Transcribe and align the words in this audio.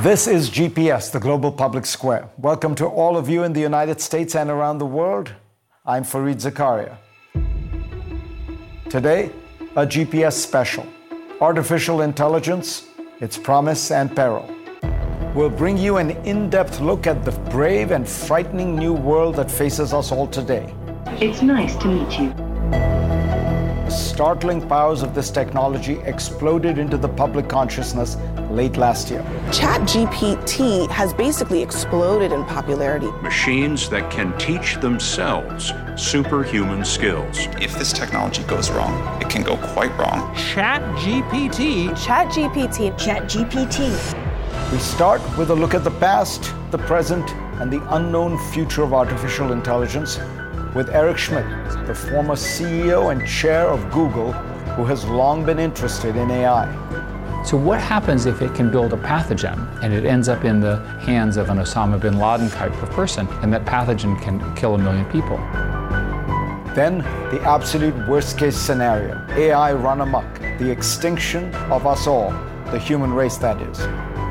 This 0.00 0.26
is 0.26 0.50
GPS, 0.50 1.10
the 1.10 1.18
Global 1.18 1.50
Public 1.50 1.84
Square. 1.84 2.28
Welcome 2.38 2.74
to 2.76 2.86
all 2.86 3.16
of 3.16 3.28
you 3.28 3.42
in 3.42 3.52
the 3.52 3.60
United 3.60 4.00
States 4.00 4.36
and 4.36 4.50
around 4.50 4.78
the 4.78 4.86
world. 4.86 5.32
I'm 5.84 6.04
Fareed 6.04 6.36
Zakaria. 6.36 6.96
Today, 8.88 9.30
a 9.76 9.86
GPS 9.86 10.34
special 10.34 10.86
Artificial 11.40 12.02
Intelligence, 12.02 12.86
Its 13.20 13.36
Promise 13.36 13.90
and 13.90 14.14
Peril. 14.14 14.48
We'll 15.34 15.50
bring 15.50 15.76
you 15.76 15.96
an 15.96 16.10
in 16.24 16.50
depth 16.50 16.80
look 16.80 17.06
at 17.06 17.24
the 17.24 17.32
brave 17.50 17.90
and 17.90 18.08
frightening 18.08 18.76
new 18.76 18.92
world 18.92 19.36
that 19.36 19.50
faces 19.50 19.92
us 19.92 20.12
all 20.12 20.26
today. 20.26 20.74
It's 21.20 21.42
nice 21.42 21.76
to 21.76 21.88
meet 21.88 22.18
you. 22.18 22.47
Startling 24.18 24.60
powers 24.68 25.02
of 25.02 25.14
this 25.14 25.30
technology 25.30 26.00
exploded 26.00 26.76
into 26.76 26.96
the 26.96 27.08
public 27.08 27.48
consciousness 27.48 28.16
late 28.50 28.76
last 28.76 29.10
year. 29.12 29.22
ChatGPT 29.52 30.90
has 30.90 31.14
basically 31.14 31.62
exploded 31.62 32.32
in 32.32 32.44
popularity. 32.46 33.06
Machines 33.22 33.88
that 33.90 34.10
can 34.10 34.36
teach 34.36 34.74
themselves 34.80 35.72
superhuman 35.94 36.84
skills. 36.84 37.46
If 37.60 37.78
this 37.78 37.92
technology 37.92 38.42
goes 38.42 38.72
wrong, 38.72 39.22
it 39.22 39.30
can 39.30 39.44
go 39.44 39.56
quite 39.56 39.96
wrong. 39.96 40.34
ChatGPT. 40.34 41.90
ChatGPT. 41.90 42.98
ChatGPT. 42.98 44.72
We 44.72 44.78
start 44.78 45.22
with 45.38 45.50
a 45.50 45.54
look 45.54 45.74
at 45.74 45.84
the 45.84 45.92
past, 45.92 46.52
the 46.72 46.78
present, 46.78 47.30
and 47.60 47.72
the 47.72 47.80
unknown 47.94 48.36
future 48.50 48.82
of 48.82 48.94
artificial 48.94 49.52
intelligence 49.52 50.18
with 50.74 50.90
Eric 50.90 51.18
Schmidt, 51.18 51.46
the 51.86 51.94
former 51.94 52.34
CEO 52.34 53.10
and 53.10 53.26
chair 53.26 53.66
of 53.68 53.90
Google, 53.90 54.32
who 54.76 54.84
has 54.84 55.04
long 55.04 55.44
been 55.44 55.58
interested 55.58 56.16
in 56.16 56.30
AI. 56.30 56.66
So, 57.44 57.56
what 57.56 57.80
happens 57.80 58.26
if 58.26 58.42
it 58.42 58.54
can 58.54 58.70
build 58.70 58.92
a 58.92 58.96
pathogen 58.96 59.82
and 59.82 59.94
it 59.94 60.04
ends 60.04 60.28
up 60.28 60.44
in 60.44 60.60
the 60.60 60.76
hands 61.00 61.36
of 61.36 61.48
an 61.48 61.58
Osama 61.58 62.00
bin 62.00 62.18
Laden 62.18 62.50
type 62.50 62.82
of 62.82 62.90
person, 62.90 63.26
and 63.42 63.52
that 63.52 63.64
pathogen 63.64 64.20
can 64.20 64.54
kill 64.54 64.74
a 64.74 64.78
million 64.78 65.04
people? 65.06 65.38
Then, 66.74 66.98
the 67.32 67.40
absolute 67.42 67.94
worst 68.06 68.38
case 68.38 68.56
scenario 68.56 69.24
AI 69.30 69.72
run 69.72 70.00
amok, 70.00 70.38
the 70.58 70.70
extinction 70.70 71.54
of 71.72 71.86
us 71.86 72.06
all, 72.06 72.30
the 72.70 72.78
human 72.78 73.12
race, 73.12 73.38
that 73.38 73.60
is. 73.62 73.80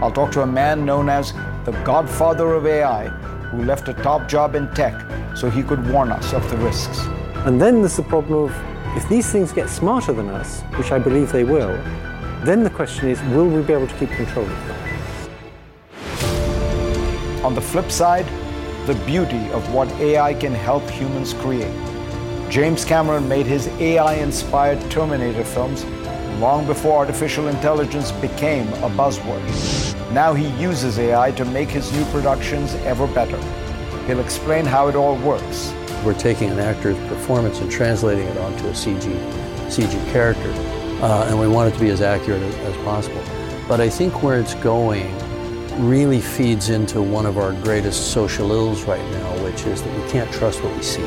I'll 0.02 0.12
talk 0.12 0.32
to 0.34 0.44
a 0.44 0.48
man 0.48 0.86
known 0.86 1.10
as 1.10 1.34
the 1.66 1.72
godfather 1.84 2.54
of 2.54 2.68
AI 2.68 3.08
who 3.52 3.64
left 3.64 3.88
a 3.90 3.94
top 3.94 4.28
job 4.28 4.56
in 4.56 4.68
tech 4.74 4.94
so 5.36 5.50
he 5.50 5.64
could 5.64 5.86
warn 5.90 6.12
us 6.12 6.34
of 6.34 6.50
the 6.50 6.58
risks. 6.58 7.00
And 7.46 7.62
then 7.62 7.82
there's 7.82 7.98
the 7.98 8.04
problem 8.04 8.50
of 8.50 8.98
if 8.98 9.08
these 9.10 9.32
things 9.32 9.52
get 9.52 9.70
smarter 9.70 10.14
than 10.14 10.30
us, 10.30 10.62
which 10.76 10.92
I 10.92 11.00
believe 11.00 11.32
they 11.32 11.44
will, 11.44 11.78
then 12.44 12.64
the 12.64 12.70
question 12.70 13.10
is 13.10 13.22
will 13.34 13.48
we 13.48 13.62
be 13.62 13.74
able 13.74 13.88
to 13.88 13.96
keep 13.96 14.10
control 14.10 14.46
of 14.46 14.68
them? 14.68 14.78
On 17.46 17.56
the 17.56 17.62
flip 17.62 17.92
side, 17.92 18.26
the 18.88 18.96
beauty 19.06 19.50
of 19.52 19.74
what 19.74 19.92
AI 20.00 20.34
can 20.34 20.54
help 20.54 20.90
humans 20.90 21.34
create. 21.34 21.76
James 22.50 22.86
Cameron 22.86 23.28
made 23.28 23.46
his 23.46 23.68
AI 23.80 24.16
inspired 24.16 24.80
Terminator 24.90 25.44
films 25.44 25.86
long 26.40 26.66
before 26.66 27.00
artificial 27.00 27.48
intelligence 27.48 28.12
became 28.14 28.68
a 28.84 28.90
buzzword. 28.90 29.97
Now 30.12 30.34
he 30.34 30.48
uses 30.62 30.98
AI 31.00 31.32
to 31.32 31.44
make 31.44 31.70
his 31.70 31.92
new 31.92 32.06
productions 32.06 32.74
ever 32.86 33.08
better. 33.08 33.38
He'll 34.06 34.22
explain 34.22 34.66
how 34.66 34.88
it 34.88 34.96
all 34.96 35.18
works. 35.18 35.74
We're 36.06 36.14
taking 36.14 36.50
an 36.50 36.60
actor's 36.60 36.98
performance 37.10 37.60
and 37.60 37.70
translating 37.70 38.26
it 38.26 38.38
onto 38.38 38.68
a 38.68 38.72
CG, 38.72 39.02
CG 39.68 40.12
character, 40.12 40.50
uh, 41.04 41.28
and 41.28 41.38
we 41.38 41.48
want 41.50 41.74
it 41.74 41.78
to 41.78 41.84
be 41.84 41.90
as 41.90 42.02
accurate 42.02 42.42
as, 42.42 42.56
as 42.56 42.76
possible. 42.86 43.22
But 43.68 43.82
I 43.82 43.90
think 43.90 44.24
where 44.24 44.40
it's 44.40 44.54
going 44.56 45.14
really 45.86 46.22
feeds 46.22 46.70
into 46.70 47.02
one 47.02 47.26
of 47.26 47.38
our 47.38 47.52
greatest 47.64 48.12
social 48.12 48.52
ills 48.54 48.84
right 48.84 49.06
now, 49.12 49.44
which 49.44 49.66
is 49.66 49.84
that 49.84 50.02
we 50.02 50.10
can't 50.10 50.32
trust 50.32 50.64
what 50.64 50.74
we 50.74 50.82
see. 50.82 51.04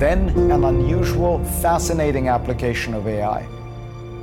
Then, 0.00 0.30
an 0.50 0.64
unusual, 0.64 1.44
fascinating 1.60 2.28
application 2.28 2.94
of 2.94 3.06
AI. 3.06 3.46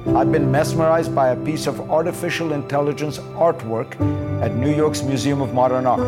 I've 0.08 0.32
been 0.32 0.50
mesmerized 0.50 1.14
by 1.14 1.30
a 1.30 1.36
piece 1.36 1.68
of 1.68 1.92
artificial 1.92 2.54
intelligence 2.54 3.20
artwork 3.38 3.94
at 4.42 4.56
New 4.56 4.76
York's 4.76 5.04
Museum 5.04 5.40
of 5.40 5.54
Modern 5.54 5.86
Art. 5.86 6.00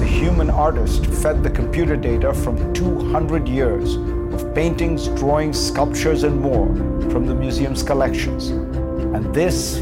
The 0.00 0.06
human 0.08 0.50
artist 0.50 1.06
fed 1.06 1.44
the 1.44 1.50
computer 1.50 1.94
data 1.94 2.34
from 2.34 2.74
200 2.74 3.46
years 3.46 3.94
of 4.34 4.52
paintings, 4.52 5.06
drawings, 5.06 5.64
sculptures, 5.64 6.24
and 6.24 6.40
more 6.40 6.66
from 7.12 7.26
the 7.26 7.34
museum's 7.36 7.84
collections. 7.84 8.48
And 8.48 9.32
this 9.32 9.76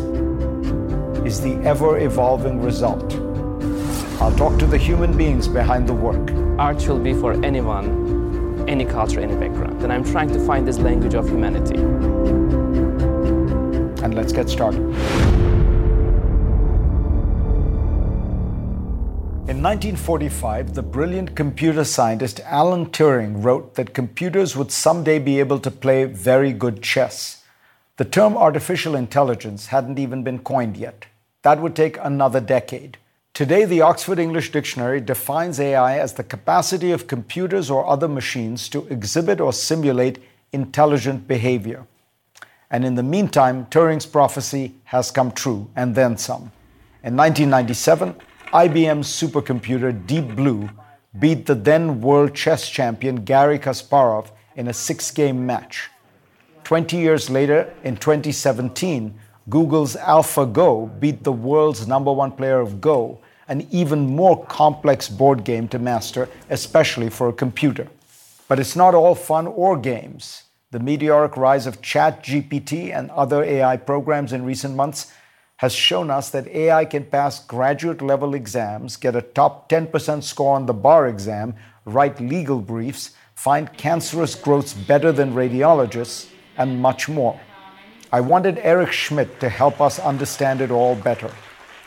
is 1.25 1.41
the 1.41 1.55
ever 1.65 1.99
evolving 1.99 2.61
result. 2.61 3.15
I'll 4.21 4.37
talk 4.37 4.59
to 4.59 4.67
the 4.67 4.77
human 4.77 5.17
beings 5.17 5.49
behind 5.49 5.89
the 5.89 5.95
work. 5.95 6.50
Art 6.61 6.87
will 6.87 6.99
be 6.99 7.15
for 7.15 7.33
anyone, 7.43 8.67
any 8.69 8.85
culture, 8.85 9.19
any 9.19 9.35
background. 9.35 9.83
And 9.83 9.91
I'm 9.91 10.05
trying 10.05 10.29
to 10.29 10.39
find 10.45 10.69
this 10.69 10.79
language 10.79 11.15
of 11.15 11.27
humanity. 11.27 11.81
And 14.05 14.15
let's 14.15 14.31
get 14.31 14.51
started. 14.51 14.83
In 19.49 19.63
1945, 19.63 20.75
the 20.75 20.83
brilliant 20.83 21.35
computer 21.35 21.83
scientist 21.83 22.41
Alan 22.45 22.91
Turing 22.91 23.43
wrote 23.43 23.77
that 23.77 23.95
computers 23.95 24.55
would 24.55 24.71
someday 24.71 25.19
be 25.19 25.41
able 25.41 25.61
to 25.61 25.71
play 25.71 26.05
very 26.05 26.53
good 26.53 26.83
chess. 26.83 27.43
The 27.97 28.05
term 28.05 28.37
artificial 28.37 28.95
intelligence 28.97 29.69
hadn't 29.69 29.99
even 29.99 30.23
been 30.23 30.41
coined 30.41 30.77
yet. 30.77 31.07
That 31.41 31.63
would 31.63 31.75
take 31.75 31.97
another 32.03 32.41
decade. 32.41 32.99
Today, 33.41 33.65
the 33.65 33.81
Oxford 33.81 34.19
English 34.19 34.53
Dictionary 34.53 35.01
defines 35.01 35.59
AI 35.59 35.99
as 35.99 36.13
the 36.13 36.23
capacity 36.23 36.93
of 36.93 37.07
computers 37.07 37.71
or 37.71 37.87
other 37.87 38.07
machines 38.07 38.69
to 38.69 38.87
exhibit 38.89 39.41
or 39.41 39.51
simulate 39.51 40.19
intelligent 40.53 41.27
behavior. 41.27 41.87
And 42.71 42.85
in 42.85 42.97
the 42.97 43.03
meantime, 43.03 43.65
Turing's 43.71 44.05
prophecy 44.05 44.75
has 44.85 45.11
come 45.11 45.33
true, 45.33 45.71
and 45.75 45.95
then 45.95 46.19
some. 46.19 46.53
In 47.03 47.17
1997, 47.17 48.15
IBM's 48.53 49.09
supercomputer 49.09 50.07
Deep 50.07 50.37
Blue 50.37 50.69
beat 51.19 51.47
the 51.47 51.55
then 51.55 52.03
world 52.03 52.35
chess 52.35 52.69
champion 52.69 53.25
Garry 53.25 53.59
Kasparov 53.59 54.33
in 54.55 54.69
a 54.69 54.75
six 54.75 55.11
game 55.11 55.47
match. 55.47 55.89
20 56.65 56.99
years 56.99 57.31
later, 57.31 57.73
in 57.85 57.97
2017, 57.97 59.19
Google's 59.49 59.97
AlphaGo 59.97 61.01
beat 61.01 61.25
the 61.25 61.33
world's 61.33 61.89
number 61.89 62.13
one 62.13 62.33
player 62.33 62.61
of 62.61 62.83
Go, 62.83 63.19
an 63.51 63.67
even 63.71 64.15
more 64.17 64.47
complex 64.47 65.09
board 65.09 65.45
game 65.45 65.67
to 65.69 65.79
master, 65.79 66.29
especially 66.49 67.11
for 67.11 67.29
a 67.29 67.33
computer. 67.33 67.89
But 68.49 68.61
it's 68.61 68.77
not 68.77 68.95
all 68.95 69.17
fun 69.17 69.49
or 69.49 69.77
games. 69.77 70.45
The 70.71 70.79
meteoric 70.79 71.37
rise 71.37 71.67
of 71.67 71.83
ChatGPT 71.83 72.97
and 72.97 73.11
other 73.11 73.43
AI 73.43 73.77
programs 73.77 74.33
in 74.33 74.45
recent 74.45 74.77
months 74.77 75.13
has 75.57 75.75
shown 75.75 76.11
us 76.11 76.31
that 76.31 76.47
AI 76.47 76.85
can 76.85 77.05
pass 77.05 77.45
graduate 77.45 78.01
level 78.01 78.35
exams, 78.35 78.97
get 78.97 79.17
a 79.17 79.21
top 79.21 79.69
10% 79.69 80.23
score 80.23 80.55
on 80.55 80.67
the 80.67 80.73
bar 80.73 81.09
exam, 81.09 81.55
write 81.85 82.21
legal 82.21 82.61
briefs, 82.61 83.11
find 83.35 83.77
cancerous 83.77 84.37
growths 84.37 84.73
better 84.73 85.11
than 85.11 85.35
radiologists, 85.35 86.31
and 86.57 86.81
much 86.81 87.09
more. 87.09 87.39
I 88.13 88.21
wanted 88.21 88.59
Eric 88.59 88.93
Schmidt 88.93 89.41
to 89.41 89.49
help 89.49 89.81
us 89.81 89.99
understand 89.99 90.61
it 90.61 90.71
all 90.71 90.95
better. 90.95 91.31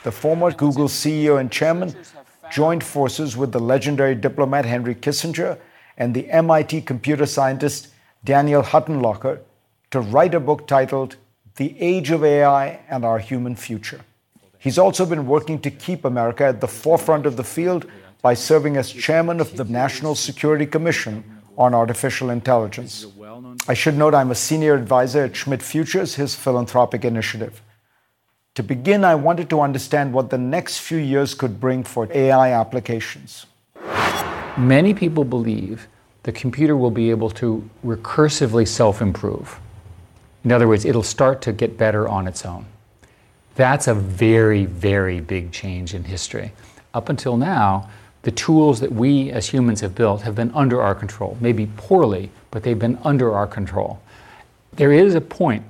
The 0.03 0.11
former 0.11 0.51
Google 0.51 0.87
CEO 0.87 1.39
and 1.39 1.51
chairman 1.51 1.95
joined 2.51 2.83
forces 2.83 3.37
with 3.37 3.53
the 3.53 3.59
legendary 3.59 4.15
diplomat 4.15 4.65
Henry 4.65 4.95
Kissinger 4.95 5.57
and 5.97 6.13
the 6.13 6.29
MIT 6.29 6.81
computer 6.81 7.25
scientist 7.25 7.87
Daniel 8.23 8.63
Huttenlocher 8.63 9.39
to 9.91 9.99
write 10.01 10.33
a 10.33 10.39
book 10.39 10.67
titled 10.67 11.15
The 11.55 11.79
Age 11.79 12.11
of 12.11 12.23
AI 12.23 12.79
and 12.89 13.05
Our 13.05 13.19
Human 13.19 13.55
Future. 13.55 14.01
He's 14.59 14.77
also 14.77 15.05
been 15.05 15.27
working 15.27 15.59
to 15.59 15.71
keep 15.71 16.03
America 16.03 16.45
at 16.45 16.61
the 16.61 16.67
forefront 16.67 17.25
of 17.25 17.37
the 17.37 17.43
field 17.43 17.85
by 18.21 18.33
serving 18.33 18.77
as 18.77 18.91
chairman 18.91 19.39
of 19.39 19.55
the 19.55 19.65
National 19.65 20.15
Security 20.15 20.65
Commission 20.65 21.23
on 21.57 21.73
Artificial 21.73 22.29
Intelligence. 22.29 23.05
I 23.67 23.73
should 23.73 23.97
note 23.97 24.15
I'm 24.15 24.31
a 24.31 24.35
senior 24.35 24.73
advisor 24.73 25.23
at 25.23 25.35
Schmidt 25.35 25.61
Futures, 25.61 26.15
his 26.15 26.35
philanthropic 26.35 27.05
initiative. 27.05 27.61
To 28.55 28.61
begin, 28.61 29.03
I 29.03 29.15
wanted 29.15 29.49
to 29.49 29.61
understand 29.61 30.13
what 30.13 30.29
the 30.29 30.37
next 30.37 30.77
few 30.77 30.99
years 30.99 31.33
could 31.33 31.59
bring 31.59 31.83
for 31.83 32.07
AI 32.13 32.51
applications. 32.51 33.47
Many 34.57 34.93
people 34.93 35.23
believe 35.23 35.87
the 36.21 36.31
computer 36.31 36.77
will 36.77 36.91
be 36.91 37.09
able 37.09 37.31
to 37.31 37.67
recursively 37.83 38.67
self 38.67 39.01
improve. 39.01 39.59
In 40.43 40.51
other 40.51 40.67
words, 40.67 40.85
it'll 40.85 41.01
start 41.01 41.41
to 41.41 41.51
get 41.51 41.79
better 41.79 42.07
on 42.07 42.27
its 42.27 42.45
own. 42.45 42.67
That's 43.55 43.87
a 43.87 43.95
very, 43.95 44.65
very 44.65 45.19
big 45.19 45.51
change 45.51 45.95
in 45.95 46.03
history. 46.03 46.51
Up 46.93 47.09
until 47.09 47.37
now, 47.37 47.89
the 48.21 48.31
tools 48.31 48.79
that 48.81 48.91
we 48.91 49.31
as 49.31 49.47
humans 49.47 49.81
have 49.81 49.95
built 49.95 50.21
have 50.21 50.35
been 50.35 50.51
under 50.53 50.79
our 50.79 50.93
control, 50.93 51.37
maybe 51.41 51.67
poorly, 51.75 52.29
but 52.51 52.61
they've 52.61 52.77
been 52.77 52.99
under 53.03 53.33
our 53.33 53.47
control. 53.47 53.99
There 54.73 54.91
is 54.91 55.15
a 55.15 55.21
point. 55.21 55.65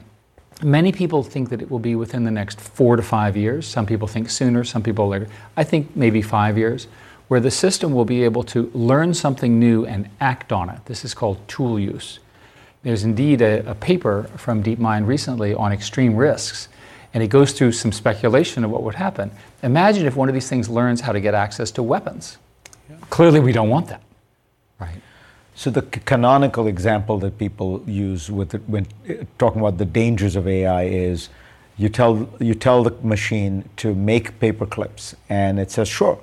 Many 0.64 0.92
people 0.92 1.24
think 1.24 1.50
that 1.50 1.62
it 1.62 1.70
will 1.70 1.80
be 1.80 1.96
within 1.96 2.24
the 2.24 2.32
next 2.32 2.60
four 2.60 2.96
to 2.96 3.04
five 3.04 3.36
years. 3.36 3.68
Some 3.68 3.86
people 3.86 4.08
think 4.08 4.30
sooner, 4.30 4.64
some 4.64 4.82
people 4.82 5.08
later. 5.08 5.28
I 5.58 5.64
think 5.64 5.96
maybe 5.96 6.22
five 6.22 6.58
years, 6.58 6.88
where 7.28 7.40
the 7.40 7.52
system 7.52 7.94
will 7.94 8.06
be 8.06 8.24
able 8.24 8.44
to 8.44 8.72
learn 8.74 9.14
something 9.14 9.60
new 9.60 9.86
and 9.86 10.10
act 10.22 10.52
on 10.52 10.70
it. 10.70 10.86
This 10.86 11.04
is 11.04 11.14
called 11.14 11.46
tool 11.48 11.80
use. 11.80 12.20
There's 12.84 13.04
indeed 13.04 13.42
a, 13.42 13.70
a 13.70 13.76
paper 13.76 14.30
from 14.38 14.64
DeepMind 14.64 15.08
recently 15.08 15.54
on 15.54 15.72
extreme 15.72 16.16
risks 16.16 16.68
and 17.14 17.22
it 17.22 17.28
goes 17.28 17.54
through 17.54 17.72
some 17.72 17.92
speculation 17.92 18.64
of 18.64 18.72
what 18.72 18.84
would 18.84 18.96
happen. 18.96 19.32
Imagine 19.62 20.06
if 20.06 20.16
one 20.16 20.30
of 20.30 20.34
these 20.34 20.50
things 20.50 20.68
learns 20.70 21.02
how 21.02 21.12
to 21.12 21.20
get 21.20 21.34
access 21.34 21.70
to 21.72 21.84
weapons. 21.84 22.38
Yeah. 22.90 22.96
Clearly, 23.10 23.40
we 23.40 23.52
don't 23.52 23.70
want 23.70 23.88
that, 23.88 24.02
right? 24.80 24.96
So 25.56 25.70
the 25.70 25.84
canonical 25.84 26.68
example 26.68 27.20
that 27.20 27.38
people 27.38 27.84
use 27.86 28.32
with 28.32 28.56
it, 28.56 28.62
when 28.68 28.88
uh, 29.08 29.26
talking 29.38 29.62
about 29.62 29.78
the 29.78 29.86
dangers 29.86 30.36
of 30.36 30.48
AI 30.48 30.84
is 30.86 31.30
you 31.78 31.90
tell 31.90 32.30
you 32.40 32.54
tell 32.54 32.84
the 32.84 32.92
machine 33.04 33.70
to 33.78 33.94
make 33.94 34.40
paper 34.40 34.66
clips, 34.66 35.16
and 35.30 35.60
it 35.60 35.72
says 35.72 35.88
sure, 35.88 36.20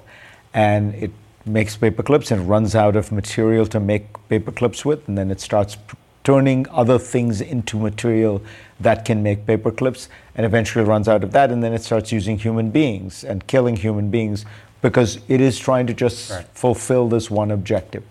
and 0.53 0.95
it 0.95 1.11
makes 1.47 1.77
paper 1.77 2.03
clips 2.03 2.31
and 2.31 2.49
runs 2.49 2.75
out 2.75 2.97
of 2.97 3.11
material 3.13 3.67
to 3.67 3.81
make 3.81 4.05
paper 4.29 4.53
clips 4.53 4.85
with, 4.85 5.07
and 5.09 5.17
then 5.17 5.31
it 5.31 5.41
starts 5.41 5.77
turning 6.23 6.67
other 6.71 6.99
things 6.99 7.41
into 7.41 7.79
material 7.79 8.43
that 8.79 9.05
can 9.05 9.23
make 9.23 9.47
paper 9.47 9.71
clips 9.71 10.09
and 10.35 10.45
eventually 10.45 10.85
runs 10.85 11.09
out 11.09 11.25
of 11.25 11.33
that 11.33 11.51
and 11.51 11.63
then 11.63 11.73
it 11.73 11.83
starts 11.83 12.13
using 12.13 12.39
human 12.39 12.71
beings 12.71 13.25
and 13.25 13.47
killing 13.47 13.75
human 13.75 14.11
beings 14.11 14.45
because 14.83 15.19
it 15.29 15.41
is 15.41 15.59
trying 15.59 15.87
to 15.87 15.95
just 15.95 16.31
right. 16.31 16.47
fulfill 16.53 17.09
this 17.09 17.31
one 17.31 17.51
objective. 17.51 18.03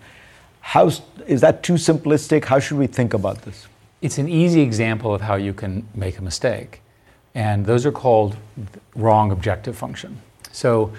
How 0.69 0.91
is 1.25 1.41
that 1.41 1.63
too 1.63 1.73
simplistic? 1.73 2.45
How 2.45 2.59
should 2.59 2.77
we 2.77 2.85
think 2.85 3.15
about 3.15 3.41
this? 3.41 3.65
It's 4.03 4.19
an 4.19 4.29
easy 4.29 4.61
example 4.61 5.15
of 5.15 5.21
how 5.21 5.33
you 5.33 5.51
can 5.51 5.87
make 5.95 6.19
a 6.19 6.21
mistake. 6.21 6.83
And 7.33 7.65
those 7.65 7.87
are 7.87 7.91
called 7.91 8.37
wrong 8.93 9.31
objective 9.31 9.75
function. 9.75 10.21
So 10.51 10.93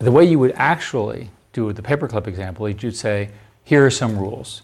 the 0.00 0.10
way 0.10 0.24
you 0.24 0.40
would 0.40 0.50
actually 0.56 1.30
do 1.52 1.64
with 1.64 1.76
the 1.76 1.82
paperclip 1.82 2.26
example 2.26 2.66
is 2.66 2.82
you'd 2.82 2.96
say, 2.96 3.30
here 3.62 3.86
are 3.86 3.90
some 3.90 4.18
rules. 4.18 4.62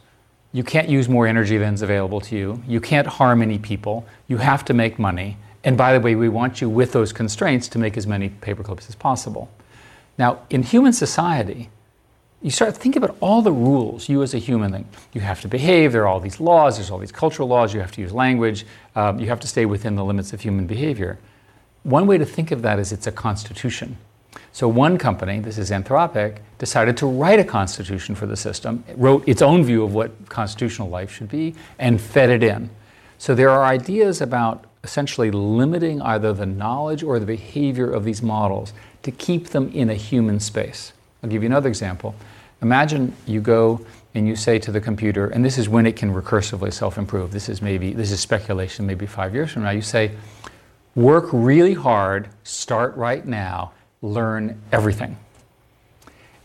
You 0.52 0.64
can't 0.64 0.88
use 0.88 1.08
more 1.08 1.28
energy 1.28 1.56
than 1.56 1.74
is 1.74 1.82
available 1.82 2.20
to 2.22 2.36
you. 2.36 2.60
You 2.66 2.80
can't 2.80 3.06
harm 3.06 3.42
any 3.42 3.56
people. 3.56 4.04
You 4.26 4.38
have 4.38 4.64
to 4.64 4.74
make 4.74 4.98
money. 4.98 5.36
And 5.62 5.78
by 5.78 5.92
the 5.92 6.00
way, 6.00 6.16
we 6.16 6.28
want 6.28 6.60
you 6.60 6.68
with 6.68 6.90
those 6.90 7.12
constraints 7.12 7.68
to 7.68 7.78
make 7.78 7.96
as 7.96 8.04
many 8.04 8.30
paperclips 8.30 8.88
as 8.88 8.96
possible. 8.96 9.48
Now, 10.18 10.40
in 10.50 10.64
human 10.64 10.92
society, 10.92 11.70
you 12.42 12.50
start 12.50 12.74
to 12.74 12.80
think 12.80 12.96
about 12.96 13.16
all 13.20 13.42
the 13.42 13.52
rules 13.52 14.08
you 14.08 14.22
as 14.22 14.32
a 14.32 14.38
human 14.38 14.72
think. 14.72 14.86
You 15.12 15.20
have 15.20 15.42
to 15.42 15.48
behave, 15.48 15.92
there 15.92 16.02
are 16.02 16.06
all 16.06 16.20
these 16.20 16.40
laws, 16.40 16.76
there's 16.76 16.90
all 16.90 16.98
these 16.98 17.12
cultural 17.12 17.48
laws, 17.48 17.74
you 17.74 17.80
have 17.80 17.92
to 17.92 18.00
use 18.00 18.12
language, 18.12 18.64
um, 18.96 19.20
you 19.20 19.26
have 19.28 19.40
to 19.40 19.46
stay 19.46 19.66
within 19.66 19.94
the 19.94 20.04
limits 20.04 20.32
of 20.32 20.40
human 20.40 20.66
behavior. 20.66 21.18
One 21.82 22.06
way 22.06 22.16
to 22.18 22.24
think 22.24 22.50
of 22.50 22.62
that 22.62 22.78
is 22.78 22.92
it's 22.92 23.06
a 23.06 23.12
constitution. 23.12 23.98
So 24.52 24.68
one 24.68 24.96
company, 24.96 25.40
this 25.40 25.58
is 25.58 25.70
Anthropic, 25.70 26.38
decided 26.58 26.96
to 26.98 27.06
write 27.06 27.38
a 27.38 27.44
constitution 27.44 28.14
for 28.14 28.26
the 28.26 28.36
system, 28.36 28.84
it 28.88 28.96
wrote 28.96 29.26
its 29.28 29.42
own 29.42 29.62
view 29.62 29.84
of 29.84 29.94
what 29.94 30.28
constitutional 30.28 30.88
life 30.88 31.12
should 31.12 31.28
be, 31.28 31.54
and 31.78 32.00
fed 32.00 32.30
it 32.30 32.42
in. 32.42 32.70
So 33.18 33.34
there 33.34 33.50
are 33.50 33.64
ideas 33.64 34.20
about 34.20 34.64
essentially 34.82 35.30
limiting 35.30 36.00
either 36.00 36.32
the 36.32 36.46
knowledge 36.46 37.02
or 37.02 37.18
the 37.18 37.26
behavior 37.26 37.90
of 37.90 38.04
these 38.04 38.22
models 38.22 38.72
to 39.02 39.10
keep 39.10 39.48
them 39.48 39.70
in 39.74 39.90
a 39.90 39.94
human 39.94 40.40
space. 40.40 40.92
I'll 41.22 41.30
give 41.30 41.42
you 41.42 41.48
another 41.48 41.68
example. 41.68 42.14
Imagine 42.62 43.14
you 43.26 43.40
go 43.40 43.84
and 44.14 44.26
you 44.26 44.36
say 44.36 44.58
to 44.58 44.72
the 44.72 44.80
computer, 44.80 45.28
and 45.28 45.44
this 45.44 45.56
is 45.56 45.68
when 45.68 45.86
it 45.86 45.96
can 45.96 46.12
recursively 46.12 46.72
self-improve. 46.72 47.32
This 47.32 47.48
is 47.48 47.62
maybe 47.62 47.92
this 47.92 48.10
is 48.10 48.20
speculation, 48.20 48.86
maybe 48.86 49.06
five 49.06 49.34
years 49.34 49.52
from 49.52 49.62
now. 49.62 49.70
You 49.70 49.82
say, 49.82 50.12
work 50.94 51.28
really 51.32 51.74
hard, 51.74 52.28
start 52.42 52.96
right 52.96 53.24
now, 53.24 53.72
learn 54.02 54.60
everything. 54.72 55.16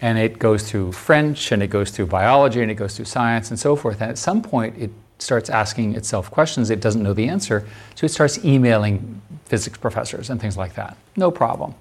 And 0.01 0.18
it 0.18 0.38
goes 0.38 0.69
through 0.69 0.92
French 0.92 1.51
and 1.51 1.63
it 1.63 1.68
goes 1.68 1.89
through 1.89 2.07
biology 2.07 2.62
and 2.62 2.69
it 2.69 2.75
goes 2.75 2.95
through 2.95 3.06
science 3.06 3.50
and 3.50 3.60
so 3.60 3.75
forth. 3.75 4.01
And 4.01 4.12
at 4.12 4.18
some 4.18 4.42
point, 4.42 4.77
it 4.77 4.92
starts 5.18 5.50
asking 5.50 5.95
itself 5.95 6.30
questions 6.30 6.69
it 6.69 6.81
doesn't 6.81 7.01
know 7.01 7.13
the 7.13 7.27
answer. 7.27 7.68
So 7.95 8.06
it 8.06 8.10
starts 8.10 8.44
emailing 8.44 9.22
physics 9.45 9.77
professors 9.77 10.30
and 10.30 10.39
things 10.39 10.57
like 10.57 10.75
that. 10.75 10.98
No 11.16 11.31
problem. 11.31 11.74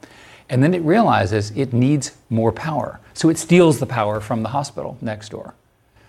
And 0.48 0.62
then 0.62 0.74
it 0.74 0.82
realizes 0.82 1.50
it 1.52 1.72
needs 1.72 2.12
more 2.28 2.52
power. 2.52 3.00
So 3.14 3.28
it 3.28 3.38
steals 3.38 3.78
the 3.78 3.86
power 3.86 4.20
from 4.20 4.42
the 4.42 4.50
hospital 4.50 4.98
next 5.00 5.30
door. 5.30 5.54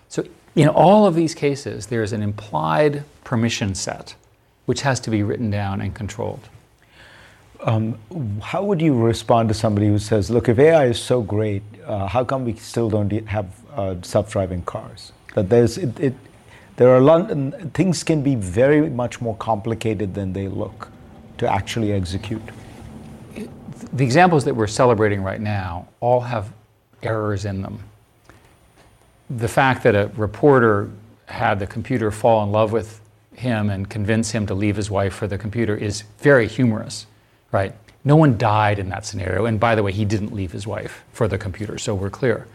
So 0.08 0.24
in 0.54 0.68
all 0.68 1.06
of 1.06 1.14
these 1.14 1.34
cases, 1.34 1.86
there's 1.86 2.12
an 2.12 2.22
implied 2.22 3.04
permission 3.24 3.74
set 3.74 4.14
which 4.66 4.82
has 4.82 5.00
to 5.00 5.10
be 5.10 5.22
written 5.22 5.50
down 5.50 5.80
and 5.80 5.94
controlled. 5.94 6.48
Um, 7.62 7.98
how 8.42 8.62
would 8.62 8.82
you 8.82 8.94
respond 8.94 9.48
to 9.48 9.54
somebody 9.54 9.86
who 9.86 9.98
says, 9.98 10.30
look, 10.30 10.48
if 10.48 10.58
AI 10.58 10.86
is 10.86 11.00
so 11.00 11.22
great, 11.22 11.62
uh, 11.86 12.06
how 12.06 12.22
come 12.22 12.44
we 12.44 12.54
still 12.54 12.90
don't 12.90 13.10
have 13.26 13.46
uh, 13.74 13.94
self-driving 14.02 14.62
cars? 14.62 15.12
That 15.34 15.48
there's, 15.48 15.78
it, 15.78 15.98
it, 15.98 16.14
there 16.76 16.90
are 16.90 17.00
lot, 17.00 17.30
things 17.72 18.04
can 18.04 18.22
be 18.22 18.34
very 18.34 18.90
much 18.90 19.20
more 19.20 19.36
complicated 19.36 20.14
than 20.14 20.32
they 20.32 20.48
look 20.48 20.90
to 21.38 21.50
actually 21.50 21.92
execute. 21.92 22.42
The 23.92 24.04
examples 24.04 24.44
that 24.44 24.54
we're 24.54 24.66
celebrating 24.66 25.22
right 25.22 25.40
now 25.40 25.88
all 26.00 26.20
have 26.20 26.52
errors 27.02 27.44
in 27.44 27.62
them. 27.62 27.80
The 29.28 29.48
fact 29.48 29.82
that 29.84 29.94
a 29.94 30.10
reporter 30.16 30.90
had 31.26 31.58
the 31.58 31.66
computer 31.66 32.10
fall 32.10 32.42
in 32.44 32.52
love 32.52 32.72
with 32.72 33.00
him 33.34 33.70
and 33.70 33.88
convince 33.88 34.30
him 34.30 34.46
to 34.46 34.54
leave 34.54 34.76
his 34.76 34.90
wife 34.90 35.14
for 35.14 35.26
the 35.26 35.36
computer 35.36 35.76
is 35.76 36.02
very 36.18 36.48
humorous 36.48 37.06
right? 37.52 37.72
No 38.04 38.16
one 38.16 38.36
died 38.38 38.78
in 38.78 38.88
that 38.90 39.04
scenario. 39.06 39.46
And 39.46 39.58
by 39.58 39.74
the 39.74 39.82
way, 39.82 39.92
he 39.92 40.04
didn't 40.04 40.32
leave 40.32 40.52
his 40.52 40.66
wife 40.66 41.04
for 41.12 41.26
the 41.26 41.38
computer, 41.38 41.78
so 41.78 41.94
we're 41.94 42.10
clear. 42.10 42.46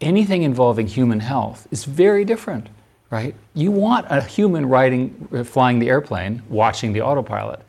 Anything 0.00 0.42
involving 0.42 0.86
human 0.86 1.20
health 1.20 1.66
is 1.70 1.84
very 1.84 2.24
different, 2.24 2.68
right? 3.10 3.34
You 3.54 3.70
want 3.70 4.06
a 4.10 4.22
human 4.22 4.66
riding, 4.66 5.44
flying 5.44 5.78
the 5.78 5.88
airplane, 5.88 6.42
watching 6.48 6.92
the 6.92 7.02
autopilot. 7.02 7.60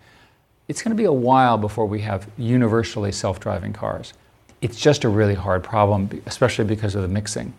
It's 0.67 0.81
going 0.81 0.91
to 0.91 1.01
be 1.01 1.05
a 1.05 1.13
while 1.13 1.57
before 1.57 1.86
we 1.86 2.01
have 2.01 2.27
universally 2.38 3.12
self 3.12 3.39
driving 3.39 3.71
cars. 3.71 4.13
It's 4.62 4.77
just 4.77 5.03
a 5.05 5.09
really 5.09 5.36
hard 5.36 5.63
problem, 5.63 6.21
especially 6.25 6.65
because 6.65 6.95
of 6.95 7.03
the 7.03 7.07
mixing. 7.07 7.53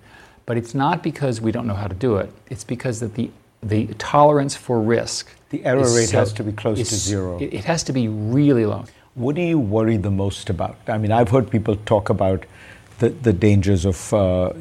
But 0.45 0.57
it's 0.57 0.75
not 0.75 1.03
because 1.03 1.41
we 1.41 1.53
don't 1.53 1.67
know 1.67 1.75
how 1.75 1.87
to 1.87 1.95
do 1.95 2.17
it, 2.17 2.31
it's 2.49 2.65
because 2.65 3.01
that 3.01 3.15
the, 3.15 3.31
the 3.63 3.87
tolerance 3.95 4.55
for 4.57 4.81
risk 4.81 5.31
the 5.51 5.65
error 5.65 5.81
rate 5.81 6.11
so, 6.11 6.19
has 6.19 6.33
to 6.35 6.45
be 6.45 6.53
close 6.53 6.79
to 6.79 6.85
zero. 6.85 7.39
It 7.41 7.65
has 7.65 7.83
to 7.85 7.93
be 7.93 8.09
really 8.09 8.67
low. 8.67 8.85
What 9.15 9.35
do 9.35 9.43
you 9.43 9.59
worry 9.59 9.97
the 9.97 10.11
most 10.11 10.51
about? 10.51 10.77
I 10.87 10.99
mean, 10.99 11.11
I've 11.11 11.31
heard 11.31 11.51
people 11.51 11.77
talk 11.77 12.11
about 12.11 12.45
the, 12.99 13.09
the 13.09 13.33
dangers 13.33 13.85
of 13.87 14.13
uh, 14.13 14.53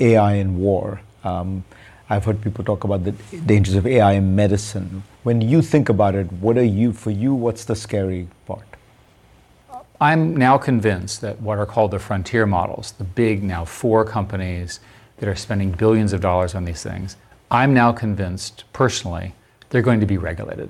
AI 0.00 0.34
in 0.34 0.58
war. 0.58 1.00
Um, 1.24 1.64
I've 2.08 2.24
heard 2.24 2.40
people 2.40 2.64
talk 2.64 2.84
about 2.84 3.04
the 3.04 3.12
dangers 3.46 3.74
of 3.74 3.86
AI 3.86 4.12
in 4.12 4.36
medicine. 4.36 5.02
When 5.24 5.40
you 5.40 5.62
think 5.62 5.88
about 5.88 6.14
it, 6.14 6.30
what 6.34 6.58
are 6.58 6.64
you, 6.64 6.92
for 6.92 7.10
you, 7.10 7.32
what's 7.32 7.64
the 7.64 7.74
scary 7.74 8.28
part? 8.44 8.66
I'm 9.98 10.36
now 10.36 10.58
convinced 10.58 11.22
that 11.22 11.40
what 11.40 11.58
are 11.58 11.64
called 11.64 11.92
the 11.92 11.98
frontier 11.98 12.44
models, 12.44 12.92
the 12.92 13.04
big 13.04 13.42
now 13.42 13.64
four 13.64 14.04
companies 14.04 14.80
that 15.16 15.26
are 15.26 15.34
spending 15.34 15.72
billions 15.72 16.12
of 16.12 16.20
dollars 16.20 16.54
on 16.54 16.66
these 16.66 16.82
things, 16.82 17.16
I'm 17.50 17.72
now 17.72 17.90
convinced 17.90 18.64
personally 18.74 19.34
they're 19.70 19.80
going 19.80 20.00
to 20.00 20.06
be 20.06 20.18
regulated. 20.18 20.68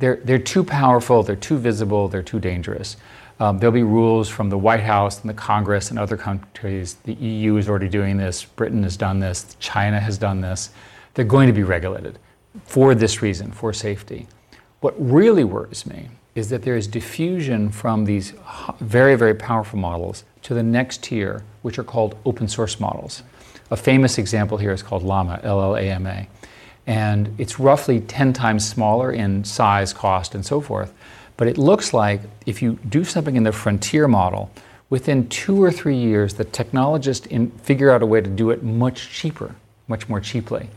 They're, 0.00 0.16
they're 0.24 0.40
too 0.40 0.64
powerful, 0.64 1.22
they're 1.22 1.36
too 1.36 1.56
visible, 1.56 2.08
they're 2.08 2.20
too 2.20 2.40
dangerous. 2.40 2.96
Um, 3.38 3.60
there'll 3.60 3.72
be 3.72 3.84
rules 3.84 4.28
from 4.28 4.50
the 4.50 4.58
White 4.58 4.80
House 4.80 5.20
and 5.20 5.30
the 5.30 5.34
Congress 5.34 5.90
and 5.90 6.00
other 6.00 6.16
countries. 6.16 6.96
The 7.04 7.14
EU 7.14 7.56
is 7.58 7.68
already 7.68 7.88
doing 7.88 8.16
this, 8.16 8.44
Britain 8.44 8.82
has 8.82 8.96
done 8.96 9.20
this, 9.20 9.56
China 9.60 10.00
has 10.00 10.18
done 10.18 10.40
this. 10.40 10.70
They're 11.14 11.24
going 11.24 11.46
to 11.46 11.52
be 11.52 11.62
regulated 11.62 12.18
for 12.64 12.94
this 12.94 13.22
reason, 13.22 13.50
for 13.52 13.72
safety. 13.72 14.26
What 14.80 14.94
really 14.98 15.44
worries 15.44 15.86
me 15.86 16.08
is 16.34 16.50
that 16.50 16.62
there 16.62 16.76
is 16.76 16.86
diffusion 16.86 17.70
from 17.70 18.04
these 18.04 18.32
very, 18.80 19.16
very 19.16 19.34
powerful 19.34 19.78
models 19.78 20.24
to 20.42 20.54
the 20.54 20.62
next 20.62 21.02
tier, 21.02 21.42
which 21.62 21.78
are 21.78 21.84
called 21.84 22.16
open 22.24 22.46
source 22.46 22.78
models. 22.78 23.22
A 23.70 23.76
famous 23.76 24.18
example 24.18 24.56
here 24.56 24.72
is 24.72 24.82
called 24.82 25.02
Llama, 25.02 25.40
L 25.42 25.60
L 25.60 25.76
A 25.76 25.82
M 25.82 26.06
A. 26.06 26.28
And 26.86 27.34
it's 27.38 27.58
roughly 27.58 28.00
10 28.00 28.32
times 28.32 28.66
smaller 28.66 29.12
in 29.12 29.44
size, 29.44 29.92
cost, 29.92 30.34
and 30.34 30.46
so 30.46 30.60
forth. 30.60 30.94
But 31.36 31.48
it 31.48 31.58
looks 31.58 31.92
like 31.92 32.22
if 32.46 32.62
you 32.62 32.78
do 32.88 33.04
something 33.04 33.36
in 33.36 33.42
the 33.42 33.52
frontier 33.52 34.08
model, 34.08 34.50
within 34.88 35.28
two 35.28 35.62
or 35.62 35.70
three 35.70 35.96
years, 35.96 36.34
the 36.34 36.44
technologists 36.44 37.26
in, 37.26 37.50
figure 37.50 37.90
out 37.90 38.02
a 38.02 38.06
way 38.06 38.20
to 38.20 38.30
do 38.30 38.50
it 38.50 38.62
much 38.62 39.10
cheaper, 39.10 39.54
much 39.86 40.08
more 40.08 40.20
cheaply 40.20 40.70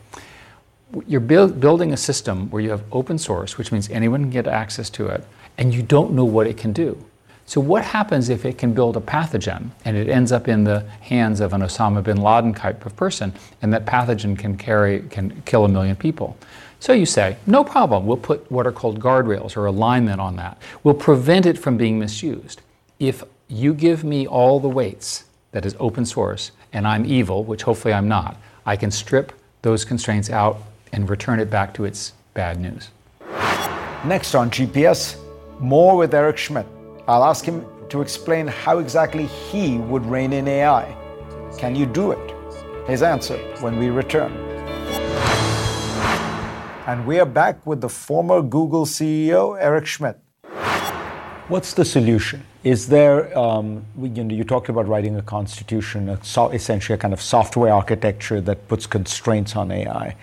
you're 1.07 1.21
build, 1.21 1.59
building 1.59 1.93
a 1.93 1.97
system 1.97 2.49
where 2.49 2.61
you 2.61 2.69
have 2.69 2.83
open 2.91 3.17
source, 3.17 3.57
which 3.57 3.71
means 3.71 3.89
anyone 3.89 4.21
can 4.21 4.29
get 4.29 4.47
access 4.47 4.89
to 4.91 5.07
it, 5.07 5.25
and 5.57 5.73
you 5.73 5.81
don't 5.81 6.13
know 6.13 6.25
what 6.25 6.47
it 6.47 6.57
can 6.57 6.73
do. 6.73 7.03
So, 7.45 7.59
what 7.59 7.83
happens 7.83 8.29
if 8.29 8.45
it 8.45 8.57
can 8.57 8.73
build 8.73 8.95
a 8.95 9.01
pathogen 9.01 9.71
and 9.83 9.97
it 9.97 10.07
ends 10.07 10.31
up 10.31 10.47
in 10.47 10.63
the 10.63 10.81
hands 11.01 11.41
of 11.41 11.53
an 11.53 11.61
Osama 11.61 12.01
bin 12.03 12.17
Laden 12.17 12.53
type 12.53 12.85
of 12.85 12.95
person, 12.95 13.33
and 13.61 13.73
that 13.73 13.85
pathogen 13.85 14.37
can 14.37 14.57
carry 14.57 15.01
can 15.09 15.41
kill 15.45 15.65
a 15.65 15.67
million 15.67 15.95
people? 15.95 16.37
So 16.79 16.93
you 16.93 17.05
say, 17.05 17.37
no 17.45 17.63
problem. 17.63 18.07
We'll 18.07 18.17
put 18.17 18.49
what 18.51 18.65
are 18.65 18.71
called 18.71 18.99
guardrails 18.99 19.55
or 19.55 19.65
alignment 19.65 20.19
on 20.19 20.35
that. 20.37 20.61
We'll 20.83 20.95
prevent 20.95 21.45
it 21.45 21.57
from 21.57 21.77
being 21.77 21.99
misused. 21.99 22.61
If 22.99 23.23
you 23.47 23.73
give 23.73 24.03
me 24.03 24.25
all 24.25 24.59
the 24.59 24.69
weights 24.69 25.25
that 25.51 25.65
is 25.65 25.75
open 25.79 26.05
source, 26.05 26.51
and 26.73 26.87
I'm 26.87 27.05
evil, 27.05 27.43
which 27.43 27.63
hopefully 27.63 27.93
I'm 27.93 28.07
not, 28.07 28.37
I 28.65 28.77
can 28.77 28.91
strip 28.91 29.33
those 29.61 29.85
constraints 29.85 30.29
out 30.29 30.61
and 30.91 31.09
return 31.09 31.39
it 31.39 31.49
back 31.49 31.73
to 31.75 31.85
its 31.85 32.13
bad 32.33 32.59
news. 32.59 32.89
Next 34.05 34.35
on 34.35 34.49
GPS, 34.49 35.15
more 35.59 35.95
with 35.95 36.13
Eric 36.13 36.37
Schmidt. 36.37 36.65
I'll 37.07 37.23
ask 37.23 37.45
him 37.45 37.65
to 37.89 38.01
explain 38.01 38.47
how 38.47 38.79
exactly 38.79 39.25
he 39.25 39.77
would 39.77 40.05
rein 40.05 40.33
in 40.33 40.47
AI. 40.47 40.95
Can 41.57 41.75
you 41.75 41.85
do 41.85 42.11
it? 42.11 42.33
His 42.87 43.03
answer 43.03 43.37
when 43.59 43.77
we 43.77 43.89
return. 43.89 44.31
And 46.87 47.05
we 47.05 47.19
are 47.19 47.25
back 47.25 47.65
with 47.65 47.79
the 47.81 47.89
former 47.89 48.41
Google 48.41 48.85
CEO, 48.85 49.57
Eric 49.59 49.85
Schmidt. 49.85 50.17
What's 51.47 51.73
the 51.73 51.85
solution? 51.85 52.43
Is 52.63 52.87
there, 52.87 53.37
um, 53.37 53.85
you, 53.99 54.23
know, 54.23 54.33
you 54.33 54.43
talked 54.43 54.69
about 54.69 54.87
writing 54.87 55.15
a 55.15 55.21
constitution, 55.21 56.09
a 56.09 56.23
so, 56.23 56.49
essentially 56.49 56.95
a 56.95 56.97
kind 56.97 57.13
of 57.13 57.21
software 57.21 57.73
architecture 57.73 58.39
that 58.41 58.67
puts 58.67 58.87
constraints 58.87 59.55
on 59.55 59.71
AI. 59.71 60.15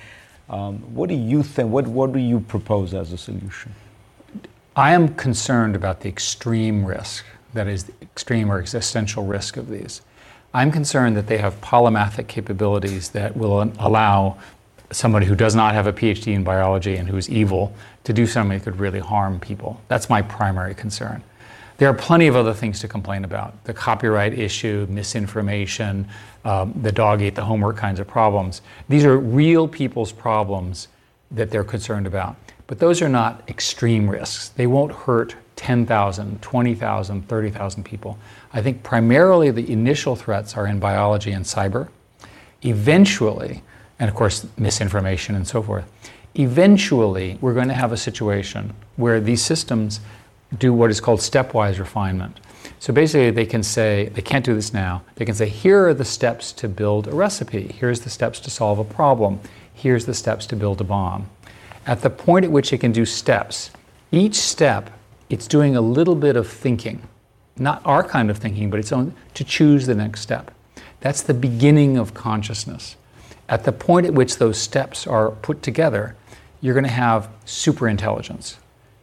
Um, 0.50 0.78
what 0.94 1.08
do 1.08 1.14
you 1.14 1.42
think? 1.42 1.70
What, 1.70 1.86
what 1.86 2.12
do 2.12 2.18
you 2.18 2.40
propose 2.40 2.94
as 2.94 3.12
a 3.12 3.18
solution? 3.18 3.74
I 4.74 4.92
am 4.92 5.14
concerned 5.14 5.74
about 5.76 6.00
the 6.00 6.08
extreme 6.08 6.84
risk, 6.84 7.24
that 7.54 7.66
is, 7.66 7.84
the 7.84 7.92
extreme 8.00 8.50
or 8.50 8.60
existential 8.60 9.24
risk 9.24 9.56
of 9.56 9.68
these. 9.68 10.02
I'm 10.54 10.70
concerned 10.70 11.16
that 11.16 11.26
they 11.26 11.38
have 11.38 11.60
polymathic 11.60 12.28
capabilities 12.28 13.10
that 13.10 13.36
will 13.36 13.70
allow 13.78 14.38
somebody 14.90 15.26
who 15.26 15.34
does 15.34 15.54
not 15.54 15.74
have 15.74 15.86
a 15.86 15.92
PhD 15.92 16.32
in 16.32 16.44
biology 16.44 16.96
and 16.96 17.08
who's 17.08 17.28
evil 17.28 17.74
to 18.04 18.12
do 18.12 18.26
something 18.26 18.58
that 18.58 18.64
could 18.64 18.78
really 18.78 19.00
harm 19.00 19.38
people. 19.38 19.80
That's 19.88 20.08
my 20.08 20.22
primary 20.22 20.74
concern. 20.74 21.22
There 21.78 21.88
are 21.88 21.94
plenty 21.94 22.26
of 22.26 22.34
other 22.34 22.52
things 22.52 22.80
to 22.80 22.88
complain 22.88 23.24
about 23.24 23.62
the 23.64 23.72
copyright 23.72 24.36
issue, 24.36 24.86
misinformation, 24.90 26.08
um, 26.44 26.74
the 26.82 26.90
dog 26.90 27.22
ate 27.22 27.36
the 27.36 27.44
homework 27.44 27.76
kinds 27.76 28.00
of 28.00 28.08
problems. 28.08 28.62
These 28.88 29.04
are 29.04 29.16
real 29.16 29.68
people's 29.68 30.10
problems 30.10 30.88
that 31.30 31.50
they're 31.50 31.64
concerned 31.64 32.08
about. 32.08 32.34
But 32.66 32.80
those 32.80 33.00
are 33.00 33.08
not 33.08 33.48
extreme 33.48 34.10
risks. 34.10 34.48
They 34.50 34.66
won't 34.66 34.92
hurt 34.92 35.36
10,000, 35.54 36.42
20,000, 36.42 37.28
30,000 37.28 37.84
people. 37.84 38.18
I 38.52 38.60
think 38.60 38.82
primarily 38.82 39.50
the 39.52 39.70
initial 39.72 40.16
threats 40.16 40.56
are 40.56 40.66
in 40.66 40.80
biology 40.80 41.30
and 41.30 41.44
cyber. 41.44 41.88
Eventually, 42.62 43.62
and 44.00 44.08
of 44.08 44.16
course, 44.16 44.46
misinformation 44.56 45.36
and 45.36 45.46
so 45.46 45.62
forth, 45.62 45.84
eventually 46.34 47.38
we're 47.40 47.54
going 47.54 47.68
to 47.68 47.74
have 47.74 47.92
a 47.92 47.96
situation 47.96 48.74
where 48.96 49.20
these 49.20 49.42
systems 49.42 50.00
do 50.56 50.72
what 50.72 50.90
is 50.90 51.00
called 51.00 51.20
stepwise 51.20 51.78
refinement. 51.78 52.40
So 52.78 52.92
basically, 52.92 53.30
they 53.30 53.46
can 53.46 53.62
say, 53.62 54.08
they 54.14 54.22
can't 54.22 54.44
do 54.44 54.54
this 54.54 54.72
now. 54.72 55.02
They 55.16 55.24
can 55.24 55.34
say, 55.34 55.48
here 55.48 55.88
are 55.88 55.94
the 55.94 56.04
steps 56.04 56.52
to 56.52 56.68
build 56.68 57.08
a 57.08 57.14
recipe. 57.14 57.68
Here's 57.68 58.00
the 58.00 58.10
steps 58.10 58.40
to 58.40 58.50
solve 58.50 58.78
a 58.78 58.84
problem. 58.84 59.40
Here's 59.74 60.06
the 60.06 60.14
steps 60.14 60.46
to 60.46 60.56
build 60.56 60.80
a 60.80 60.84
bomb. 60.84 61.28
At 61.86 62.02
the 62.02 62.10
point 62.10 62.44
at 62.44 62.50
which 62.50 62.72
it 62.72 62.78
can 62.78 62.92
do 62.92 63.04
steps, 63.04 63.70
each 64.12 64.36
step, 64.36 64.90
it's 65.28 65.46
doing 65.46 65.76
a 65.76 65.80
little 65.80 66.14
bit 66.14 66.36
of 66.36 66.48
thinking. 66.48 67.02
Not 67.58 67.82
our 67.84 68.04
kind 68.04 68.30
of 68.30 68.38
thinking, 68.38 68.70
but 68.70 68.80
its 68.80 68.92
own, 68.92 69.14
to 69.34 69.44
choose 69.44 69.86
the 69.86 69.94
next 69.94 70.20
step. 70.20 70.52
That's 71.00 71.22
the 71.22 71.34
beginning 71.34 71.96
of 71.96 72.14
consciousness. 72.14 72.96
At 73.48 73.64
the 73.64 73.72
point 73.72 74.06
at 74.06 74.14
which 74.14 74.36
those 74.36 74.58
steps 74.58 75.06
are 75.06 75.30
put 75.30 75.62
together, 75.62 76.16
you're 76.60 76.74
going 76.74 76.84
to 76.84 76.90
have 76.90 77.28
superintelligence. 77.46 78.56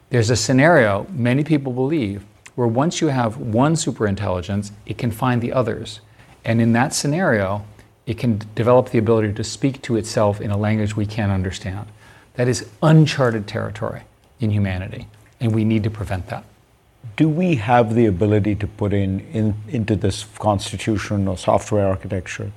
There's 0.10 0.30
a 0.30 0.36
scenario 0.36 1.08
many 1.12 1.44
people 1.44 1.74
believe 1.74 2.24
where 2.56 2.68
once 2.68 3.02
you 3.02 3.08
have 3.08 3.38
one 3.38 3.74
superintelligence, 3.74 4.72
it 4.86 4.98
can 4.98 5.12
find 5.12 5.42
the 5.42 5.52
others. 5.52 6.00
And 6.44 6.62
in 6.62 6.74
that 6.74 6.94
scenario, 6.94 7.66
it 8.06 8.18
can 8.18 8.42
develop 8.54 8.90
the 8.90 9.00
ability 9.00 9.34
to 9.34 9.44
speak 9.44 9.82
to 9.82 9.96
itself 9.96 10.40
in 10.40 10.52
a 10.52 10.58
language 10.58 10.96
we 10.96 11.06
can't 11.06 11.32
understand. 11.32 11.88
That 12.36 12.48
is 12.48 12.70
uncharted 12.82 13.48
territory 13.48 14.04
in 14.40 14.52
humanity, 14.52 15.08
and 15.40 15.54
we 15.54 15.64
need 15.64 15.84
to 15.84 15.90
prevent 15.90 16.28
that. 16.28 16.44
Do 17.18 17.28
we 17.30 17.56
have 17.56 17.96
the 17.96 18.06
ability 18.06 18.56
to 18.56 18.68
put 18.68 18.94
in, 18.94 19.22
in 19.32 19.56
into 19.70 19.96
this 19.96 20.26
constitution 20.40 21.28
or 21.28 21.38
software 21.38 21.88
architecture 21.88 22.52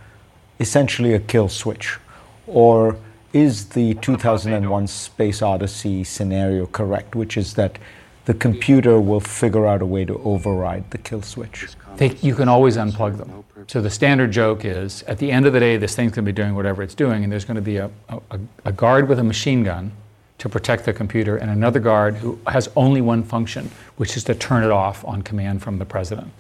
essentially 0.61 1.15
a 1.15 1.21
kill 1.21 1.49
switch? 1.49 1.99
Or 2.47 2.97
is 3.33 3.71
the 3.71 3.95
2001 3.95 4.87
Space 4.87 5.43
Odyssey 5.43 6.05
scenario 6.05 6.67
correct, 6.67 7.15
which 7.15 7.37
is 7.37 7.55
that 7.55 7.79
the 8.25 8.35
computer 8.35 9.01
will 9.01 9.21
figure 9.21 9.67
out 9.67 9.81
a 9.81 9.87
way 9.87 10.05
to 10.05 10.19
override 10.23 10.91
the 10.91 10.99
kill 10.99 11.23
switch? 11.23 11.69
They, 11.97 12.15
you 12.17 12.35
can 12.35 12.49
always 12.49 12.77
unplug 12.77 13.17
them. 13.17 13.45
So 13.67 13.81
the 13.81 13.91
standard 13.91 14.33
joke 14.33 14.65
is, 14.65 15.03
at 15.05 15.19
the 15.19 15.31
end 15.31 15.47
of 15.47 15.53
the 15.53 15.61
day, 15.61 15.77
this 15.77 15.97
thing's 15.97 16.13
going 16.13 16.25
to 16.25 16.33
be 16.33 16.37
doing 16.37 16.55
whatever 16.55 16.83
it's 16.83 16.95
doing, 16.95 17.25
and 17.25 17.33
there's 17.33 17.45
going 17.45 17.57
to 17.57 17.63
be 17.63 17.79
a, 17.79 17.91
a, 18.09 18.21
a 18.67 18.73
guard 18.73 19.09
with 19.09 19.19
a 19.19 19.25
machine 19.25 19.65
gun 19.65 19.93
to 20.39 20.49
protect 20.49 20.85
the 20.85 20.93
computer, 20.93 21.37
and 21.37 21.51
another 21.51 21.81
guard 21.81 22.17
who 22.17 22.39
has 22.47 22.69
only 22.77 23.01
one 23.01 23.23
function, 23.23 23.71
which 23.97 24.17
is 24.17 24.25
to 24.25 24.35
turn 24.35 24.63
it 24.63 24.71
off 24.71 25.05
on 25.05 25.21
command 25.23 25.63
from 25.63 25.79
the 25.79 25.85
president. 25.85 26.31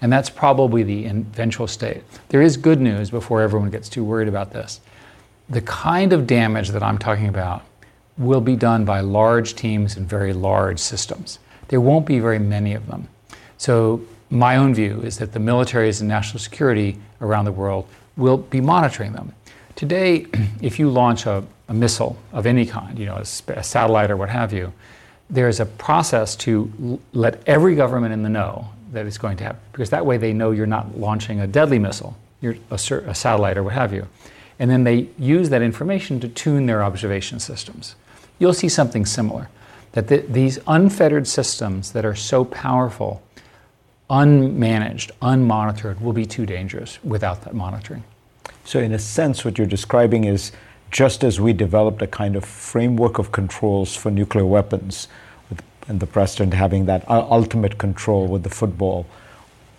And 0.00 0.12
that's 0.12 0.30
probably 0.30 0.82
the 0.82 1.06
eventual 1.06 1.66
state. 1.68 2.02
There 2.30 2.42
is 2.42 2.56
good 2.56 2.80
news 2.80 3.10
before 3.10 3.42
everyone 3.42 3.70
gets 3.70 3.88
too 3.88 4.02
worried 4.02 4.28
about 4.28 4.52
this 4.52 4.80
the 5.52 5.60
kind 5.60 6.14
of 6.14 6.26
damage 6.26 6.70
that 6.70 6.82
I'm 6.82 6.96
talking 6.96 7.28
about 7.28 7.62
will 8.16 8.40
be 8.40 8.56
done 8.56 8.86
by 8.86 9.00
large 9.00 9.54
teams 9.54 9.98
and 9.98 10.08
very 10.08 10.32
large 10.32 10.78
systems. 10.78 11.38
There 11.68 11.80
won't 11.80 12.06
be 12.06 12.20
very 12.20 12.38
many 12.38 12.72
of 12.72 12.86
them. 12.86 13.08
So, 13.58 14.00
my 14.30 14.56
own 14.56 14.74
view 14.74 15.02
is 15.02 15.18
that 15.18 15.32
the 15.32 15.38
militaries 15.38 16.00
and 16.00 16.08
national 16.08 16.38
security 16.38 16.96
around 17.20 17.44
the 17.44 17.52
world 17.52 17.86
will 18.16 18.38
be 18.38 18.62
monitoring 18.62 19.12
them. 19.12 19.34
Today, 19.76 20.24
if 20.62 20.78
you 20.78 20.88
launch 20.88 21.26
a, 21.26 21.44
a 21.68 21.74
missile 21.74 22.16
of 22.32 22.46
any 22.46 22.64
kind, 22.64 22.98
you 22.98 23.04
know, 23.04 23.16
a, 23.16 23.52
a, 23.52 23.62
satellite 23.62 24.10
or 24.10 24.16
what 24.16 24.30
have 24.30 24.54
you, 24.54 24.72
there's 25.28 25.60
a 25.60 25.66
process 25.66 26.34
to 26.36 26.72
l- 26.82 27.00
let 27.12 27.46
every 27.46 27.74
government 27.74 28.14
in 28.14 28.22
the 28.22 28.30
know 28.30 28.70
that 28.92 29.04
it's 29.04 29.18
going 29.18 29.36
to 29.36 29.44
happen, 29.44 29.60
because 29.70 29.90
that 29.90 30.06
way 30.06 30.16
they 30.16 30.32
know 30.32 30.50
you're 30.50 30.66
not 30.66 30.96
launching 30.96 31.40
a 31.40 31.46
deadly 31.46 31.78
missile, 31.78 32.16
you're 32.40 32.56
a, 32.70 32.76
a 32.76 33.14
satellite 33.14 33.58
or 33.58 33.62
what 33.62 33.74
have 33.74 33.92
you 33.92 34.08
and 34.58 34.70
then 34.70 34.84
they 34.84 35.08
use 35.18 35.50
that 35.50 35.62
information 35.62 36.20
to 36.20 36.28
tune 36.28 36.66
their 36.66 36.82
observation 36.82 37.40
systems. 37.40 37.94
You'll 38.38 38.54
see 38.54 38.68
something 38.68 39.06
similar 39.06 39.48
that 39.92 40.08
the, 40.08 40.18
these 40.18 40.58
unfettered 40.66 41.26
systems 41.26 41.92
that 41.92 42.04
are 42.04 42.14
so 42.14 42.44
powerful, 42.44 43.22
unmanaged, 44.08 45.10
unmonitored, 45.20 46.00
will 46.00 46.12
be 46.12 46.26
too 46.26 46.46
dangerous 46.46 46.98
without 47.04 47.42
that 47.44 47.54
monitoring. 47.54 48.04
So, 48.64 48.78
in 48.78 48.92
a 48.92 48.98
sense, 48.98 49.44
what 49.44 49.58
you're 49.58 49.66
describing 49.66 50.24
is 50.24 50.52
just 50.90 51.24
as 51.24 51.40
we 51.40 51.52
developed 51.52 52.02
a 52.02 52.06
kind 52.06 52.36
of 52.36 52.44
framework 52.44 53.18
of 53.18 53.32
controls 53.32 53.96
for 53.96 54.10
nuclear 54.10 54.46
weapons 54.46 55.08
with 55.48 55.62
and 55.88 56.00
the 56.00 56.06
president 56.06 56.54
having 56.54 56.86
that 56.86 57.08
uh, 57.08 57.26
ultimate 57.30 57.78
control 57.78 58.26
with 58.26 58.42
the 58.42 58.50
football, 58.50 59.06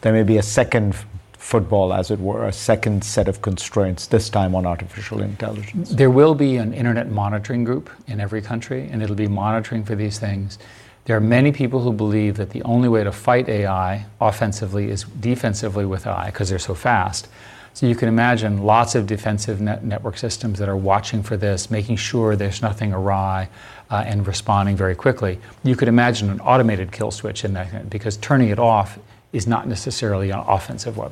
there 0.01 0.13
may 0.13 0.23
be 0.23 0.37
a 0.37 0.43
second 0.43 0.95
football, 1.43 1.93
as 1.93 2.09
it 2.09 2.19
were, 2.19 2.47
a 2.47 2.53
second 2.53 3.03
set 3.03 3.27
of 3.27 3.41
constraints, 3.41 4.07
this 4.07 4.29
time 4.29 4.55
on 4.55 4.65
artificial 4.65 5.21
intelligence? 5.21 5.89
There 5.89 6.09
will 6.09 6.33
be 6.33 6.55
an 6.55 6.73
internet 6.73 7.11
monitoring 7.11 7.63
group 7.65 7.89
in 8.07 8.21
every 8.21 8.41
country, 8.41 8.87
and 8.89 9.03
it'll 9.03 9.15
be 9.15 9.27
monitoring 9.27 9.83
for 9.83 9.93
these 9.93 10.17
things. 10.17 10.57
There 11.05 11.17
are 11.17 11.21
many 11.21 11.51
people 11.51 11.81
who 11.81 11.91
believe 11.91 12.37
that 12.37 12.51
the 12.51 12.63
only 12.63 12.87
way 12.87 13.03
to 13.03 13.11
fight 13.11 13.49
AI 13.49 14.05
offensively 14.21 14.89
is 14.89 15.03
defensively 15.03 15.85
with 15.85 16.07
AI 16.07 16.27
because 16.27 16.49
they're 16.49 16.59
so 16.59 16.73
fast. 16.73 17.27
So 17.73 17.87
you 17.87 17.95
can 17.95 18.07
imagine 18.07 18.63
lots 18.63 18.95
of 18.95 19.05
defensive 19.05 19.59
net 19.59 19.83
network 19.83 20.17
systems 20.17 20.59
that 20.59 20.69
are 20.69 20.77
watching 20.77 21.23
for 21.23 21.35
this, 21.35 21.69
making 21.69 21.97
sure 21.97 22.35
there's 22.37 22.61
nothing 22.61 22.93
awry, 22.93 23.49
uh, 23.91 24.03
and 24.07 24.25
responding 24.25 24.77
very 24.77 24.95
quickly. 24.95 25.39
You 25.63 25.75
could 25.75 25.89
imagine 25.89 26.29
an 26.29 26.39
automated 26.39 26.91
kill 26.91 27.11
switch 27.11 27.43
in 27.43 27.53
that 27.53 27.89
because 27.89 28.15
turning 28.17 28.49
it 28.49 28.59
off 28.59 28.97
is 29.33 29.45
not 29.45 29.67
necessarily 29.67 30.29
an 30.29 30.39
offensive 30.39 30.95
thing. 30.95 31.11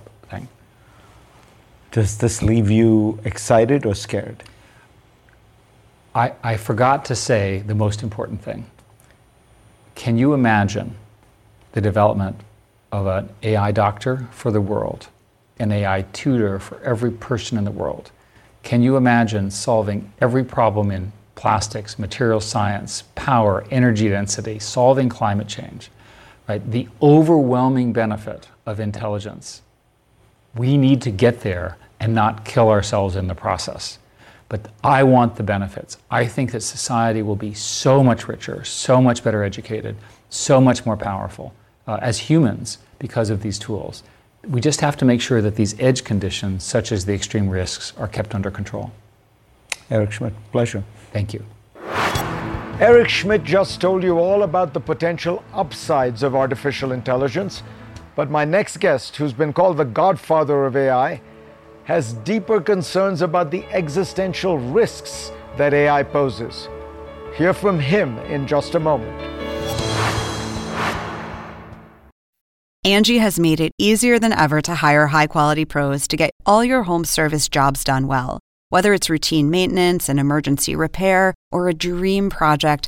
Does 1.91 2.17
this 2.17 2.41
leave 2.41 2.71
you 2.71 3.19
excited 3.25 3.85
or 3.85 3.93
scared? 3.95 4.43
I, 6.15 6.33
I 6.41 6.55
forgot 6.55 7.03
to 7.05 7.15
say 7.15 7.63
the 7.65 7.75
most 7.75 8.01
important 8.01 8.41
thing. 8.41 8.65
Can 9.95 10.17
you 10.17 10.33
imagine 10.33 10.95
the 11.73 11.81
development 11.81 12.37
of 12.93 13.07
an 13.07 13.29
AI 13.43 13.71
doctor 13.71 14.27
for 14.31 14.51
the 14.51 14.61
world, 14.61 15.07
an 15.59 15.71
AI 15.71 16.03
tutor 16.13 16.59
for 16.59 16.81
every 16.81 17.11
person 17.11 17.57
in 17.57 17.65
the 17.65 17.71
world? 17.71 18.11
Can 18.63 18.81
you 18.81 18.95
imagine 18.95 19.51
solving 19.51 20.13
every 20.21 20.43
problem 20.45 20.91
in 20.91 21.11
plastics, 21.35 21.99
material 21.99 22.39
science, 22.39 23.03
power, 23.15 23.65
energy 23.69 24.07
density, 24.07 24.59
solving 24.59 25.09
climate 25.09 25.47
change? 25.47 25.89
Right? 26.47 26.71
The 26.71 26.87
overwhelming 27.01 27.91
benefit 27.91 28.47
of 28.65 28.79
intelligence. 28.79 29.61
We 30.55 30.77
need 30.77 31.01
to 31.03 31.11
get 31.11 31.41
there 31.41 31.77
and 31.99 32.13
not 32.13 32.45
kill 32.45 32.69
ourselves 32.69 33.15
in 33.15 33.27
the 33.27 33.35
process. 33.35 33.99
But 34.49 34.67
I 34.83 35.03
want 35.03 35.37
the 35.37 35.43
benefits. 35.43 35.97
I 36.09 36.25
think 36.25 36.51
that 36.51 36.61
society 36.61 37.21
will 37.21 37.37
be 37.37 37.53
so 37.53 38.03
much 38.03 38.27
richer, 38.27 38.65
so 38.65 39.01
much 39.01 39.23
better 39.23 39.43
educated, 39.43 39.95
so 40.29 40.59
much 40.59 40.85
more 40.85 40.97
powerful 40.97 41.53
uh, 41.87 41.99
as 42.01 42.17
humans 42.17 42.79
because 42.99 43.29
of 43.29 43.41
these 43.41 43.57
tools. 43.57 44.03
We 44.47 44.59
just 44.59 44.81
have 44.81 44.97
to 44.97 45.05
make 45.05 45.21
sure 45.21 45.41
that 45.41 45.55
these 45.55 45.79
edge 45.79 46.03
conditions, 46.03 46.63
such 46.63 46.91
as 46.91 47.05
the 47.05 47.13
extreme 47.13 47.47
risks, 47.47 47.93
are 47.97 48.07
kept 48.07 48.35
under 48.35 48.51
control. 48.51 48.91
Eric 49.89 50.11
Schmidt, 50.11 50.33
pleasure. 50.51 50.83
Thank 51.13 51.33
you. 51.33 51.45
Eric 52.79 53.09
Schmidt 53.09 53.43
just 53.43 53.79
told 53.79 54.01
you 54.01 54.17
all 54.17 54.43
about 54.43 54.73
the 54.73 54.79
potential 54.79 55.43
upsides 55.53 56.23
of 56.23 56.35
artificial 56.35 56.93
intelligence. 56.93 57.61
But 58.15 58.29
my 58.29 58.45
next 58.45 58.77
guest, 58.77 59.15
who's 59.15 59.33
been 59.33 59.53
called 59.53 59.77
the 59.77 59.85
godfather 59.85 60.65
of 60.65 60.75
AI, 60.75 61.21
has 61.85 62.13
deeper 62.13 62.61
concerns 62.61 63.21
about 63.21 63.51
the 63.51 63.65
existential 63.71 64.57
risks 64.57 65.31
that 65.57 65.73
AI 65.73 66.03
poses. 66.03 66.67
Hear 67.35 67.53
from 67.53 67.79
him 67.79 68.17
in 68.19 68.45
just 68.47 68.75
a 68.75 68.79
moment. 68.79 69.19
Angie 72.83 73.19
has 73.19 73.39
made 73.39 73.59
it 73.59 73.71
easier 73.77 74.17
than 74.17 74.33
ever 74.33 74.59
to 74.61 74.75
hire 74.75 75.07
high 75.07 75.27
quality 75.27 75.65
pros 75.65 76.07
to 76.07 76.17
get 76.17 76.31
all 76.45 76.63
your 76.63 76.83
home 76.83 77.05
service 77.05 77.47
jobs 77.47 77.83
done 77.83 78.07
well. 78.07 78.39
Whether 78.69 78.93
it's 78.93 79.09
routine 79.09 79.49
maintenance, 79.49 80.09
and 80.09 80.19
emergency 80.19 80.75
repair, 80.75 81.33
or 81.51 81.67
a 81.67 81.73
dream 81.73 82.29
project, 82.29 82.87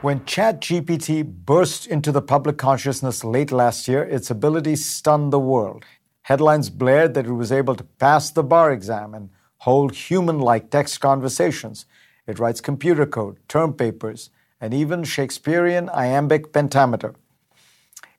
When 0.00 0.20
ChatGPT 0.20 1.24
burst 1.24 1.84
into 1.88 2.12
the 2.12 2.22
public 2.22 2.56
consciousness 2.56 3.24
late 3.24 3.50
last 3.50 3.88
year, 3.88 4.04
its 4.04 4.30
ability 4.30 4.76
stunned 4.76 5.32
the 5.32 5.40
world. 5.40 5.84
Headlines 6.22 6.70
blared 6.70 7.14
that 7.14 7.26
it 7.26 7.32
was 7.32 7.50
able 7.50 7.74
to 7.74 7.82
pass 7.82 8.30
the 8.30 8.44
bar 8.44 8.70
exam 8.70 9.12
and 9.12 9.30
hold 9.58 9.96
human 9.96 10.38
like 10.38 10.70
text 10.70 11.00
conversations. 11.00 11.84
It 12.28 12.38
writes 12.38 12.60
computer 12.60 13.06
code, 13.06 13.38
term 13.48 13.72
papers, 13.72 14.30
and 14.60 14.72
even 14.72 15.02
Shakespearean 15.02 15.88
iambic 15.88 16.52
pentameter. 16.52 17.16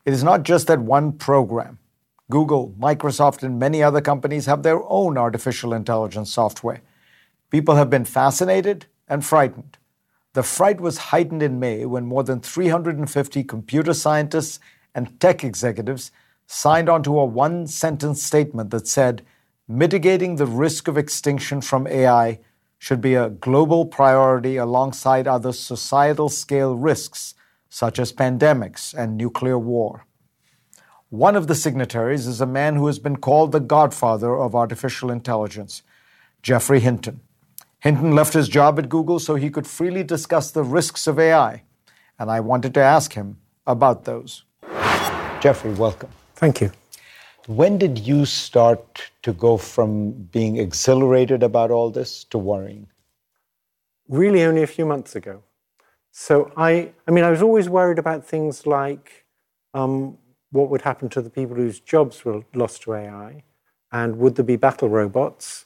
It 0.03 0.11
is 0.11 0.23
not 0.23 0.43
just 0.43 0.67
that 0.67 0.81
one 0.81 1.13
program. 1.13 1.79
Google, 2.29 2.75
Microsoft, 2.77 3.41
and 3.41 3.57
many 3.57 3.81
other 3.81 4.01
companies 4.01 4.47
have 4.47 4.63
their 4.63 4.83
own 4.83 5.17
artificial 5.17 5.73
intelligence 5.73 6.29
software. 6.29 6.81
People 7.49 7.75
have 7.75 7.89
been 7.89 8.03
fascinated 8.03 8.87
and 9.07 9.25
frightened. 9.25 9.78
The 10.39 10.43
fright 10.43 10.79
was 10.79 11.09
heightened 11.11 11.43
in 11.43 11.59
May 11.59 11.85
when 11.85 12.05
more 12.05 12.23
than 12.23 12.39
350 12.39 13.43
computer 13.43 13.93
scientists 13.93 14.61
and 14.95 15.19
tech 15.19 15.43
executives 15.43 16.13
signed 16.47 16.87
onto 16.87 17.19
a 17.19 17.25
one 17.25 17.67
sentence 17.67 18.23
statement 18.23 18.69
that 18.69 18.87
said 18.87 19.25
mitigating 19.67 20.37
the 20.37 20.45
risk 20.45 20.87
of 20.87 20.97
extinction 20.97 21.59
from 21.59 21.87
AI 21.87 22.39
should 22.77 23.01
be 23.01 23.15
a 23.15 23.29
global 23.29 23.85
priority 23.85 24.55
alongside 24.55 25.27
other 25.27 25.51
societal 25.51 26.29
scale 26.29 26.73
risks 26.73 27.35
such 27.67 27.99
as 27.99 28.13
pandemics 28.13 28.93
and 28.93 29.17
nuclear 29.17 29.59
war. 29.59 30.05
One 31.09 31.35
of 31.35 31.47
the 31.47 31.53
signatories 31.53 32.27
is 32.27 32.39
a 32.39 32.45
man 32.45 32.77
who 32.77 32.87
has 32.87 32.97
been 32.97 33.17
called 33.17 33.51
the 33.51 33.59
godfather 33.59 34.39
of 34.39 34.55
artificial 34.55 35.11
intelligence, 35.11 35.83
Geoffrey 36.41 36.79
Hinton. 36.79 37.19
Hinton 37.81 38.13
left 38.13 38.33
his 38.33 38.49
job 38.49 38.77
at 38.77 38.89
Google 38.89 39.19
so 39.19 39.35
he 39.35 39.49
could 39.49 39.65
freely 39.65 40.03
discuss 40.03 40.51
the 40.51 40.63
risks 40.63 41.07
of 41.07 41.17
AI, 41.17 41.63
and 42.17 42.29
I 42.29 42.41
wanted 42.41 42.73
to 42.73 42.81
ask 42.81 43.13
him 43.13 43.37
about 43.65 44.03
those. 44.03 44.43
Geoffrey, 45.39 45.73
welcome. 45.73 46.09
Thank 46.35 46.59
you. 46.59 46.71
When 47.47 47.77
did 47.77 47.97
you 47.97 48.25
start 48.25 49.11
to 49.23 49.31
go 49.31 49.57
from 49.57 50.11
being 50.11 50.57
exhilarated 50.57 51.41
about 51.41 51.71
all 51.71 51.89
this 51.89 52.25
to 52.25 52.37
worrying? 52.37 52.87
Really, 54.09 54.43
only 54.43 54.61
a 54.61 54.67
few 54.67 54.85
months 54.85 55.15
ago. 55.15 55.43
So 56.11 56.51
I, 56.57 56.91
I 57.07 57.11
mean, 57.11 57.23
I 57.23 57.31
was 57.31 57.41
always 57.41 57.69
worried 57.69 57.97
about 57.97 58.25
things 58.25 58.67
like 58.67 59.25
um, 59.73 60.17
what 60.51 60.69
would 60.69 60.81
happen 60.81 61.07
to 61.09 61.21
the 61.21 61.29
people 61.29 61.55
whose 61.55 61.79
jobs 61.79 62.25
were 62.25 62.43
lost 62.53 62.81
to 62.83 62.93
AI, 62.93 63.43
and 63.91 64.17
would 64.17 64.35
there 64.35 64.45
be 64.45 64.57
battle 64.57 64.89
robots, 64.89 65.65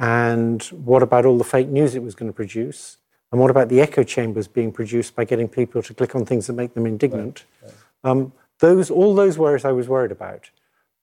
and 0.00 0.62
what 0.64 1.02
about 1.02 1.26
all 1.26 1.36
the 1.36 1.44
fake 1.44 1.68
news 1.68 1.94
it 1.94 2.02
was 2.02 2.14
going 2.14 2.30
to 2.30 2.34
produce? 2.34 2.96
And 3.30 3.40
what 3.40 3.50
about 3.50 3.68
the 3.68 3.82
echo 3.82 4.02
chambers 4.02 4.48
being 4.48 4.72
produced 4.72 5.14
by 5.14 5.24
getting 5.24 5.46
people 5.46 5.82
to 5.82 5.92
click 5.92 6.16
on 6.16 6.24
things 6.24 6.46
that 6.46 6.54
make 6.54 6.72
them 6.72 6.86
indignant? 6.86 7.44
Right, 7.62 7.72
right. 8.02 8.10
Um, 8.10 8.32
those, 8.60 8.90
all 8.90 9.14
those 9.14 9.36
worries 9.36 9.64
I 9.66 9.72
was 9.72 9.88
worried 9.88 10.10
about. 10.10 10.50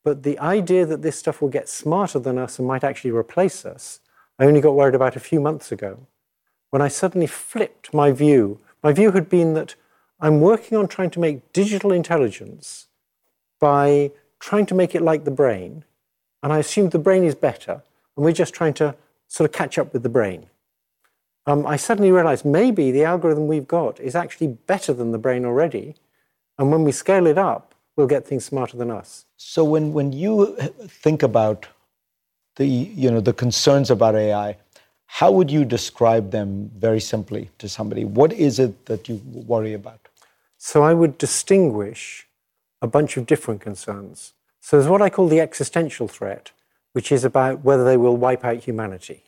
But 0.04 0.24
the 0.24 0.40
idea 0.40 0.86
that 0.88 1.04
this 1.04 1.18
stuff 1.18 1.42
will 1.42 1.50
get 1.50 1.70
smarter 1.70 2.18
than 2.18 2.40
us 2.40 2.58
and 2.58 2.68
might 2.68 2.84
actually 2.84 3.12
replace 3.12 3.66
us, 3.66 4.00
I 4.40 4.46
only 4.46 4.62
got 4.62 4.76
worried 4.76 4.96
about 4.96 5.16
a 5.16 5.20
few 5.20 5.40
months 5.40 5.72
ago 5.72 6.08
when 6.72 6.82
I 6.82 6.88
suddenly 6.88 7.28
flipped 7.28 7.94
my 7.94 8.12
view. 8.12 8.60
My 8.82 8.94
view 8.94 9.12
had 9.12 9.30
been 9.30 9.54
that 9.54 9.76
I'm 10.20 10.42
working 10.42 10.76
on 10.76 10.88
trying 10.88 11.12
to 11.12 11.20
make 11.20 11.54
digital 11.54 11.92
intelligence 11.92 12.88
by 13.60 14.12
trying 14.40 14.66
to 14.66 14.76
make 14.76 14.96
it 14.96 15.04
like 15.04 15.24
the 15.24 15.32
brain. 15.32 15.84
And 16.42 16.52
I 16.52 16.58
assumed 16.58 16.92
the 16.92 17.00
brain 17.00 17.24
is 17.24 17.36
better 17.36 17.84
and 18.18 18.26
we're 18.26 18.34
just 18.34 18.54
trying 18.54 18.74
to 18.74 18.96
sort 19.30 19.50
of 19.50 19.54
catch 19.56 19.78
up 19.78 19.94
with 19.94 20.04
the 20.04 20.10
brain. 20.10 20.48
Um, 21.46 21.66
I 21.66 21.78
suddenly 21.78 22.12
realized 22.12 22.44
maybe 22.44 22.92
the 22.92 23.06
algorithm 23.06 23.48
we've 23.48 23.68
got 23.68 24.02
is 24.02 24.16
actually 24.16 24.48
better 24.68 24.92
than 24.92 25.14
the 25.14 25.18
brain 25.18 25.46
already. 25.46 25.96
And 26.58 26.72
when 26.72 26.84
we 26.84 26.92
scale 26.92 27.26
it 27.26 27.38
up, 27.38 27.74
we'll 27.96 28.08
get 28.08 28.28
things 28.28 28.44
smarter 28.44 28.76
than 28.76 28.92
us. 28.92 29.26
So 29.38 29.64
when, 29.64 29.94
when 29.94 30.12
you 30.12 30.58
think 30.88 31.24
about 31.24 31.68
the 32.58 32.66
you 32.66 33.10
know 33.10 33.22
the 33.22 33.34
concerns 33.34 33.90
about 33.90 34.16
AI. 34.16 34.58
How 35.06 35.32
would 35.32 35.50
you 35.50 35.64
describe 35.64 36.32
them 36.32 36.70
very 36.76 37.00
simply 37.00 37.50
to 37.60 37.70
somebody? 37.70 38.04
What 38.04 38.34
is 38.34 38.60
it 38.60 38.86
that 38.88 39.08
you 39.08 39.22
worry 39.26 39.74
about? 39.74 40.00
So 40.58 40.84
I 40.84 40.94
would 40.94 41.18
distinguish 41.18 42.28
a 42.82 42.88
bunch 42.88 43.16
of 43.16 43.26
different 43.26 43.62
concerns. 43.62 44.34
So 44.60 44.78
there's 44.78 44.90
what 44.90 45.02
I 45.02 45.10
call 45.10 45.28
the 45.30 45.40
existential 45.40 46.08
threat, 46.08 46.52
which 46.94 47.12
is 47.12 47.24
about 47.24 47.64
whether 47.64 47.84
they 47.84 47.98
will 47.98 48.18
wipe 48.18 48.44
out 48.44 48.64
humanity. 48.64 49.24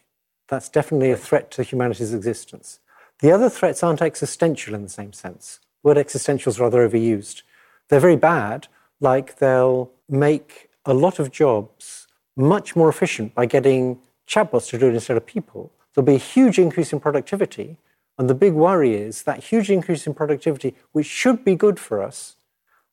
That's 0.48 0.70
definitely 0.70 1.12
a 1.12 1.18
threat 1.18 1.52
to 1.52 1.64
humanity's 1.64 2.14
existence. 2.14 2.80
The 3.20 3.32
other 3.32 3.50
threats 3.50 3.84
aren't 3.84 4.02
existential 4.02 4.74
in 4.74 4.84
the 4.84 4.90
same 4.90 5.14
sense. 5.14 5.60
The 5.84 5.90
word 5.90 5.98
existential 5.98 6.50
is 6.50 6.60
rather 6.60 6.88
overused. 6.88 7.44
They're 7.90 8.00
very 8.00 8.16
bad, 8.16 8.68
like 9.00 9.38
they'll 9.38 9.92
make 10.08 10.70
a 10.86 10.94
lot 10.94 11.20
of 11.20 11.32
jobs 11.32 12.08
much 12.36 12.76
more 12.76 12.90
efficient 12.90 13.36
by 13.36 13.46
getting 13.46 14.00
chatbots 14.28 14.70
to 14.70 14.78
do 14.78 14.88
it 14.88 14.94
instead 14.94 15.18
of 15.18 15.26
people. 15.26 15.72
There'll 15.94 16.06
be 16.06 16.16
a 16.16 16.18
huge 16.18 16.58
increase 16.58 16.94
in 16.94 17.00
productivity. 17.00 17.78
And 18.18 18.30
the 18.30 18.36
big 18.36 18.54
worry 18.54 18.96
is 18.96 19.24
that 19.24 19.44
huge 19.44 19.70
increase 19.70 20.06
in 20.06 20.14
productivity, 20.14 20.76
which 20.92 21.06
should 21.06 21.44
be 21.44 21.56
good 21.56 21.80
for 21.80 22.02
us, 22.02 22.36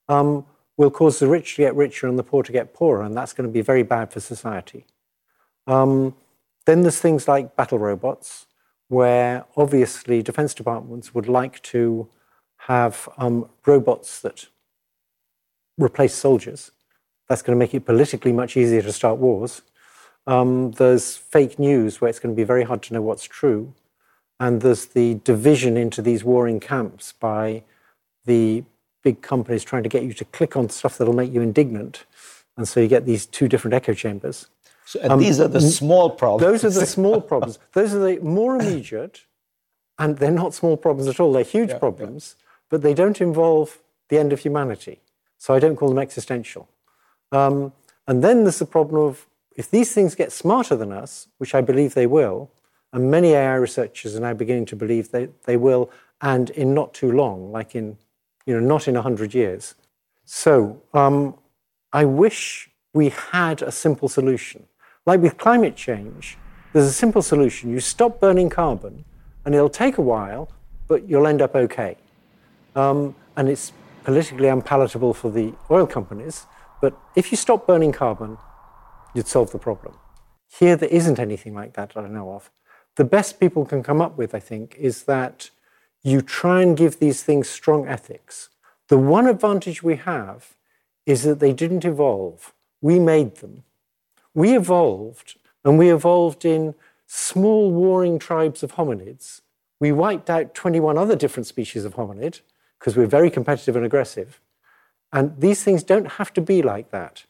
um, 0.08 0.46
will 0.76 0.90
cause 0.90 1.18
the 1.18 1.26
rich 1.26 1.56
to 1.56 1.62
get 1.62 1.74
richer 1.74 2.06
and 2.06 2.18
the 2.18 2.22
poor 2.22 2.42
to 2.42 2.52
get 2.52 2.74
poorer. 2.74 3.02
And 3.02 3.16
that's 3.16 3.32
going 3.32 3.48
to 3.48 3.52
be 3.52 3.62
very 3.62 3.82
bad 3.82 4.12
for 4.12 4.20
society. 4.20 4.84
Um, 5.66 6.14
then 6.66 6.82
there's 6.82 7.00
things 7.00 7.28
like 7.28 7.56
battle 7.56 7.78
robots, 7.78 8.46
where 8.88 9.44
obviously 9.56 10.22
defense 10.22 10.54
departments 10.54 11.14
would 11.14 11.28
like 11.28 11.62
to 11.62 12.08
have 12.58 13.08
um, 13.18 13.48
robots 13.64 14.20
that 14.20 14.46
replace 15.78 16.14
soldiers. 16.14 16.72
That's 17.28 17.42
going 17.42 17.56
to 17.56 17.58
make 17.58 17.74
it 17.74 17.84
politically 17.84 18.32
much 18.32 18.56
easier 18.56 18.82
to 18.82 18.92
start 18.92 19.18
wars. 19.18 19.62
Um, 20.26 20.72
there's 20.72 21.16
fake 21.16 21.58
news 21.58 22.00
where 22.00 22.08
it's 22.08 22.18
going 22.18 22.34
to 22.34 22.36
be 22.36 22.44
very 22.44 22.64
hard 22.64 22.82
to 22.84 22.94
know 22.94 23.02
what's 23.02 23.24
true. 23.24 23.74
And 24.38 24.60
there's 24.60 24.86
the 24.86 25.14
division 25.24 25.76
into 25.76 26.02
these 26.02 26.22
warring 26.22 26.60
camps 26.60 27.12
by 27.12 27.62
the 28.24 28.64
big 29.06 29.22
companies 29.22 29.62
trying 29.62 29.84
to 29.84 29.88
get 29.88 30.02
you 30.02 30.12
to 30.12 30.24
click 30.24 30.56
on 30.56 30.68
stuff 30.68 30.98
that'll 30.98 31.14
make 31.14 31.32
you 31.32 31.40
indignant. 31.40 32.04
And 32.56 32.66
so 32.66 32.80
you 32.80 32.88
get 32.88 33.06
these 33.06 33.24
two 33.24 33.46
different 33.46 33.72
echo 33.72 33.94
chambers. 33.94 34.48
So, 34.84 34.98
and 35.00 35.12
um, 35.12 35.20
these 35.20 35.38
are 35.38 35.46
the 35.46 35.60
small 35.60 36.10
problems. 36.10 36.42
Those 36.42 36.64
are 36.64 36.80
the 36.80 36.86
small 36.98 37.20
problems. 37.20 37.60
Those 37.72 37.94
are 37.94 38.00
the 38.00 38.18
more 38.20 38.56
immediate, 38.56 39.20
and 39.96 40.18
they're 40.18 40.40
not 40.44 40.54
small 40.54 40.76
problems 40.76 41.06
at 41.08 41.20
all. 41.20 41.32
They're 41.32 41.44
huge 41.44 41.70
yeah, 41.70 41.78
problems, 41.78 42.34
yeah. 42.36 42.46
but 42.68 42.82
they 42.82 42.94
don't 42.94 43.20
involve 43.20 43.78
the 44.08 44.18
end 44.18 44.32
of 44.32 44.40
humanity. 44.40 44.98
So 45.38 45.54
I 45.54 45.60
don't 45.60 45.76
call 45.76 45.88
them 45.90 46.00
existential. 46.00 46.68
Um, 47.30 47.72
and 48.08 48.24
then 48.24 48.42
there's 48.42 48.58
the 48.58 48.66
problem 48.66 49.00
of 49.00 49.28
if 49.54 49.70
these 49.70 49.92
things 49.92 50.16
get 50.16 50.32
smarter 50.32 50.74
than 50.74 50.90
us, 50.90 51.28
which 51.38 51.54
I 51.54 51.60
believe 51.60 51.94
they 51.94 52.08
will, 52.08 52.50
and 52.92 53.08
many 53.08 53.34
AI 53.34 53.54
researchers 53.54 54.16
are 54.16 54.20
now 54.20 54.34
beginning 54.34 54.66
to 54.66 54.74
believe 54.74 55.12
they, 55.12 55.28
they 55.44 55.56
will, 55.56 55.90
and 56.20 56.50
in 56.50 56.74
not 56.74 56.92
too 56.92 57.12
long, 57.12 57.52
like 57.52 57.76
in, 57.76 57.98
you 58.46 58.54
know, 58.54 58.60
not 58.60 58.88
in 58.88 58.94
100 58.94 59.34
years. 59.34 59.74
So 60.24 60.82
um, 60.94 61.34
I 61.92 62.04
wish 62.04 62.70
we 62.94 63.10
had 63.10 63.62
a 63.62 63.70
simple 63.70 64.08
solution. 64.08 64.66
Like 65.04 65.20
with 65.20 65.36
climate 65.36 65.76
change, 65.76 66.38
there's 66.72 66.86
a 66.86 66.92
simple 66.92 67.22
solution. 67.22 67.70
You 67.70 67.80
stop 67.80 68.20
burning 68.20 68.48
carbon, 68.48 69.04
and 69.44 69.54
it'll 69.54 69.68
take 69.68 69.98
a 69.98 70.02
while, 70.02 70.50
but 70.88 71.08
you'll 71.08 71.26
end 71.26 71.42
up 71.42 71.54
okay. 71.54 71.96
Um, 72.74 73.14
and 73.36 73.48
it's 73.48 73.72
politically 74.04 74.48
unpalatable 74.48 75.14
for 75.14 75.30
the 75.30 75.52
oil 75.70 75.86
companies, 75.86 76.46
but 76.80 76.96
if 77.14 77.30
you 77.30 77.36
stop 77.36 77.66
burning 77.66 77.92
carbon, 77.92 78.38
you'd 79.14 79.26
solve 79.26 79.50
the 79.50 79.58
problem. 79.58 79.94
Here, 80.48 80.76
there 80.76 80.88
isn't 80.88 81.18
anything 81.18 81.54
like 81.54 81.74
that 81.74 81.94
that 81.94 82.04
I 82.04 82.08
know 82.08 82.32
of. 82.32 82.50
The 82.96 83.04
best 83.04 83.40
people 83.40 83.64
can 83.64 83.82
come 83.82 84.00
up 84.00 84.16
with, 84.16 84.34
I 84.34 84.40
think, 84.40 84.76
is 84.78 85.04
that 85.04 85.50
you 86.06 86.22
try 86.22 86.62
and 86.62 86.76
give 86.76 87.00
these 87.00 87.24
things 87.24 87.48
strong 87.48 87.88
ethics. 87.88 88.48
The 88.86 88.96
one 88.96 89.26
advantage 89.26 89.82
we 89.82 89.96
have 89.96 90.54
is 91.04 91.24
that 91.24 91.40
they 91.40 91.52
didn't 91.52 91.84
evolve, 91.84 92.52
we 92.80 93.00
made 93.00 93.38
them. 93.38 93.64
We 94.32 94.56
evolved, 94.56 95.36
and 95.64 95.76
we 95.76 95.90
evolved 95.90 96.44
in 96.44 96.76
small 97.08 97.72
warring 97.72 98.20
tribes 98.20 98.62
of 98.62 98.74
hominids. 98.74 99.40
We 99.80 99.90
wiped 99.90 100.30
out 100.30 100.54
21 100.54 100.96
other 100.96 101.16
different 101.16 101.48
species 101.48 101.84
of 101.84 101.96
hominid 101.96 102.40
because 102.78 102.96
we're 102.96 103.06
very 103.06 103.30
competitive 103.30 103.74
and 103.74 103.84
aggressive. 103.84 104.40
And 105.12 105.40
these 105.40 105.64
things 105.64 105.82
don't 105.82 106.12
have 106.12 106.32
to 106.34 106.40
be 106.40 106.62
like 106.62 106.92
that. 106.92 107.24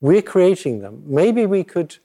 We're 0.00 0.22
creating 0.22 0.82
them. 0.82 1.02
Maybe 1.04 1.46
we 1.46 1.64
could 1.64 1.96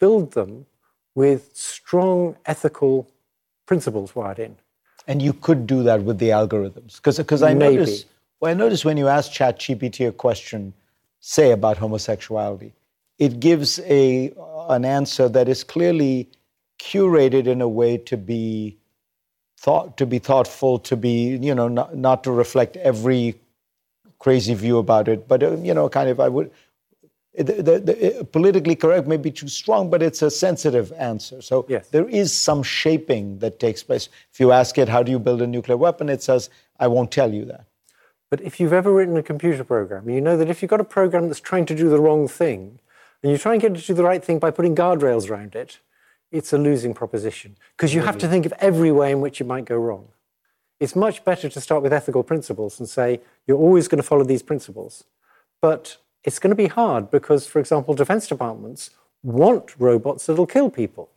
build 0.00 0.32
them 0.32 0.66
with 1.14 1.50
strong 1.54 2.36
ethical 2.46 3.08
principles 3.64 4.16
wired 4.16 4.40
in. 4.40 4.56
And 5.08 5.20
you 5.20 5.32
could 5.32 5.66
do 5.66 5.82
that 5.82 6.02
with 6.02 6.18
the 6.18 6.28
algorithms. 6.28 6.96
Because 6.96 7.42
I 7.42 7.54
notice 7.54 8.04
well, 8.40 8.52
I 8.52 8.54
notice 8.54 8.84
when 8.84 8.96
you 8.96 9.08
ask 9.08 9.32
ChatGPT 9.32 10.06
a 10.06 10.12
question, 10.12 10.72
say 11.18 11.50
about 11.50 11.76
homosexuality, 11.76 12.72
it 13.18 13.40
gives 13.40 13.80
a 13.80 14.32
an 14.68 14.84
answer 14.84 15.28
that 15.28 15.48
is 15.48 15.64
clearly 15.64 16.28
curated 16.78 17.46
in 17.46 17.60
a 17.60 17.68
way 17.68 17.96
to 17.96 18.16
be 18.16 18.76
thought 19.58 19.96
to 19.96 20.06
be 20.06 20.20
thoughtful, 20.20 20.78
to 20.78 20.96
be 20.96 21.36
you 21.36 21.54
know 21.54 21.68
not, 21.68 21.96
not 21.96 22.22
to 22.24 22.30
reflect 22.30 22.76
every 22.76 23.34
crazy 24.18 24.54
view 24.54 24.78
about 24.78 25.08
it, 25.08 25.26
but 25.28 25.42
uh, 25.42 25.56
you 25.56 25.74
know, 25.74 25.88
kind 25.88 26.08
of 26.08 26.20
I 26.20 26.28
would. 26.28 26.50
The, 27.38 27.62
the, 27.62 27.78
the, 27.78 28.20
uh, 28.20 28.24
politically 28.24 28.74
correct 28.74 29.06
may 29.06 29.16
be 29.16 29.30
too 29.30 29.48
strong, 29.48 29.90
but 29.90 30.02
it's 30.02 30.22
a 30.22 30.30
sensitive 30.30 30.92
answer. 30.92 31.40
So 31.40 31.64
yes. 31.68 31.88
there 31.88 32.08
is 32.08 32.32
some 32.32 32.64
shaping 32.64 33.38
that 33.38 33.60
takes 33.60 33.82
place. 33.82 34.08
If 34.32 34.40
you 34.40 34.50
ask 34.50 34.76
it, 34.76 34.88
how 34.88 35.04
do 35.04 35.12
you 35.12 35.20
build 35.20 35.40
a 35.40 35.46
nuclear 35.46 35.76
weapon? 35.76 36.08
It 36.08 36.22
says, 36.22 36.50
I 36.80 36.88
won't 36.88 37.12
tell 37.12 37.32
you 37.32 37.44
that. 37.44 37.66
But 38.30 38.40
if 38.40 38.58
you've 38.58 38.72
ever 38.72 38.92
written 38.92 39.16
a 39.16 39.22
computer 39.22 39.64
program, 39.64 40.10
you 40.10 40.20
know 40.20 40.36
that 40.36 40.50
if 40.50 40.60
you've 40.60 40.70
got 40.70 40.80
a 40.80 40.84
program 40.84 41.28
that's 41.28 41.40
trying 41.40 41.66
to 41.66 41.74
do 41.74 41.88
the 41.88 42.00
wrong 42.00 42.28
thing, 42.28 42.80
and 43.22 43.32
you 43.32 43.38
try 43.38 43.52
and 43.52 43.62
get 43.62 43.72
it 43.72 43.80
to 43.80 43.86
do 43.86 43.94
the 43.94 44.04
right 44.04 44.24
thing 44.24 44.38
by 44.38 44.50
putting 44.50 44.74
guardrails 44.74 45.30
around 45.30 45.54
it, 45.54 45.78
it's 46.30 46.52
a 46.52 46.58
losing 46.58 46.92
proposition 46.92 47.56
because 47.76 47.94
you 47.94 48.02
have 48.02 48.18
to 48.18 48.28
think 48.28 48.44
of 48.44 48.52
every 48.58 48.92
way 48.92 49.12
in 49.12 49.20
which 49.20 49.40
it 49.40 49.46
might 49.46 49.64
go 49.64 49.76
wrong. 49.76 50.08
It's 50.78 50.94
much 50.94 51.24
better 51.24 51.48
to 51.48 51.60
start 51.60 51.82
with 51.82 51.92
ethical 51.92 52.22
principles 52.22 52.78
and 52.78 52.88
say, 52.88 53.20
you're 53.46 53.58
always 53.58 53.88
going 53.88 53.96
to 53.96 54.06
follow 54.06 54.24
these 54.24 54.42
principles. 54.42 55.04
But 55.60 55.96
it's 56.28 56.38
going 56.38 56.50
to 56.50 56.62
be 56.66 56.66
hard 56.66 57.10
because, 57.10 57.46
for 57.46 57.58
example, 57.58 57.94
defense 57.94 58.28
departments 58.28 58.90
want 59.22 59.74
robots 59.80 60.26
that'll 60.26 60.46
kill 60.46 60.68
people. 60.68 61.08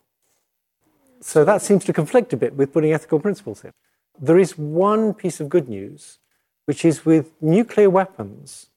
So 1.19 1.43
that 1.43 1.61
seems 1.61 1.83
to 1.85 1.93
conflict 1.93 2.31
a 2.31 2.37
bit 2.37 2.55
with 2.55 2.71
putting 2.71 2.93
ethical 2.93 3.19
principles 3.19 3.63
in. 3.65 3.73
There 4.17 4.39
is 4.39 4.57
one 4.57 5.13
piece 5.13 5.41
of 5.41 5.49
good 5.49 5.67
news, 5.67 6.19
which 6.65 6.85
is 6.85 7.05
with 7.05 7.33
nuclear 7.41 7.89
weapons, 7.89 8.67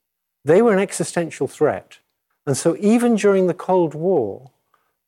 they 0.44 0.60
were 0.60 0.72
an 0.72 0.80
existential 0.80 1.46
threat. 1.46 1.98
And 2.46 2.56
so 2.56 2.76
even 2.80 3.14
during 3.14 3.46
the 3.46 3.54
Cold 3.54 3.94
War, 3.94 4.50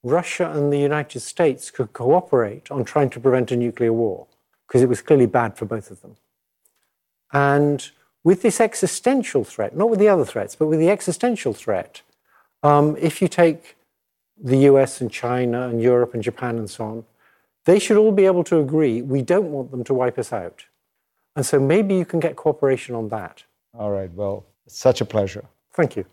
Russia 0.04 0.50
and 0.54 0.72
the 0.72 0.78
United 0.78 1.20
States 1.20 1.72
could 1.72 1.92
cooperate 1.92 2.70
on 2.70 2.84
trying 2.84 3.10
to 3.10 3.20
prevent 3.20 3.50
a 3.50 3.56
nuclear 3.56 3.92
war 3.92 4.28
because 4.66 4.80
it 4.80 4.88
was 4.88 5.02
clearly 5.02 5.26
bad 5.26 5.58
for 5.58 5.64
both 5.64 5.90
of 5.90 6.00
them. 6.02 6.14
And 7.32 7.90
with 8.26 8.42
this 8.42 8.60
existential 8.60 9.44
threat, 9.44 9.76
not 9.76 9.88
with 9.88 10.00
the 10.00 10.08
other 10.08 10.24
threats, 10.24 10.56
but 10.56 10.66
with 10.66 10.80
the 10.80 10.90
existential 10.90 11.52
threat, 11.52 12.02
um, 12.64 12.96
if 12.98 13.22
you 13.22 13.28
take 13.28 13.76
the 14.36 14.56
US 14.70 15.00
and 15.00 15.12
China 15.12 15.68
and 15.68 15.80
Europe 15.80 16.12
and 16.12 16.24
Japan 16.24 16.58
and 16.58 16.68
so 16.68 16.84
on, 16.84 17.04
they 17.66 17.78
should 17.78 17.96
all 17.96 18.10
be 18.10 18.26
able 18.26 18.42
to 18.42 18.58
agree 18.58 19.00
we 19.00 19.22
don't 19.22 19.52
want 19.52 19.70
them 19.70 19.84
to 19.84 19.94
wipe 19.94 20.18
us 20.18 20.32
out. 20.32 20.64
And 21.36 21.46
so 21.46 21.60
maybe 21.60 21.94
you 21.94 22.04
can 22.04 22.18
get 22.18 22.34
cooperation 22.34 22.96
on 22.96 23.10
that. 23.10 23.44
All 23.78 23.92
right. 23.92 24.10
Well, 24.12 24.44
it's 24.66 24.76
such 24.76 25.00
a 25.00 25.04
pleasure. 25.04 25.44
Thank 25.74 25.94
you. 25.94 26.04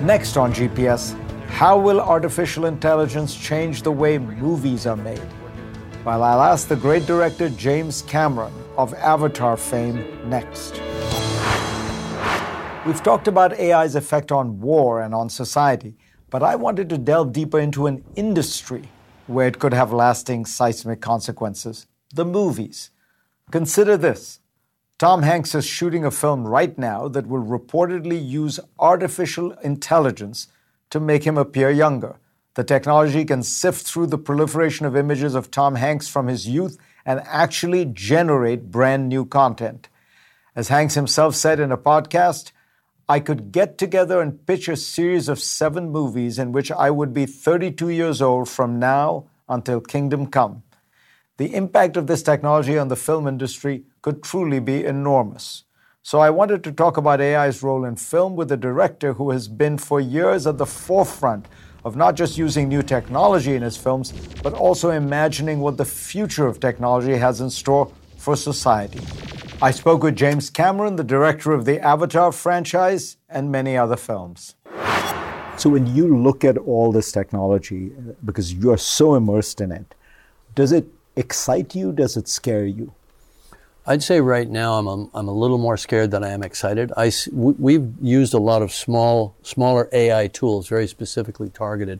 Next 0.00 0.36
on 0.36 0.52
GPS, 0.52 1.14
how 1.46 1.78
will 1.78 2.00
artificial 2.00 2.64
intelligence 2.64 3.36
change 3.36 3.82
the 3.82 3.92
way 3.92 4.18
movies 4.18 4.84
are 4.84 4.96
made? 4.96 5.28
while 6.02 6.22
I'll 6.22 6.40
ask 6.40 6.66
the 6.66 6.76
great 6.76 7.04
director 7.06 7.50
James 7.50 8.02
Cameron 8.02 8.52
of 8.76 8.94
Avatar 8.94 9.56
fame 9.56 10.28
next. 10.28 10.80
We've 12.86 13.02
talked 13.02 13.28
about 13.28 13.58
AI's 13.58 13.94
effect 13.94 14.32
on 14.32 14.60
war 14.60 15.02
and 15.02 15.14
on 15.14 15.28
society, 15.28 15.96
but 16.30 16.42
I 16.42 16.56
wanted 16.56 16.88
to 16.88 16.98
delve 16.98 17.32
deeper 17.32 17.60
into 17.60 17.86
an 17.86 18.04
industry 18.16 18.88
where 19.26 19.46
it 19.46 19.58
could 19.58 19.74
have 19.74 19.92
lasting 19.92 20.46
seismic 20.46 21.00
consequences 21.00 21.86
the 22.12 22.24
movies. 22.24 22.90
Consider 23.50 23.96
this 23.96 24.40
Tom 24.98 25.22
Hanks 25.22 25.54
is 25.54 25.64
shooting 25.64 26.04
a 26.04 26.10
film 26.10 26.46
right 26.46 26.76
now 26.76 27.08
that 27.08 27.26
will 27.26 27.42
reportedly 27.42 28.22
use 28.22 28.60
artificial 28.78 29.52
intelligence 29.62 30.48
to 30.90 31.00
make 31.00 31.24
him 31.24 31.38
appear 31.38 31.70
younger. 31.70 32.16
The 32.54 32.64
technology 32.64 33.24
can 33.24 33.42
sift 33.42 33.86
through 33.86 34.08
the 34.08 34.18
proliferation 34.18 34.84
of 34.84 34.96
images 34.96 35.34
of 35.34 35.50
Tom 35.50 35.76
Hanks 35.76 36.08
from 36.08 36.26
his 36.26 36.48
youth 36.48 36.76
and 37.04 37.20
actually 37.24 37.84
generate 37.84 38.70
brand 38.70 39.08
new 39.08 39.24
content. 39.24 39.88
As 40.54 40.68
Hanks 40.68 40.94
himself 40.94 41.34
said 41.34 41.60
in 41.60 41.72
a 41.72 41.78
podcast, 41.78 42.52
I 43.08 43.18
could 43.20 43.50
get 43.50 43.76
together 43.76 44.20
and 44.20 44.46
pitch 44.46 44.68
a 44.68 44.76
series 44.76 45.28
of 45.28 45.40
seven 45.40 45.90
movies 45.90 46.38
in 46.38 46.52
which 46.52 46.70
I 46.70 46.90
would 46.90 47.12
be 47.12 47.26
32 47.26 47.88
years 47.88 48.22
old 48.22 48.48
from 48.48 48.78
now 48.78 49.24
until 49.48 49.80
Kingdom 49.80 50.26
Come. 50.28 50.62
The 51.36 51.54
impact 51.54 51.96
of 51.96 52.06
this 52.06 52.22
technology 52.22 52.78
on 52.78 52.88
the 52.88 52.96
film 52.96 53.26
industry 53.26 53.84
could 54.02 54.22
truly 54.22 54.60
be 54.60 54.84
enormous. 54.84 55.64
So 56.02 56.18
I 56.20 56.30
wanted 56.30 56.62
to 56.64 56.72
talk 56.72 56.96
about 56.96 57.20
AI's 57.20 57.62
role 57.62 57.84
in 57.84 57.96
film 57.96 58.36
with 58.36 58.52
a 58.52 58.56
director 58.56 59.14
who 59.14 59.30
has 59.30 59.48
been 59.48 59.76
for 59.76 60.00
years 60.00 60.46
at 60.46 60.58
the 60.58 60.66
forefront 60.66 61.46
of 61.84 61.96
not 61.96 62.14
just 62.14 62.36
using 62.36 62.68
new 62.68 62.82
technology 62.82 63.54
in 63.54 63.62
his 63.62 63.76
films, 63.76 64.12
but 64.42 64.52
also 64.54 64.90
imagining 64.90 65.60
what 65.60 65.76
the 65.76 65.84
future 65.84 66.46
of 66.46 66.60
technology 66.60 67.16
has 67.16 67.40
in 67.40 67.50
store 67.50 67.90
for 68.16 68.36
society. 68.36 69.00
I 69.62 69.70
spoke 69.70 70.02
with 70.02 70.16
James 70.16 70.50
Cameron, 70.50 70.96
the 70.96 71.04
director 71.04 71.52
of 71.52 71.64
the 71.64 71.80
Avatar 71.80 72.32
franchise 72.32 73.16
and 73.28 73.50
many 73.50 73.76
other 73.76 73.96
films. 73.96 74.54
So, 75.56 75.68
when 75.68 75.86
you 75.94 76.16
look 76.16 76.44
at 76.44 76.56
all 76.56 76.90
this 76.90 77.12
technology, 77.12 77.92
uh, 77.92 78.12
because 78.24 78.52
you 78.54 78.70
are 78.70 78.78
so 78.78 79.14
immersed 79.14 79.60
in 79.60 79.70
it, 79.70 79.94
does 80.54 80.72
it 80.72 80.86
excite 81.16 81.74
you? 81.74 81.92
Does 81.92 82.16
it 82.16 82.28
scare 82.28 82.64
you? 82.64 82.94
I'd 83.90 84.04
say 84.04 84.20
right 84.20 84.48
now 84.48 84.74
I'm 84.74 84.86
a, 84.86 85.08
I'm 85.14 85.26
a 85.26 85.32
little 85.32 85.58
more 85.58 85.76
scared 85.76 86.12
than 86.12 86.22
I 86.22 86.28
am 86.28 86.44
excited. 86.44 86.92
I, 86.96 87.10
we've 87.32 87.92
used 88.00 88.34
a 88.34 88.38
lot 88.38 88.62
of 88.62 88.70
small, 88.70 89.34
smaller 89.42 89.88
AI 89.90 90.28
tools, 90.28 90.68
very 90.68 90.86
specifically 90.86 91.48
targeted 91.48 91.98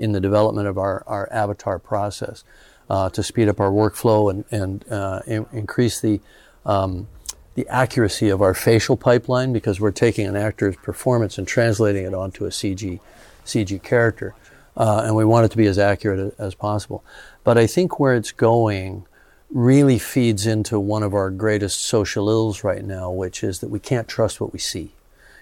in 0.00 0.10
the 0.10 0.18
development 0.18 0.66
of 0.66 0.78
our, 0.78 1.04
our 1.06 1.32
avatar 1.32 1.78
process 1.78 2.42
uh, 2.90 3.08
to 3.10 3.22
speed 3.22 3.48
up 3.48 3.60
our 3.60 3.70
workflow 3.70 4.28
and, 4.28 4.46
and 4.50 4.84
uh, 4.90 5.20
in, 5.28 5.46
increase 5.52 6.00
the 6.00 6.20
um, 6.66 7.06
the 7.54 7.68
accuracy 7.68 8.30
of 8.30 8.42
our 8.42 8.52
facial 8.52 8.96
pipeline 8.96 9.52
because 9.52 9.80
we're 9.80 9.92
taking 9.92 10.26
an 10.26 10.34
actor's 10.34 10.74
performance 10.76 11.38
and 11.38 11.46
translating 11.46 12.04
it 12.04 12.14
onto 12.14 12.46
a 12.46 12.48
CG 12.48 12.98
CG 13.46 13.80
character, 13.84 14.34
uh, 14.76 15.02
and 15.04 15.14
we 15.14 15.24
want 15.24 15.44
it 15.44 15.52
to 15.52 15.56
be 15.56 15.66
as 15.66 15.78
accurate 15.78 16.34
as 16.36 16.56
possible. 16.56 17.04
But 17.44 17.56
I 17.56 17.68
think 17.68 18.00
where 18.00 18.16
it's 18.16 18.32
going 18.32 19.06
really 19.50 19.98
feeds 19.98 20.46
into 20.46 20.78
one 20.78 21.02
of 21.02 21.14
our 21.14 21.30
greatest 21.30 21.80
social 21.80 22.28
ills 22.28 22.62
right 22.62 22.84
now, 22.84 23.10
which 23.10 23.42
is 23.42 23.60
that 23.60 23.68
we 23.68 23.78
can't 23.78 24.08
trust 24.08 24.40
what 24.40 24.52
we 24.52 24.58
see. 24.58 24.92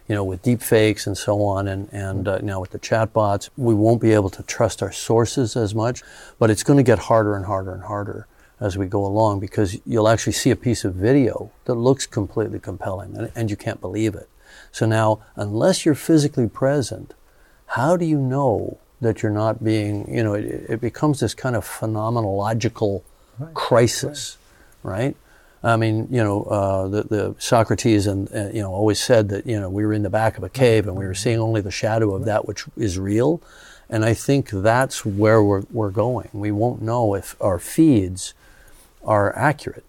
You 0.09 0.15
know, 0.15 0.23
with 0.23 0.43
deep 0.43 0.63
fakes 0.63 1.09
and 1.09 1.19
so 1.19 1.43
on, 1.43 1.67
and, 1.67 1.89
and 1.93 2.29
uh, 2.29 2.39
now 2.39 2.61
with 2.61 2.71
the 2.71 2.79
chatbots, 2.79 3.51
we 3.57 3.75
won't 3.75 4.01
be 4.01 4.13
able 4.13 4.31
to 4.31 4.43
trust 4.45 4.81
our 4.81 4.93
sources 4.93 5.57
as 5.57 5.75
much, 5.75 6.03
but 6.39 6.49
it's 6.49 6.63
going 6.63 6.77
to 6.77 6.85
get 6.85 7.01
harder 7.01 7.35
and 7.35 7.47
harder 7.47 7.75
and 7.75 7.83
harder 7.83 8.29
as 8.61 8.79
we 8.79 8.87
go 8.87 9.05
along 9.05 9.41
because 9.41 9.79
you'll 9.85 10.09
actually 10.09 10.33
see 10.33 10.51
a 10.51 10.57
piece 10.57 10.85
of 10.85 10.95
video 10.95 11.51
that 11.65 11.75
looks 11.75 12.07
completely 12.07 12.61
compelling 12.61 13.17
and, 13.17 13.33
and, 13.35 13.51
you 13.51 13.57
can't 13.57 13.81
believe 13.81 14.15
it. 14.15 14.29
So 14.71 14.87
now, 14.87 15.21
unless 15.35 15.85
you're 15.85 15.95
physically 15.95 16.49
present, 16.49 17.15
how 17.67 17.97
do 17.97 18.05
you 18.07 18.19
know 18.19 18.79
that 19.01 19.23
you're 19.23 19.33
not 19.33 19.63
being, 19.63 20.09
you 20.13 20.23
know, 20.23 20.35
it, 20.35 20.45
it 20.45 20.81
becomes 20.81 21.21
this 21.21 21.35
kind 21.35 21.57
of 21.57 21.67
phenomenological 21.67 23.03
crisis, 23.55 24.39
right. 24.83 24.99
right? 24.99 25.17
I 25.63 25.77
mean, 25.77 26.07
you 26.11 26.23
know, 26.23 26.45
uh, 26.45 26.89
the, 26.89 27.03
the 27.03 27.35
Socrates 27.39 28.07
and 28.07 28.33
uh, 28.35 28.51
you 28.53 28.63
know 28.63 28.73
always 28.73 29.01
said 29.01 29.29
that 29.31 29.47
you 29.47 29.59
know 29.59 29.69
we 29.69 29.85
were 29.85 29.93
in 29.93 30.03
the 30.03 30.11
back 30.11 30.39
of 30.39 30.45
a 30.45 30.49
cave 30.49 30.87
and 30.87 30.97
we 30.97 31.07
were 31.07 31.15
seeing 31.15 31.41
only 31.41 31.61
the 31.61 31.71
shadow 31.71 32.15
of 32.15 32.25
that 32.25 32.47
which 32.47 32.65
is 32.77 32.99
real, 32.99 33.41
and 33.91 34.05
I 34.05 34.15
think 34.15 34.51
that's 34.51 35.05
where 35.05 35.43
we're 35.43 35.65
we're 35.73 35.91
going. 35.91 36.29
We 36.33 36.53
won't 36.53 36.83
know 36.83 37.15
if 37.15 37.35
our 37.41 37.59
feeds 37.59 38.35
are 39.05 39.37
accurate. 39.37 39.85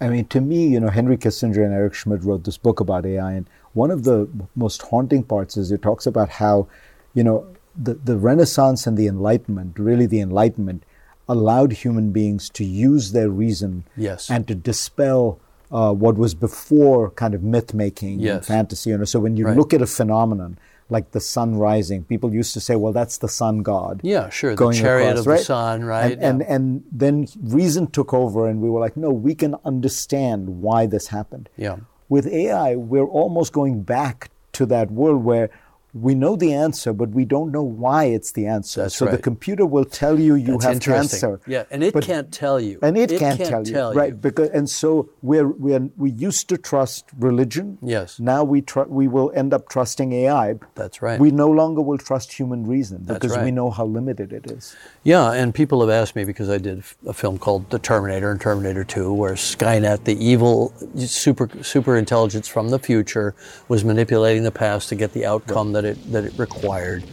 I 0.00 0.08
mean, 0.08 0.26
to 0.26 0.40
me, 0.40 0.66
you 0.68 0.80
know, 0.80 0.90
Henry 0.90 1.16
Kissinger 1.16 1.64
and 1.64 1.74
Eric 1.74 1.94
Schmidt 1.94 2.22
wrote 2.22 2.44
this 2.44 2.56
book 2.56 2.80
about 2.80 3.04
AI, 3.04 3.32
and 3.32 3.46
one 3.72 3.90
of 3.90 4.04
the 4.04 4.28
most 4.54 4.82
haunting 4.82 5.22
parts 5.22 5.56
is 5.56 5.72
it 5.72 5.82
talks 5.82 6.06
about 6.06 6.28
how, 6.28 6.68
you 7.14 7.24
know, 7.24 7.46
the, 7.76 7.94
the 7.94 8.16
Renaissance 8.16 8.86
and 8.86 8.96
the 8.96 9.06
Enlightenment, 9.06 9.78
really 9.78 10.06
the 10.06 10.20
Enlightenment, 10.20 10.84
allowed 11.28 11.72
human 11.72 12.10
beings 12.10 12.48
to 12.50 12.64
use 12.64 13.12
their 13.12 13.28
reason 13.28 13.84
yes. 13.96 14.30
and 14.30 14.48
to 14.48 14.54
dispel 14.54 15.40
uh, 15.70 15.92
what 15.92 16.16
was 16.16 16.34
before 16.34 17.10
kind 17.10 17.34
of 17.34 17.42
myth 17.42 17.74
making 17.74 18.20
yes. 18.20 18.36
and 18.36 18.46
fantasy. 18.46 18.90
You 18.90 18.98
know, 18.98 19.04
so 19.04 19.20
when 19.20 19.36
you 19.36 19.46
right. 19.46 19.56
look 19.56 19.74
at 19.74 19.82
a 19.82 19.86
phenomenon, 19.86 20.58
like 20.90 21.10
the 21.10 21.20
sun 21.20 21.56
rising. 21.56 22.04
People 22.04 22.32
used 22.32 22.54
to 22.54 22.60
say, 22.60 22.76
well, 22.76 22.92
that's 22.92 23.18
the 23.18 23.28
sun 23.28 23.62
god. 23.62 24.00
Yeah, 24.02 24.30
sure. 24.30 24.54
The 24.54 24.70
chariot 24.72 25.10
across, 25.10 25.20
of 25.20 25.26
right? 25.26 25.38
the 25.38 25.44
sun, 25.44 25.84
right? 25.84 26.12
And, 26.12 26.20
yeah. 26.20 26.28
and, 26.28 26.42
and 26.42 26.84
then 26.90 27.26
reason 27.42 27.88
took 27.88 28.14
over, 28.14 28.48
and 28.48 28.60
we 28.60 28.70
were 28.70 28.80
like, 28.80 28.96
no, 28.96 29.10
we 29.10 29.34
can 29.34 29.54
understand 29.64 30.62
why 30.62 30.86
this 30.86 31.08
happened. 31.08 31.48
Yeah. 31.56 31.76
With 32.08 32.26
AI, 32.26 32.74
we're 32.76 33.06
almost 33.06 33.52
going 33.52 33.82
back 33.82 34.30
to 34.52 34.66
that 34.66 34.90
world 34.90 35.24
where 35.24 35.50
we 35.94 36.14
know 36.14 36.36
the 36.36 36.52
answer, 36.52 36.92
but 36.92 37.10
we 37.10 37.24
don't 37.24 37.50
know 37.50 37.62
why 37.62 38.04
it's 38.04 38.32
the 38.32 38.46
answer. 38.46 38.82
That's 38.82 38.96
so 38.96 39.06
right. 39.06 39.12
the 39.12 39.18
computer 39.18 39.64
will 39.64 39.84
tell 39.84 40.20
you 40.20 40.34
you 40.34 40.58
That's 40.58 40.64
have 40.64 40.80
cancer. 40.80 41.40
Yeah, 41.46 41.64
and 41.70 41.82
it 41.82 41.94
but, 41.94 42.04
can't 42.04 42.30
tell 42.30 42.60
you. 42.60 42.78
And 42.82 42.96
it, 42.98 43.10
it 43.10 43.18
can't, 43.18 43.38
can't, 43.38 43.50
tell, 43.50 43.64
tell 43.64 43.92
you, 43.94 43.98
right? 43.98 44.20
Because 44.20 44.50
and 44.50 44.68
so 44.68 45.08
we're 45.22 45.48
we're 45.48 45.88
we 45.96 46.10
used 46.10 46.48
to 46.50 46.58
trust 46.58 47.06
religion. 47.18 47.78
Yes. 47.80 48.20
Now 48.20 48.44
we 48.44 48.60
tr- 48.60 48.82
we 48.82 49.08
will 49.08 49.32
end 49.34 49.54
up 49.54 49.68
trusting 49.70 50.12
AI. 50.12 50.56
That's 50.74 51.00
right. 51.00 51.18
We 51.18 51.30
no 51.30 51.48
longer 51.48 51.80
will 51.80 51.98
trust 51.98 52.32
human 52.32 52.66
reason 52.66 53.04
because 53.04 53.34
right. 53.34 53.44
we 53.44 53.50
know 53.50 53.70
how 53.70 53.86
limited 53.86 54.32
it 54.32 54.50
is. 54.50 54.76
Yeah, 55.04 55.32
and 55.32 55.54
people 55.54 55.80
have 55.80 55.90
asked 55.90 56.14
me 56.16 56.24
because 56.24 56.50
I 56.50 56.58
did 56.58 56.84
a 57.06 57.14
film 57.14 57.38
called 57.38 57.70
The 57.70 57.78
Terminator 57.78 58.30
and 58.30 58.40
Terminator 58.40 58.84
2, 58.84 59.12
where 59.12 59.34
Skynet, 59.34 60.04
the 60.04 60.22
evil 60.22 60.74
super 60.96 61.48
super 61.62 61.96
intelligence 61.96 62.46
from 62.46 62.68
the 62.68 62.78
future, 62.78 63.34
was 63.68 63.84
manipulating 63.84 64.42
the 64.42 64.50
past 64.50 64.90
to 64.90 64.94
get 64.94 65.14
the 65.14 65.24
outcome 65.24 65.68
right. 65.68 65.77
That 65.80 65.84
it 65.84 66.12
that 66.12 66.24
it 66.24 66.32
required 66.38 67.04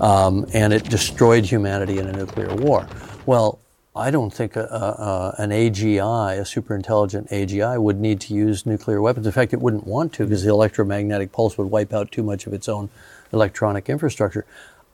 um, 0.00 0.46
and 0.54 0.72
it 0.72 0.84
destroyed 0.88 1.44
humanity 1.44 1.98
in 1.98 2.06
a 2.06 2.12
nuclear 2.12 2.54
war. 2.54 2.86
Well, 3.26 3.60
I 3.94 4.10
don't 4.10 4.32
think 4.32 4.56
a, 4.56 4.62
a, 4.62 5.42
an 5.42 5.50
AGI, 5.50 6.38
a 6.38 6.44
super 6.46 6.74
intelligent 6.74 7.28
AGI, 7.28 7.80
would 7.80 8.00
need 8.00 8.20
to 8.22 8.34
use 8.34 8.64
nuclear 8.64 9.02
weapons. 9.02 9.26
In 9.26 9.32
fact, 9.32 9.52
it 9.52 9.60
wouldn't 9.60 9.86
want 9.86 10.14
to 10.14 10.24
because 10.24 10.44
the 10.44 10.50
electromagnetic 10.50 11.30
pulse 11.30 11.58
would 11.58 11.70
wipe 11.70 11.92
out 11.92 12.10
too 12.10 12.22
much 12.22 12.46
of 12.46 12.54
its 12.54 12.68
own 12.68 12.88
electronic 13.32 13.88
infrastructure. 13.90 14.46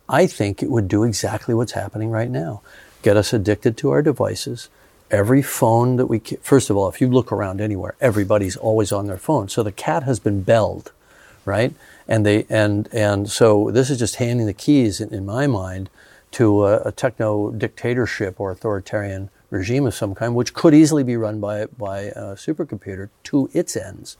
I 0.08 0.26
think 0.26 0.62
it 0.62 0.70
would 0.70 0.88
do 0.88 1.04
exactly 1.04 1.54
what's 1.54 1.72
happening 1.72 2.10
right 2.10 2.30
now 2.30 2.62
get 3.02 3.16
us 3.16 3.32
addicted 3.32 3.76
to 3.78 3.90
our 3.90 4.02
devices. 4.02 4.68
Every 5.10 5.42
phone 5.42 5.96
that 5.96 6.06
we, 6.06 6.18
first 6.18 6.68
of 6.68 6.76
all, 6.76 6.88
if 6.88 7.00
you 7.00 7.08
look 7.08 7.32
around 7.32 7.60
anywhere, 7.60 7.94
everybody's 8.00 8.56
always 8.56 8.92
on 8.92 9.06
their 9.06 9.16
phone. 9.16 9.48
So 9.48 9.62
the 9.62 9.72
cat 9.72 10.02
has 10.02 10.18
been 10.18 10.42
belled, 10.42 10.92
right? 11.44 11.72
And 12.08 12.24
they 12.24 12.46
and 12.48 12.88
and 12.92 13.30
so 13.30 13.70
this 13.70 13.90
is 13.90 13.98
just 13.98 14.16
handing 14.16 14.46
the 14.46 14.54
keys 14.54 15.00
in, 15.00 15.12
in 15.12 15.26
my 15.26 15.46
mind 15.46 15.90
to 16.30 16.66
a, 16.66 16.80
a, 16.82 16.92
techno 16.92 17.50
dictatorship 17.50 18.38
or 18.38 18.50
authoritarian 18.50 19.30
regime 19.50 19.86
of 19.86 19.94
some 19.94 20.14
kind, 20.14 20.34
which 20.34 20.52
could 20.52 20.74
easily 20.74 21.02
be 21.02 21.16
run 21.16 21.40
by 21.40 21.66
by 21.66 22.00
a 22.00 22.34
supercomputer 22.34 23.10
to 23.24 23.48
its 23.52 23.76
ends. 23.76 24.16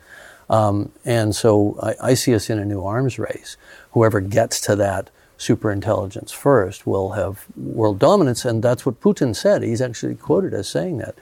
Um, 0.50 0.92
and 1.04 1.34
so 1.34 1.78
I, 1.82 2.10
I, 2.10 2.14
see 2.14 2.34
us 2.34 2.48
in 2.48 2.58
a 2.58 2.64
new 2.64 2.82
arms 2.82 3.18
race. 3.18 3.58
Whoever 3.92 4.20
gets 4.20 4.62
to 4.62 4.76
that 4.76 5.10
superintelligence 5.38 6.30
first 6.30 6.86
will 6.86 7.10
have 7.10 7.44
world 7.54 7.98
dominance, 7.98 8.46
and 8.46 8.62
that's 8.62 8.86
what 8.86 9.00
Putin 9.00 9.36
said. 9.36 9.62
He's 9.62 9.82
actually 9.82 10.14
quoted 10.14 10.54
as 10.54 10.68
saying 10.68 10.98
that 10.98 11.16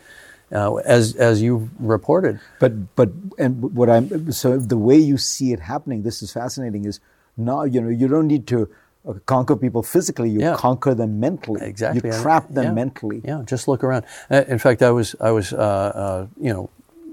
uh, 0.52 0.76
as 0.76 1.14
as 1.16 1.42
you 1.42 1.70
reported. 1.78 2.40
But 2.60 2.94
but 2.96 3.10
and 3.38 3.74
what 3.74 3.90
I'm 3.90 4.32
so 4.32 4.58
the 4.58 4.78
way 4.78 4.96
you 4.96 5.18
see 5.18 5.52
it 5.52 5.60
happening, 5.60 6.02
this 6.02 6.22
is 6.22 6.32
fascinating. 6.32 6.84
Is 6.84 7.00
now 7.36 7.64
you 7.64 7.80
know 7.80 7.88
you 7.88 8.08
don't 8.08 8.26
need 8.26 8.46
to 8.48 8.68
uh, 9.06 9.14
conquer 9.26 9.56
people 9.56 9.82
physically; 9.82 10.30
you 10.30 10.40
yeah. 10.40 10.56
conquer 10.56 10.94
them 10.94 11.18
mentally. 11.20 11.66
Exactly, 11.66 12.08
you 12.08 12.22
trap 12.22 12.48
them 12.48 12.64
yeah. 12.64 12.72
mentally. 12.72 13.22
Yeah, 13.24 13.42
just 13.44 13.68
look 13.68 13.82
around. 13.82 14.04
Uh, 14.30 14.44
in 14.48 14.58
fact, 14.58 14.82
I 14.82 14.90
was 14.90 15.16
I 15.20 15.30
was 15.30 15.52
uh, 15.52 15.56
uh, 15.56 16.26
you 16.40 16.52
know 16.52 16.70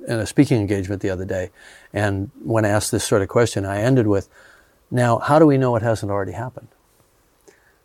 in 0.07 0.19
a 0.19 0.25
speaking 0.25 0.59
engagement 0.59 1.01
the 1.01 1.09
other 1.09 1.25
day, 1.25 1.49
and 1.93 2.29
when 2.43 2.65
asked 2.65 2.91
this 2.91 3.03
sort 3.03 3.21
of 3.21 3.29
question, 3.29 3.65
I 3.65 3.81
ended 3.81 4.07
with, 4.07 4.29
"Now, 4.91 5.19
how 5.19 5.39
do 5.39 5.45
we 5.45 5.57
know 5.57 5.75
it 5.75 5.81
hasn't 5.81 6.11
already 6.11 6.33
happened?" 6.33 6.67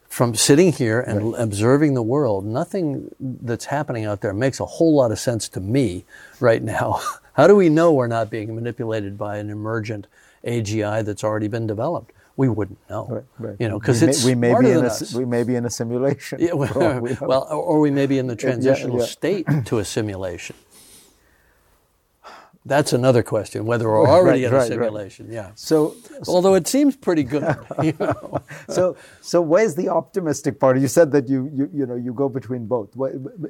From 0.08 0.34
sitting 0.34 0.72
here 0.72 1.00
and 1.00 1.32
right. 1.32 1.40
observing 1.40 1.94
the 1.94 2.02
world, 2.02 2.44
nothing 2.44 3.14
that's 3.20 3.66
happening 3.66 4.04
out 4.04 4.20
there 4.20 4.32
makes 4.32 4.58
a 4.58 4.64
whole 4.64 4.94
lot 4.94 5.12
of 5.12 5.18
sense 5.18 5.48
to 5.50 5.60
me 5.60 6.04
right 6.40 6.62
now. 6.62 7.00
How 7.34 7.46
do 7.46 7.54
we 7.54 7.68
know 7.68 7.92
we're 7.92 8.08
not 8.08 8.30
being 8.30 8.54
manipulated 8.54 9.16
by 9.16 9.36
an 9.36 9.48
emergent 9.48 10.08
AGI 10.44 11.04
that's 11.04 11.22
already 11.22 11.46
been 11.46 11.66
developed? 11.66 12.12
We 12.36 12.48
wouldn't 12.48 12.78
know, 12.88 13.06
right, 13.08 13.24
right. 13.38 13.56
you 13.58 13.68
know, 13.68 13.78
because 13.78 14.02
it's 14.02 14.24
we 14.24 14.34
may, 14.34 14.54
be 14.60 14.70
in 14.70 14.84
a, 14.84 14.86
us. 14.86 15.12
we 15.12 15.24
may 15.24 15.42
be 15.42 15.56
in 15.56 15.64
a 15.64 15.70
simulation. 15.70 16.38
Yeah, 16.40 16.52
well, 16.54 17.00
well, 17.20 17.46
or 17.50 17.80
we 17.80 17.90
may 17.90 18.06
be 18.06 18.18
in 18.18 18.28
the 18.28 18.36
transitional 18.36 18.98
yeah, 18.98 19.02
yeah. 19.02 19.08
state 19.08 19.46
to 19.66 19.78
a 19.78 19.84
simulation. 19.84 20.54
That's 22.66 22.92
another 22.92 23.22
question, 23.22 23.64
whether 23.64 23.88
we're 23.88 24.06
already 24.06 24.42
right, 24.42 24.48
in 24.48 24.54
a 24.54 24.56
right, 24.58 24.68
simulation. 24.68 25.26
Right. 25.26 25.34
Yeah. 25.34 25.50
So, 25.54 25.96
although 26.26 26.54
it 26.54 26.66
seems 26.66 26.96
pretty 26.96 27.22
good, 27.22 27.42
you 27.82 27.94
know. 27.98 28.42
so, 28.68 28.96
so 29.20 29.40
where's 29.40 29.74
the 29.74 29.88
optimistic 29.88 30.60
part? 30.60 30.78
You 30.78 30.88
said 30.88 31.12
that 31.12 31.28
you, 31.28 31.50
you, 31.54 31.70
you 31.72 31.86
know, 31.86 31.94
you 31.96 32.12
go 32.12 32.28
between 32.28 32.66
both. 32.66 32.90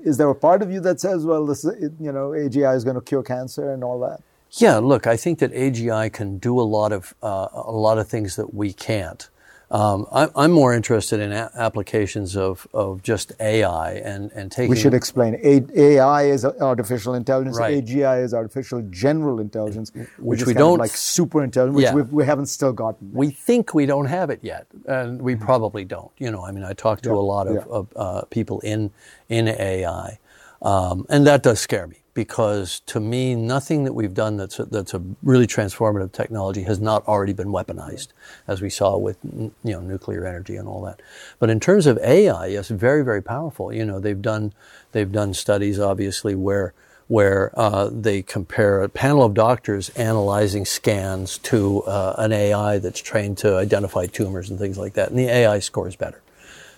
Is 0.05 0.19
there 0.19 0.29
a 0.29 0.35
part 0.35 0.63
of 0.63 0.71
you 0.71 0.81
that 0.81 1.01
says, 1.01 1.25
well, 1.25 1.47
this, 1.47 1.65
you 1.65 2.13
know, 2.13 2.31
AGI 2.31 2.77
is 2.77 2.85
going 2.85 2.97
to 2.97 3.03
cure 3.03 3.23
cancer 3.23 3.73
and 3.73 3.83
all 3.83 3.99
that? 4.01 4.21
Yeah, 4.53 4.79
look, 4.79 5.07
I 5.07 5.17
think 5.17 5.41
that 5.41 5.53
AGI 5.53 6.13
can 6.13 6.39
do 6.39 6.59
a 6.59 6.63
lot 6.63 6.93
of 6.93 7.15
uh, 7.23 7.49
a 7.53 7.73
lot 7.73 7.99
of 7.99 8.09
things 8.09 8.37
that 8.37 8.55
we 8.55 8.73
can't. 8.73 9.29
Um, 9.71 10.07
I, 10.11 10.29
I'm 10.35 10.51
more 10.51 10.73
interested 10.73 11.21
in 11.21 11.31
a- 11.31 11.51
applications 11.55 12.37
of, 12.37 12.67
of 12.73 13.03
just 13.03 13.33
AI 13.39 13.93
and, 13.97 14.33
and 14.33 14.51
taking. 14.51 14.71
We 14.71 14.77
should 14.77 14.95
explain. 14.95 15.35
A- 15.43 15.67
AI 15.79 16.23
is 16.25 16.45
artificial 16.45 17.15
intelligence. 17.15 17.59
Right. 17.59 17.85
AGI 17.85 18.25
is 18.25 18.33
artificial 18.33 18.81
general 18.91 19.41
intelligence, 19.41 19.93
Which 20.19 20.41
is 20.41 20.47
we 20.47 20.55
don't- 20.55 20.79
like 20.79 20.91
super 20.93 21.45
intelligence, 21.45 21.77
which 21.77 21.85
Yeah. 21.85 21.95
we, 21.95 22.03
we 22.03 22.25
haven't 22.25 22.47
still 22.47 22.73
gotten. 22.73 23.13
We 23.13 23.31
think 23.31 23.75
we 23.75 23.85
don't 23.85 24.07
have 24.07 24.31
it 24.31 24.41
yet, 24.43 24.67
and 24.87 25.21
we 25.21 25.37
probably 25.37 25.85
don't. 25.85 26.13
You 26.17 26.31
know, 26.31 26.45
I 26.47 26.51
mean, 26.51 26.65
I 26.65 26.73
talk 26.73 27.03
to 27.03 27.11
Yeah, 27.11 27.17
a 27.17 27.19
lot 27.35 27.47
of, 27.47 27.55
yeah. 27.57 27.63
of 27.69 27.89
uh, 27.95 28.23
people 28.31 28.61
in 28.61 28.91
in 29.29 29.49
AI, 29.49 30.19
um, 30.63 31.05
and 31.11 31.27
that 31.27 31.43
does 31.43 31.61
scare 31.61 31.87
me 31.87 31.97
because 32.19 32.81
to 32.81 32.99
me, 32.99 33.37
nothing 33.37 33.85
that 33.85 33.93
we've 33.93 34.13
done 34.13 34.37
that's 34.37 34.59
a, 34.59 34.65
that's 34.65 34.93
a 34.93 35.01
really 35.23 35.47
transformative 35.47 36.11
technology 36.11 36.65
has 36.65 36.81
not 36.81 37.07
already 37.07 37.33
been 37.33 37.47
weaponized, 37.47 38.09
as 38.49 38.61
we 38.61 38.69
saw 38.69 38.97
with 38.97 39.19
you 39.23 39.53
know 39.63 39.81
nuclear 39.81 40.27
energy 40.27 40.57
and 40.57 40.67
all 40.67 40.83
that. 40.83 41.01
But 41.39 41.49
in 41.49 41.61
terms 41.61 41.87
of 41.87 41.97
AI, 41.99 42.47
yes, 42.47 42.71
very 42.71 43.05
very 43.05 43.23
powerful. 43.23 43.73
You 43.73 43.85
know, 43.85 44.01
they've 44.01 44.21
done 44.21 44.53
they've 44.91 45.13
done 45.13 45.33
studies 45.33 45.79
obviously 45.79 46.35
where 46.35 46.75
where 47.07 47.53
uh, 47.55 47.89
they 47.93 48.21
compare 48.21 48.83
a 48.83 48.89
panel 48.89 49.23
of 49.23 49.33
doctors 49.33 49.91
analyzing 49.91 50.65
scans 50.65 51.39
to 51.39 51.85
uh, 51.85 52.17
an 52.19 52.33
AI 52.33 52.79
that's 52.79 52.99
trained 52.99 53.39
to 53.39 53.59
identify 53.59 54.07
tumors 54.07 54.51
and 54.51 54.59
things 54.59 54.77
like 54.77 54.95
that, 54.95 55.11
and 55.11 55.17
the 55.21 55.29
AI 55.29 55.61
scores 55.61 55.95
better. 55.95 56.21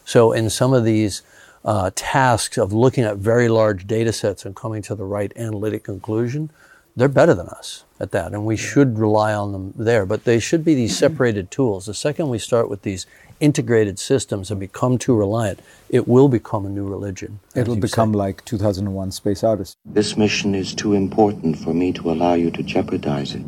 So 0.04 0.32
in 0.32 0.50
some 0.50 0.74
of 0.74 0.84
these 0.84 1.22
uh, 1.64 1.90
tasks 1.94 2.58
of 2.58 2.72
looking 2.72 3.04
at 3.04 3.16
very 3.16 3.48
large 3.48 3.86
data 3.86 4.12
sets 4.12 4.44
and 4.44 4.56
coming 4.56 4.82
to 4.82 4.94
the 4.94 5.04
right 5.04 5.32
analytic 5.36 5.84
conclusion, 5.84 6.50
they're 6.96 7.08
better 7.08 7.34
than 7.34 7.48
us 7.48 7.84
at 7.98 8.10
that, 8.12 8.32
and 8.32 8.44
we 8.44 8.56
should 8.56 8.98
rely 8.98 9.32
on 9.32 9.52
them 9.52 9.74
there. 9.76 10.04
But 10.06 10.24
they 10.24 10.40
should 10.40 10.64
be 10.64 10.74
these 10.74 10.96
separated 10.96 11.50
tools. 11.50 11.86
The 11.86 11.94
second 11.94 12.28
we 12.28 12.38
start 12.38 12.68
with 12.68 12.82
these 12.82 13.06
integrated 13.40 13.98
systems 13.98 14.50
and 14.50 14.60
become 14.60 14.98
too 14.98 15.14
reliant, 15.14 15.60
it 15.88 16.06
will 16.06 16.28
become 16.28 16.66
a 16.66 16.68
new 16.68 16.86
religion. 16.86 17.40
It'll 17.54 17.76
become 17.76 18.12
say. 18.12 18.18
like 18.18 18.44
2001 18.44 19.12
Space 19.12 19.44
Odyssey. 19.44 19.74
This 19.84 20.16
mission 20.16 20.54
is 20.54 20.74
too 20.74 20.94
important 20.94 21.58
for 21.58 21.72
me 21.72 21.92
to 21.92 22.10
allow 22.10 22.34
you 22.34 22.50
to 22.50 22.62
jeopardize 22.62 23.34
it. 23.34 23.44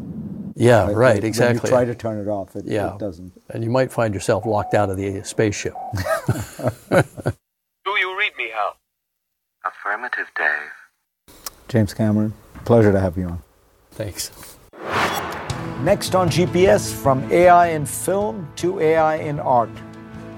Yeah, 0.54 0.84
Like, 0.84 0.96
right, 0.96 1.14
when 1.16 1.24
exactly. 1.24 1.68
you 1.68 1.76
try 1.76 1.84
to 1.84 1.94
turn 1.94 2.20
it 2.20 2.28
off, 2.28 2.54
it, 2.56 2.66
yeah. 2.66 2.94
it 2.94 2.98
doesn't. 2.98 3.32
And 3.50 3.64
you 3.64 3.70
might 3.70 3.90
find 3.90 4.12
yourself 4.12 4.44
locked 4.44 4.74
out 4.74 4.90
of 4.90 4.96
the 4.96 5.22
spaceship. 5.24 5.74
Do 8.22 8.28
read 8.28 8.36
me, 8.36 8.50
Hal? 8.54 8.76
Affirmative, 9.64 10.30
Dave. 10.36 11.34
James 11.66 11.92
Cameron, 11.92 12.32
pleasure 12.64 12.92
to 12.92 13.00
have 13.00 13.18
you 13.18 13.26
on. 13.26 13.42
Thanks. 13.90 14.30
Next 15.80 16.14
on 16.14 16.28
GPS, 16.28 16.94
from 16.94 17.28
AI 17.32 17.70
in 17.70 17.84
film 17.84 18.48
to 18.56 18.78
AI 18.78 19.16
in 19.16 19.40
art. 19.40 19.70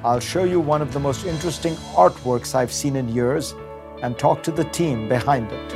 I'll 0.03 0.18
show 0.18 0.44
you 0.44 0.61
one 0.61 0.81
of 0.81 0.94
the 0.94 0.99
most 0.99 1.27
interesting 1.27 1.75
artworks 1.94 2.55
I've 2.55 2.73
seen 2.73 2.97
in 2.97 3.07
years 3.11 3.55
and 4.03 4.18
talk 4.18 4.42
to 4.44 4.51
the 4.51 4.64
team 4.64 5.07
behind 5.07 5.53
it. 5.53 5.70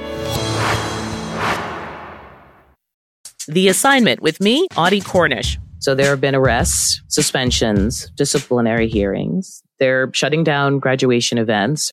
The 3.49 3.69
assignment 3.69 4.23
with 4.23 4.41
me, 4.41 4.67
Audie 4.79 5.03
Cornish. 5.03 5.59
So 5.81 5.95
there 5.95 6.09
have 6.09 6.23
been 6.23 6.35
arrests, 6.35 7.03
suspensions, 7.09 8.11
disciplinary 8.17 8.89
hearings. 8.89 9.63
They're 9.79 10.11
shutting 10.13 10.43
down 10.43 10.79
graduation 10.81 11.39
events. 11.39 11.93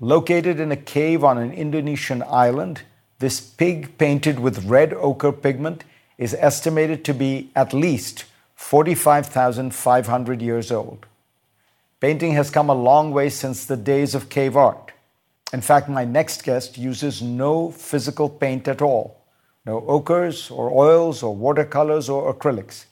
Located 0.00 0.60
in 0.60 0.70
a 0.70 0.76
cave 0.76 1.24
on 1.24 1.38
an 1.38 1.52
Indonesian 1.52 2.22
island, 2.28 2.82
this 3.18 3.40
pig 3.40 3.96
painted 3.96 4.38
with 4.38 4.66
red 4.66 4.92
ochre 4.92 5.32
pigment 5.32 5.84
is 6.18 6.34
estimated 6.38 7.02
to 7.06 7.14
be 7.14 7.50
at 7.56 7.72
least 7.72 8.26
45,500 8.56 10.42
years 10.42 10.70
old. 10.70 11.06
Painting 11.98 12.32
has 12.32 12.50
come 12.50 12.68
a 12.68 12.74
long 12.74 13.10
way 13.10 13.30
since 13.30 13.64
the 13.64 13.76
days 13.76 14.14
of 14.14 14.28
cave 14.28 14.54
art. 14.54 14.92
In 15.54 15.62
fact, 15.62 15.88
my 15.88 16.04
next 16.04 16.44
guest 16.44 16.76
uses 16.76 17.22
no 17.22 17.70
physical 17.70 18.28
paint 18.28 18.68
at 18.68 18.82
all 18.82 19.16
no 19.64 19.80
ochres 19.88 20.48
or 20.48 20.70
oils 20.70 21.24
or 21.24 21.34
watercolors 21.34 22.08
or 22.08 22.32
acrylics. 22.32 22.84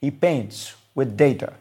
He 0.00 0.10
paints 0.10 0.74
with 0.94 1.18
data. 1.18 1.52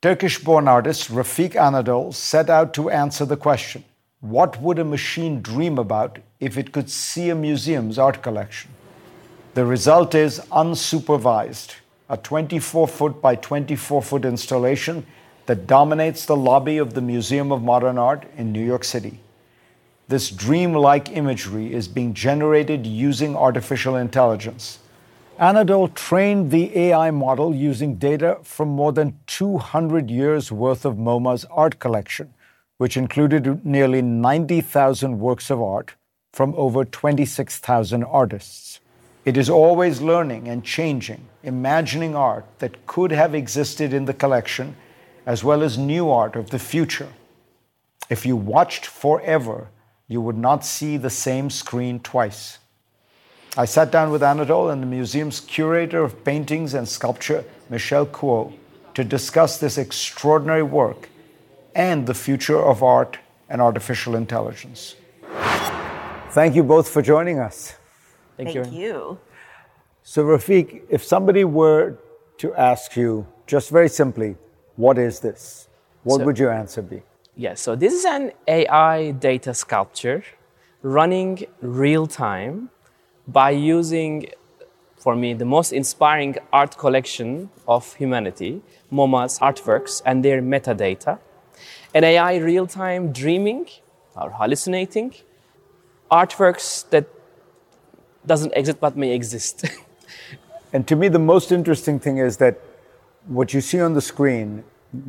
Turkish 0.00 0.38
born 0.38 0.68
artist 0.68 1.10
Refik 1.10 1.52
Anadol 1.52 2.14
set 2.14 2.48
out 2.48 2.72
to 2.74 2.88
answer 2.88 3.26
the 3.26 3.36
question 3.36 3.84
what 4.24 4.58
would 4.62 4.78
a 4.78 4.84
machine 4.84 5.42
dream 5.42 5.78
about 5.78 6.18
if 6.40 6.56
it 6.56 6.72
could 6.72 6.88
see 6.88 7.28
a 7.28 7.34
museum's 7.34 7.98
art 7.98 8.22
collection? 8.22 8.70
The 9.52 9.66
result 9.66 10.14
is 10.14 10.40
unsupervised, 10.50 11.74
a 12.08 12.16
24 12.16 12.88
foot 12.88 13.20
by 13.20 13.34
24 13.34 14.00
foot 14.00 14.24
installation 14.24 15.04
that 15.44 15.66
dominates 15.66 16.24
the 16.24 16.36
lobby 16.36 16.78
of 16.78 16.94
the 16.94 17.02
Museum 17.02 17.52
of 17.52 17.62
Modern 17.62 17.98
Art 17.98 18.24
in 18.38 18.50
New 18.50 18.64
York 18.64 18.82
City. 18.82 19.20
This 20.08 20.30
dreamlike 20.30 21.10
imagery 21.10 21.74
is 21.74 21.86
being 21.86 22.14
generated 22.14 22.86
using 22.86 23.36
artificial 23.36 23.96
intelligence. 23.96 24.78
Anadol 25.38 25.94
trained 25.94 26.50
the 26.50 26.74
AI 26.78 27.10
model 27.10 27.54
using 27.54 27.96
data 27.96 28.38
from 28.42 28.68
more 28.68 28.92
than 28.92 29.18
200 29.26 30.10
years 30.10 30.50
worth 30.50 30.86
of 30.86 30.96
MoMA's 30.96 31.44
art 31.50 31.78
collection, 31.78 32.32
which 32.78 32.96
included 32.96 33.64
nearly 33.64 34.02
90,000 34.02 35.18
works 35.18 35.50
of 35.50 35.62
art 35.62 35.94
from 36.32 36.54
over 36.56 36.84
26,000 36.84 38.02
artists. 38.04 38.80
It 39.24 39.36
is 39.36 39.48
always 39.48 40.02
learning 40.02 40.48
and 40.48 40.64
changing, 40.64 41.26
imagining 41.42 42.14
art 42.14 42.44
that 42.58 42.86
could 42.86 43.10
have 43.12 43.34
existed 43.34 43.94
in 43.94 44.04
the 44.04 44.12
collection, 44.12 44.76
as 45.24 45.42
well 45.42 45.62
as 45.62 45.78
new 45.78 46.10
art 46.10 46.36
of 46.36 46.50
the 46.50 46.58
future. 46.58 47.08
If 48.10 48.26
you 48.26 48.36
watched 48.36 48.84
forever, 48.84 49.68
you 50.08 50.20
would 50.20 50.36
not 50.36 50.64
see 50.64 50.96
the 50.96 51.08
same 51.08 51.48
screen 51.48 52.00
twice. 52.00 52.58
I 53.56 53.64
sat 53.64 53.90
down 53.92 54.10
with 54.10 54.20
Anadol 54.20 54.72
and 54.72 54.82
the 54.82 54.86
museum's 54.86 55.40
curator 55.40 56.02
of 56.02 56.24
paintings 56.24 56.74
and 56.74 56.88
sculpture, 56.88 57.44
Michelle 57.70 58.06
Kuo, 58.06 58.52
to 58.94 59.04
discuss 59.04 59.58
this 59.58 59.78
extraordinary 59.78 60.62
work 60.62 61.08
and 61.74 62.06
the 62.06 62.14
future 62.14 62.60
of 62.60 62.82
art 62.82 63.18
and 63.48 63.60
artificial 63.60 64.14
intelligence. 64.16 64.96
Thank 66.30 66.54
you 66.54 66.62
both 66.62 66.88
for 66.88 67.02
joining 67.02 67.38
us. 67.38 67.74
Thank, 68.36 68.54
you. 68.54 69.18
So, 70.02 70.24
Refik, 70.24 70.82
if 70.88 71.04
somebody 71.04 71.44
were 71.44 71.96
to 72.38 72.52
ask 72.54 72.96
you 72.96 73.26
just 73.46 73.70
very 73.70 73.88
simply, 73.88 74.36
what 74.76 74.98
is 74.98 75.20
this? 75.20 75.68
What 76.02 76.18
So- 76.18 76.24
would 76.24 76.38
your 76.38 76.50
answer 76.52 76.82
be? 76.82 77.02
Yes, 77.36 77.60
so 77.60 77.74
this 77.74 77.92
is 77.92 78.04
an 78.04 78.32
AI 78.46 79.10
data 79.12 79.54
sculpture 79.54 80.22
running 80.82 81.44
real 81.60 82.06
time 82.06 82.70
by 83.26 83.50
using, 83.50 84.26
for 84.96 85.16
me, 85.16 85.34
the 85.34 85.44
most 85.44 85.72
inspiring 85.72 86.36
art 86.52 86.76
collection 86.78 87.50
of 87.66 87.94
humanity, 87.94 88.62
MoMA's 88.92 89.38
artworks 89.40 90.02
and 90.04 90.24
their 90.24 90.40
metadata. 90.42 91.18
An 91.94 92.04
AI 92.04 92.36
real 92.36 92.66
time 92.66 93.12
dreaming 93.12 93.66
or 94.16 94.30
hallucinating 94.30 95.14
artworks 96.10 96.88
that 96.90 97.06
doesn't 98.26 98.52
exist 98.54 98.80
but 98.80 98.96
may 98.96 99.14
exist. 99.14 99.64
And 100.72 100.88
to 100.88 100.96
me, 100.96 101.06
the 101.06 101.20
most 101.20 101.52
interesting 101.52 102.00
thing 102.00 102.18
is 102.18 102.38
that 102.38 102.58
what 103.28 103.54
you 103.54 103.60
see 103.60 103.80
on 103.80 103.94
the 103.94 104.00
screen, 104.00 104.64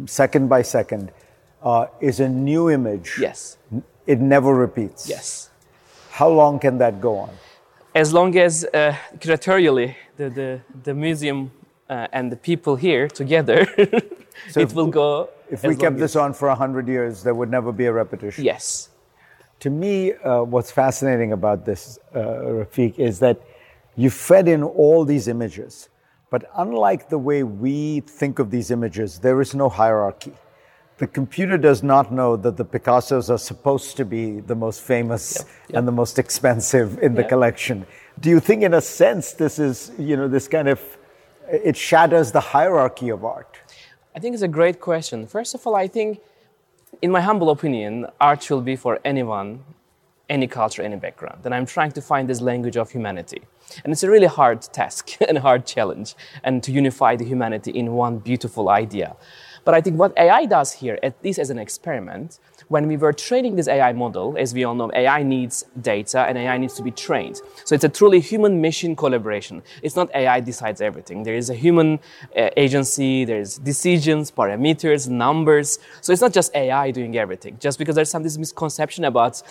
second 0.06 0.48
by 0.48 0.62
second, 0.62 1.12
uh, 1.64 1.88
is 2.00 2.20
a 2.20 2.30
new 2.30 2.70
image. 2.70 3.18
Yes. 3.20 3.58
It 4.06 4.20
never 4.20 4.54
repeats. 4.54 5.10
yes. 5.10 5.50
How 6.12 6.30
long 6.30 6.60
can 6.60 6.78
that 6.78 7.02
go 7.02 7.18
on? 7.18 7.32
as 7.96 8.14
long 8.14 8.38
as 8.38 8.66
uh, 8.66 8.94
curatorially 9.20 9.96
the, 10.18 10.30
the, 10.30 10.62
the 10.84 10.94
museum 10.94 11.50
uh, 11.90 12.08
and 12.12 12.32
the 12.32 12.38
people 12.38 12.76
here 12.76 13.08
together, 13.08 13.68
So 14.50 14.60
it 14.60 14.74
will 14.74 14.88
go. 14.88 15.30
If 15.50 15.64
we 15.64 15.76
kept 15.76 15.98
this 15.98 16.16
on 16.16 16.34
for 16.34 16.48
100 16.48 16.88
years, 16.88 17.24
there 17.24 17.34
would 17.34 17.50
never 17.50 17.72
be 17.72 17.86
a 17.86 17.94
repetition. 17.94 18.44
Yes. 18.44 18.90
To 19.60 19.70
me, 19.70 20.14
uh, 20.14 20.44
what's 20.44 20.72
fascinating 20.72 21.32
about 21.32 21.66
this, 21.66 22.00
uh, 22.14 22.20
Refik, 22.20 23.00
is 23.00 23.20
that 23.20 23.42
you 23.96 24.10
fed 24.10 24.48
in 24.48 24.64
all 24.64 25.06
these 25.06 25.28
images. 25.28 25.90
But 26.30 26.50
unlike 26.58 27.10
the 27.10 27.20
way 27.20 27.44
we 27.44 28.02
think 28.02 28.40
of 28.40 28.52
these 28.52 28.72
images, 28.72 29.20
there 29.20 29.40
is 29.40 29.56
no 29.56 29.70
hierarchy. 29.70 30.34
The 30.98 31.08
computer 31.08 31.58
does 31.58 31.84
not 31.84 32.12
know 32.12 32.36
that 32.38 32.58
the 32.58 32.66
Picassos 32.66 33.30
are 33.30 33.38
supposed 33.38 33.98
to 33.98 34.06
be 34.06 34.40
the 34.40 34.56
most 34.56 34.82
famous 34.82 35.38
yep, 35.38 35.48
yep. 35.70 35.78
and 35.78 35.88
the 35.88 35.92
most 35.92 36.18
expensive 36.18 37.00
in 37.00 37.14
the 37.14 37.22
yep. 37.22 37.30
collection. 37.30 37.86
Do 38.20 38.30
you 38.30 38.40
think, 38.40 38.64
in 38.64 38.74
a 38.74 38.82
sense, 38.82 39.34
this 39.34 39.60
is, 39.60 39.92
you 40.00 40.16
know, 40.16 40.28
this 40.28 40.48
kind 40.48 40.70
of, 40.70 40.80
it 41.50 41.78
shatters 41.78 42.32
the 42.32 42.40
hierarchy 42.40 43.10
of 43.10 43.24
art? 43.24 43.58
I 44.16 44.20
think 44.20 44.34
it's 44.34 44.44
a 44.44 44.48
great 44.48 44.80
question. 44.80 45.28
First 45.28 45.56
of 45.56 45.66
all, 45.68 45.76
I 45.76 45.88
think, 45.88 46.20
in 47.02 47.12
my 47.12 47.22
humble 47.22 47.50
opinion, 47.50 48.08
art 48.20 48.50
will 48.50 48.62
be 48.62 48.76
for 48.76 49.00
anyone, 49.04 49.64
any 50.30 50.48
culture, 50.48 50.82
any 50.82 50.96
background. 50.96 51.42
And 51.46 51.54
I'm 51.54 51.66
trying 51.66 51.92
to 51.92 52.02
find 52.02 52.30
this 52.30 52.42
language 52.42 52.78
of 52.78 52.92
humanity. 52.92 53.42
And 53.84 53.92
it's 53.92 54.04
a 54.04 54.10
really 54.10 54.28
hard 54.28 54.62
task 54.62 55.18
and 55.28 55.38
a 55.38 55.42
hard 55.42 55.66
challenge, 55.66 56.16
and 56.44 56.64
to 56.64 56.72
unify 56.72 57.16
the 57.16 57.26
humanity 57.26 57.72
in 57.72 57.94
one 57.94 58.20
beautiful 58.20 58.70
idea. 58.70 59.16
But 59.66 59.74
I 59.74 59.82
think 59.82 59.98
what 59.98 60.14
AI 60.16 60.46
does 60.46 60.72
here, 60.72 61.00
at 61.02 61.16
least 61.24 61.40
as 61.40 61.50
an 61.50 61.58
experiment, 61.58 62.40
when 62.68 62.88
we 62.88 62.98
were 62.98 63.12
training 63.12 63.56
this 63.56 63.68
AI 63.68 63.94
model, 63.94 64.36
as 64.38 64.54
we 64.54 64.64
all 64.64 64.76
know, 64.76 64.92
AI 64.94 65.24
needs 65.24 65.66
data 65.82 66.22
and 66.22 66.38
AI 66.38 66.58
needs 66.58 66.76
to 66.76 66.84
be 66.84 66.92
trained. 66.92 67.42
So 67.64 67.74
it's 67.76 67.84
a 67.84 67.90
truly 67.90 68.20
human 68.20 68.62
machine 68.62 68.96
collaboration. 68.96 69.64
It's 69.82 69.96
not 69.96 70.10
AI 70.16 70.40
decides 70.40 70.82
everything. 70.82 71.24
There 71.24 71.36
is 71.36 71.50
a 71.50 71.56
human 71.56 72.00
uh, 72.38 72.50
agency, 72.56 73.26
there's 73.26 73.58
decisions, 73.58 74.32
parameters, 74.32 75.10
numbers. 75.10 75.80
So 76.02 76.14
it's 76.14 76.22
not 76.22 76.34
just 76.34 76.56
AI 76.56 76.92
doing 76.92 77.18
everything. 77.18 77.58
Just 77.60 77.80
because 77.80 77.96
there's 77.96 78.10
some 78.10 78.24
this 78.24 78.38
misconception 78.38 79.04
about 79.06 79.42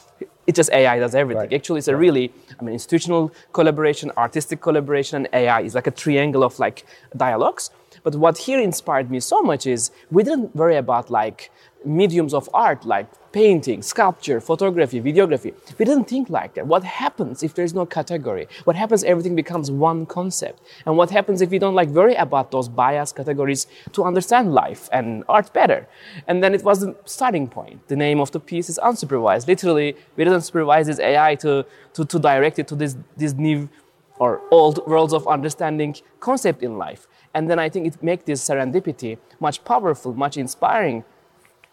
it's 0.46 0.56
just 0.56 0.70
AI 0.72 0.98
does 0.98 1.14
everything. 1.14 1.48
Right. 1.50 1.54
Actually, 1.54 1.78
it's 1.78 1.88
a 1.88 1.96
really, 1.96 2.32
I 2.60 2.62
mean, 2.62 2.74
institutional 2.74 3.32
collaboration, 3.52 4.12
artistic 4.16 4.60
collaboration, 4.60 5.16
and 5.24 5.28
AI 5.32 5.62
is 5.62 5.74
like 5.74 5.86
a 5.86 5.90
triangle 5.90 6.44
of 6.44 6.58
like 6.58 6.84
dialogues. 7.16 7.70
But 8.04 8.14
what 8.16 8.38
here 8.38 8.60
inspired 8.60 9.10
me 9.10 9.18
so 9.18 9.42
much 9.42 9.66
is 9.66 9.90
we 10.10 10.22
didn't 10.22 10.54
worry 10.54 10.76
about 10.76 11.10
like 11.10 11.50
mediums 11.84 12.32
of 12.32 12.48
art 12.54 12.84
like 12.84 13.06
painting, 13.32 13.82
sculpture, 13.82 14.40
photography, 14.40 15.00
videography. 15.00 15.52
We 15.78 15.84
didn't 15.84 16.04
think 16.04 16.30
like 16.30 16.54
that. 16.54 16.66
What 16.66 16.84
happens 16.84 17.42
if 17.42 17.54
there's 17.54 17.74
no 17.74 17.84
category? 17.84 18.46
What 18.64 18.76
happens 18.76 19.02
everything 19.04 19.34
becomes 19.34 19.70
one 19.70 20.06
concept? 20.06 20.60
And 20.86 20.96
what 20.96 21.10
happens 21.10 21.40
if 21.40 21.50
we 21.50 21.58
don't 21.58 21.74
like 21.74 21.88
worry 21.88 22.14
about 22.14 22.52
those 22.52 22.68
bias 22.68 23.10
categories 23.12 23.66
to 23.92 24.04
understand 24.04 24.52
life 24.52 24.88
and 24.92 25.24
art 25.28 25.52
better? 25.52 25.88
And 26.28 26.44
then 26.44 26.54
it 26.54 26.62
was 26.62 26.80
the 26.80 26.94
starting 27.06 27.48
point. 27.48 27.88
The 27.88 27.96
name 27.96 28.20
of 28.20 28.30
the 28.30 28.38
piece 28.40 28.68
is 28.68 28.78
unsupervised. 28.82 29.48
Literally, 29.48 29.96
we 30.16 30.24
didn't 30.24 30.42
supervise 30.42 30.86
this 30.86 31.00
AI 31.00 31.34
to, 31.36 31.66
to, 31.94 32.04
to 32.04 32.18
direct 32.18 32.58
it 32.58 32.68
to 32.68 32.76
this, 32.76 32.96
this 33.16 33.32
new 33.32 33.68
or 34.18 34.40
old 34.50 34.86
worlds 34.86 35.12
of 35.12 35.26
understanding 35.26 35.96
concept 36.20 36.62
in 36.62 36.78
life. 36.78 37.08
And 37.34 37.50
then 37.50 37.58
I 37.58 37.68
think 37.68 37.86
it 37.86 38.02
makes 38.02 38.24
this 38.24 38.48
serendipity 38.48 39.18
much 39.40 39.64
powerful, 39.64 40.14
much 40.14 40.36
inspiring. 40.36 41.04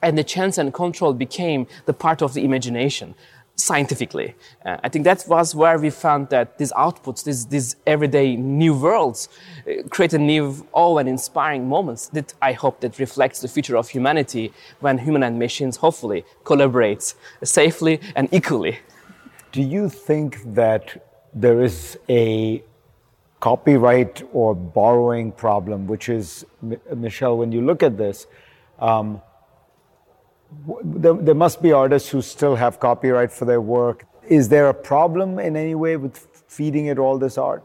And 0.01 0.17
the 0.17 0.23
chance 0.23 0.57
and 0.57 0.73
control 0.73 1.13
became 1.13 1.67
the 1.85 1.93
part 1.93 2.21
of 2.21 2.33
the 2.33 2.43
imagination 2.43 3.13
scientifically. 3.55 4.35
Uh, 4.65 4.77
I 4.83 4.89
think 4.89 5.05
that 5.05 5.23
was 5.27 5.53
where 5.53 5.77
we 5.77 5.89
found 5.89 6.29
that 6.29 6.57
these 6.57 6.71
outputs, 6.71 7.23
these, 7.23 7.45
these 7.45 7.75
everyday 7.85 8.35
new 8.35 8.73
worlds, 8.73 9.29
uh, 9.67 9.87
create 9.89 10.13
a 10.13 10.17
new 10.17 10.67
awe 10.73 10.97
and 10.97 11.07
inspiring 11.07 11.67
moments 11.69 12.07
that 12.09 12.33
I 12.41 12.53
hope 12.53 12.81
that 12.81 12.97
reflects 12.97 13.41
the 13.41 13.47
future 13.47 13.77
of 13.77 13.89
humanity 13.89 14.53
when 14.79 14.97
human 14.97 15.23
and 15.23 15.37
machines 15.37 15.77
hopefully 15.77 16.25
collaborate 16.43 17.13
safely 17.43 17.99
and 18.15 18.27
equally. 18.31 18.79
Do 19.51 19.61
you 19.61 19.89
think 19.89 20.39
that 20.55 21.05
there 21.33 21.61
is 21.61 21.97
a 22.09 22.63
copyright 23.41 24.23
or 24.31 24.55
borrowing 24.55 25.33
problem, 25.33 25.87
which 25.87 26.07
is, 26.07 26.45
Michelle, 26.95 27.37
when 27.37 27.51
you 27.51 27.61
look 27.61 27.83
at 27.83 27.97
this, 27.97 28.27
um, 28.79 29.21
there, 30.83 31.13
there 31.13 31.35
must 31.35 31.61
be 31.61 31.73
artists 31.73 32.09
who 32.09 32.21
still 32.21 32.55
have 32.55 32.79
copyright 32.79 33.31
for 33.31 33.45
their 33.45 33.59
work. 33.59 34.05
Is 34.29 34.47
there 34.47 34.69
a 34.69 34.73
problem 34.73 35.39
in 35.39 35.57
any 35.57 35.75
way 35.75 35.97
with 35.97 36.17
feeding 36.47 36.85
it 36.85 36.97
all 36.99 37.17
this 37.17 37.37
art? 37.37 37.63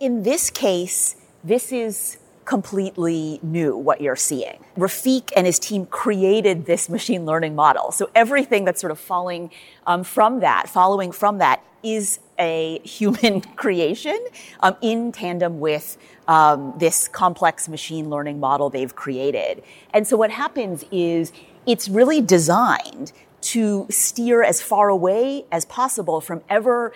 In 0.00 0.22
this 0.22 0.50
case, 0.50 1.16
this 1.42 1.72
is 1.72 2.18
completely 2.44 3.40
new 3.42 3.76
what 3.76 4.00
you're 4.00 4.16
seeing. 4.16 4.64
Refik 4.76 5.32
and 5.36 5.46
his 5.46 5.58
team 5.58 5.84
created 5.84 6.64
this 6.64 6.88
machine 6.88 7.26
learning 7.26 7.54
model. 7.54 7.90
So 7.92 8.08
everything 8.14 8.64
that's 8.64 8.80
sort 8.80 8.90
of 8.90 8.98
falling 8.98 9.50
um, 9.86 10.04
from 10.04 10.40
that, 10.40 10.68
following 10.68 11.12
from 11.12 11.38
that, 11.38 11.62
is 11.82 12.20
a 12.38 12.80
human 12.84 13.40
creation 13.56 14.18
um, 14.60 14.76
in 14.80 15.12
tandem 15.12 15.60
with 15.60 15.98
um, 16.26 16.74
this 16.78 17.08
complex 17.08 17.68
machine 17.68 18.10
learning 18.10 18.40
model 18.40 18.70
they've 18.70 18.94
created. 18.94 19.62
And 19.92 20.06
so 20.06 20.16
what 20.16 20.30
happens 20.30 20.84
is 20.90 21.32
it's 21.66 21.88
really 21.88 22.20
designed 22.20 23.12
to 23.40 23.86
steer 23.88 24.42
as 24.42 24.60
far 24.60 24.88
away 24.88 25.44
as 25.52 25.64
possible 25.64 26.20
from 26.20 26.42
ever 26.48 26.92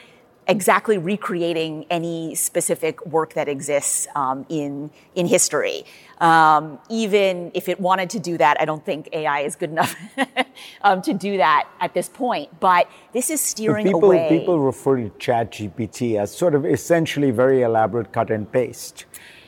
exactly 0.49 0.99
recreating 0.99 1.87
any 1.89 2.35
specific 2.35 3.05
work 3.07 3.35
that 3.35 3.49
exists 3.49 4.07
um, 4.15 4.45
in 4.49 4.91
in 5.15 5.27
history. 5.27 5.85
Um, 6.19 6.79
even 6.89 7.51
if 7.55 7.69
it 7.69 7.81
wanted 7.81 8.11
to 8.11 8.21
do 8.21 8.39
that, 8.39 8.57
I 8.61 8.65
don't 8.65 8.85
think 8.85 9.09
AI 9.13 9.41
is 9.41 9.57
good 9.57 9.71
enough 9.71 9.97
um, 10.83 11.03
to 11.03 11.13
do 11.13 11.37
that 11.37 11.69
at 11.81 11.95
this 11.95 12.09
point. 12.09 12.61
But 12.61 12.89
this 13.13 13.31
is 13.31 13.41
steering 13.41 13.87
people, 13.87 14.05
away. 14.05 14.29
People 14.29 14.61
refer 14.61 14.97
to 14.97 15.11
ChatGPT 15.11 16.21
as 16.21 16.35
sort 16.35 16.55
of 16.55 16.65
essentially 16.65 17.31
very 17.31 17.63
elaborate 17.63 18.13
cut 18.13 18.31
and 18.31 18.51
paste. 18.51 19.05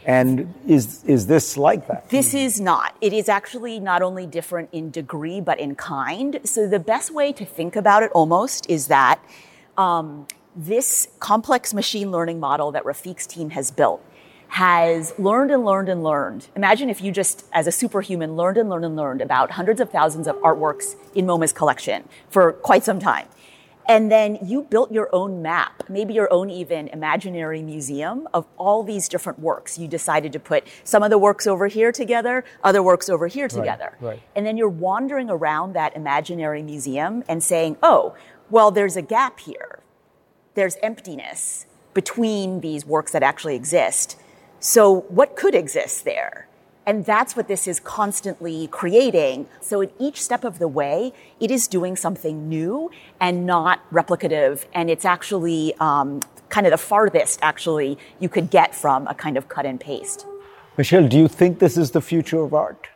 And 0.07 0.53
is 0.69 1.03
is 1.05 1.27
this 1.27 1.57
like 1.57 1.87
that? 1.89 2.11
This 2.11 2.35
is 2.35 2.61
not. 2.61 2.95
It 3.01 3.13
is 3.13 3.29
actually 3.29 3.81
not 3.81 4.03
only 4.03 4.27
different 4.27 4.69
in 4.73 4.91
degree 4.91 5.41
but 5.41 5.59
in 5.59 5.75
kind. 5.75 6.41
So 6.45 6.69
the 6.69 6.79
best 6.79 7.11
way 7.11 7.33
to 7.33 7.45
think 7.45 7.75
about 7.75 8.03
it 8.03 8.13
almost 8.13 8.69
is 8.69 8.89
that 8.89 9.19
um, 9.79 10.27
this 10.57 11.09
complex 11.19 11.75
machine 11.75 12.11
learning 12.11 12.41
model 12.41 12.73
that 12.73 12.85
Refik's 12.85 13.27
team 13.27 13.51
has 13.51 13.71
built 13.71 14.05
has 14.49 15.13
learned 15.19 15.51
and 15.51 15.65
learned 15.65 15.89
and 15.89 16.05
learned. 16.05 16.47
Imagine 16.55 16.89
if 16.89 17.03
you 17.03 17.11
just, 17.11 17.45
as 17.53 17.67
a 17.67 17.73
superhuman, 17.73 18.37
learned 18.37 18.57
and 18.57 18.69
learned 18.69 18.85
and 18.85 18.95
learned 18.95 19.21
about 19.21 19.53
hundreds 19.53 19.81
of 19.81 19.91
thousands 19.91 20.29
of 20.29 20.37
artworks 20.37 20.95
in 21.15 21.27
MoMA's 21.27 21.53
collection 21.53 22.09
for 22.31 22.53
quite 22.53 22.85
some 22.85 23.01
time. 23.01 23.27
And 23.87 24.11
then 24.11 24.39
you 24.43 24.63
built 24.63 24.93
your 24.93 25.15
own 25.15 25.43
map, 25.43 25.83
maybe 25.91 26.15
your 26.15 26.33
own 26.33 26.49
even 26.51 26.89
imaginary 26.89 27.63
museum 27.63 28.29
of 28.33 28.47
all 28.57 28.83
these 28.83 29.09
different 29.09 29.41
works. 29.41 29.77
You 29.77 29.89
decided 29.89 30.33
to 30.33 30.41
put 30.41 30.67
some 30.85 31.03
of 31.03 31.11
the 31.11 31.19
works 31.19 31.47
over 31.47 31.67
here 31.67 31.93
together, 31.93 32.45
other 32.63 32.83
works 32.83 33.09
over 33.09 33.27
here 33.27 33.49
together. 33.49 33.97
Right, 34.01 34.11
right. 34.11 34.23
And 34.35 34.47
then 34.47 34.57
you're 34.57 34.71
wandering 34.71 35.29
around 35.29 35.75
that 35.75 35.95
imaginary 35.97 36.63
museum 36.63 37.25
and 37.29 37.43
saying, 37.43 37.77
oh, 37.83 38.15
well, 38.51 38.71
there's 38.71 38.97
a 38.97 39.03
gap 39.03 39.41
here 39.41 39.81
there's 40.55 40.77
emptiness 40.83 41.67
between 41.93 42.61
these 42.61 42.85
works 42.85 43.13
that 43.13 43.23
actually 43.23 43.55
exist. 43.55 44.17
So, 44.61 45.03
what 45.09 45.37
could 45.37 45.55
exist 45.55 46.05
there? 46.05 46.49
And 46.87 47.05
that's 47.07 47.35
what 47.35 47.49
this 47.49 47.67
is 47.67 47.81
constantly 47.81 48.67
creating. 48.69 49.47
So, 49.61 49.83
at 49.83 49.93
each 49.99 50.23
step 50.23 50.45
of 50.45 50.59
the 50.59 50.69
way, 50.69 51.13
it 51.41 51.51
is 51.51 51.67
doing 51.69 51.97
something 51.97 52.49
new 52.49 52.91
and 53.21 53.47
not 53.47 53.81
replicative. 53.93 54.65
And 54.75 54.91
it's 54.91 55.05
actually 55.05 55.75
um, 55.81 56.21
kind 56.49 56.67
of 56.67 56.71
the 56.71 56.79
farthest, 56.79 57.39
actually, 57.43 57.99
you 58.21 58.29
could 58.29 58.51
get 58.51 58.75
from 58.75 59.07
a 59.09 59.15
kind 59.15 59.37
of 59.37 59.49
cut 59.49 59.67
and 59.67 59.81
paste. 59.81 60.27
Michelle, 60.77 61.07
do 61.09 61.19
you 61.19 61.29
think 61.29 61.59
this 61.59 61.77
is 61.77 61.93
the 61.93 62.01
future 62.01 62.41
of 62.43 62.53
art? 62.53 62.89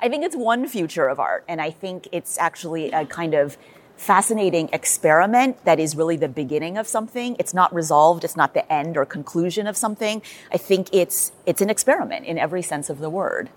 I 0.00 0.08
think 0.08 0.24
it's 0.24 0.34
one 0.34 0.66
future 0.66 1.06
of 1.06 1.20
art. 1.20 1.44
And 1.46 1.60
I 1.60 1.70
think 1.70 2.08
it's 2.10 2.36
actually 2.38 2.90
a 2.90 3.06
kind 3.06 3.34
of 3.34 3.56
fascinating 4.02 4.68
experiment 4.72 5.64
that 5.64 5.78
is 5.78 5.94
really 5.94 6.16
the 6.16 6.28
beginning 6.28 6.76
of 6.76 6.88
something. 6.88 7.36
It's 7.38 7.54
not 7.54 7.72
resolved. 7.72 8.24
It's 8.24 8.36
not 8.36 8.52
the 8.52 8.70
end 8.70 8.96
or 8.96 9.06
conclusion 9.06 9.68
of 9.68 9.76
something. 9.76 10.22
I 10.52 10.56
think 10.56 10.88
it's, 10.92 11.30
it's 11.46 11.60
an 11.60 11.70
experiment 11.70 12.26
in 12.26 12.36
every 12.36 12.62
sense 12.62 12.90
of 12.90 12.98
the 12.98 13.08
word. 13.08 13.48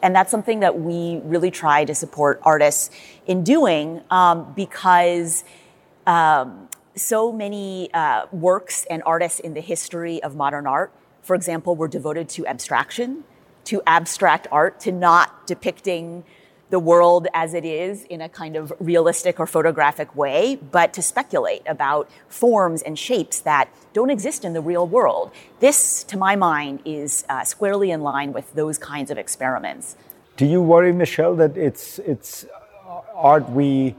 And 0.00 0.14
that's 0.14 0.30
something 0.30 0.60
that 0.60 0.78
we 0.78 1.20
really 1.24 1.50
try 1.50 1.84
to 1.84 1.96
support 1.96 2.38
artists 2.44 2.90
in 3.26 3.42
doing 3.42 4.00
um, 4.08 4.52
because 4.54 5.42
um, 6.06 6.68
so 6.94 7.32
many 7.32 7.92
uh, 7.92 8.26
works 8.30 8.86
and 8.88 9.02
artists 9.04 9.40
in 9.40 9.54
the 9.54 9.60
history 9.60 10.22
of 10.22 10.36
modern 10.36 10.68
art, 10.68 10.92
for 11.22 11.34
example, 11.34 11.74
were 11.74 11.88
devoted 11.88 12.28
to 12.28 12.46
abstraction, 12.46 13.24
to 13.64 13.82
abstract 13.84 14.46
art, 14.52 14.78
to 14.78 14.92
not 14.92 15.48
depicting 15.48 16.22
the 16.70 16.78
world 16.78 17.26
as 17.32 17.54
it 17.54 17.64
is 17.64 18.04
in 18.04 18.20
a 18.20 18.28
kind 18.28 18.56
of 18.56 18.72
realistic 18.78 19.40
or 19.40 19.46
photographic 19.46 20.14
way, 20.14 20.56
but 20.56 20.92
to 20.92 21.02
speculate 21.02 21.62
about 21.66 22.10
forms 22.28 22.82
and 22.82 22.98
shapes 22.98 23.40
that 23.40 23.68
don't 23.92 24.10
exist 24.10 24.44
in 24.44 24.52
the 24.52 24.60
real 24.60 24.86
world. 24.86 25.30
This, 25.60 26.04
to 26.04 26.16
my 26.16 26.36
mind, 26.36 26.80
is 26.84 27.24
uh, 27.28 27.44
squarely 27.44 27.90
in 27.90 28.02
line 28.02 28.32
with 28.32 28.54
those 28.54 28.78
kinds 28.78 29.10
of 29.10 29.18
experiments. 29.18 29.96
Do 30.36 30.46
you 30.46 30.62
worry, 30.62 30.92
Michelle, 30.92 31.34
that 31.36 31.56
it's 31.56 31.98
it's 32.00 32.46
art 33.14 33.48
we 33.50 33.96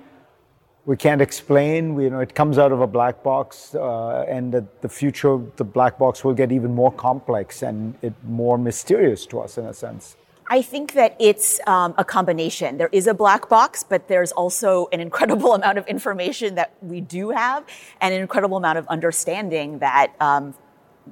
we 0.86 0.98
can't 0.98 1.22
explain. 1.22 1.94
We, 1.94 2.06
you 2.06 2.10
know, 2.10 2.20
it 2.20 2.34
comes 2.34 2.58
out 2.58 2.72
of 2.72 2.82
a 2.82 2.88
black 2.88 3.22
box, 3.22 3.76
uh, 3.76 4.26
and 4.28 4.52
that 4.54 4.82
the 4.82 4.90
future, 4.90 5.40
the 5.58 5.64
black 5.64 6.00
box 6.00 6.24
will 6.24 6.34
get 6.34 6.52
even 6.52 6.74
more 6.74 6.92
complex 6.92 7.62
and 7.62 7.94
it 8.02 8.14
more 8.24 8.58
mysterious 8.58 9.28
to 9.28 9.40
us 9.40 9.60
in 9.60 9.66
a 9.66 9.74
sense. 9.74 10.16
I 10.52 10.64
think 10.64 10.94
that 10.94 11.16
it's 11.20 11.60
um, 11.68 11.94
a 11.98 12.04
combination. 12.04 12.78
There 12.78 12.90
is 12.92 13.06
a 13.06 13.14
black 13.14 13.50
box, 13.50 13.84
but 13.84 14.08
there's 14.08 14.32
also 14.32 14.90
an 14.92 15.00
incredible 15.00 15.54
amount 15.60 15.78
of 15.78 15.86
information 15.88 16.56
that 16.56 16.74
we 16.82 17.02
do 17.02 17.30
have, 17.30 17.64
and 18.02 18.14
an 18.14 18.22
incredible 18.22 18.58
amount 18.58 18.80
of 18.80 18.88
understanding 18.88 19.78
that 19.80 20.14
um, 20.20 20.56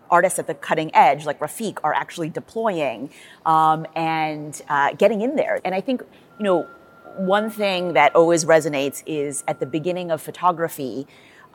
artists 0.09 0.39
at 0.39 0.47
the 0.47 0.55
cutting 0.55 0.93
edge, 0.95 1.25
like 1.27 1.39
Refik, 1.39 1.77
are 1.83 1.93
actually 1.93 2.29
deploying 2.29 3.11
um, 3.45 3.85
and 3.95 4.59
uh, 4.69 4.93
getting 4.93 5.21
in 5.21 5.35
there. 5.35 5.61
And 5.63 5.75
I 5.75 5.81
think, 5.81 6.01
you 6.39 6.43
know, 6.43 6.67
one 7.15 7.51
thing 7.51 7.93
that 7.93 8.15
always 8.15 8.43
resonates 8.43 9.03
is 9.05 9.43
at 9.47 9.59
the 9.59 9.65
beginning 9.67 10.09
of 10.09 10.19
photography, 10.19 11.05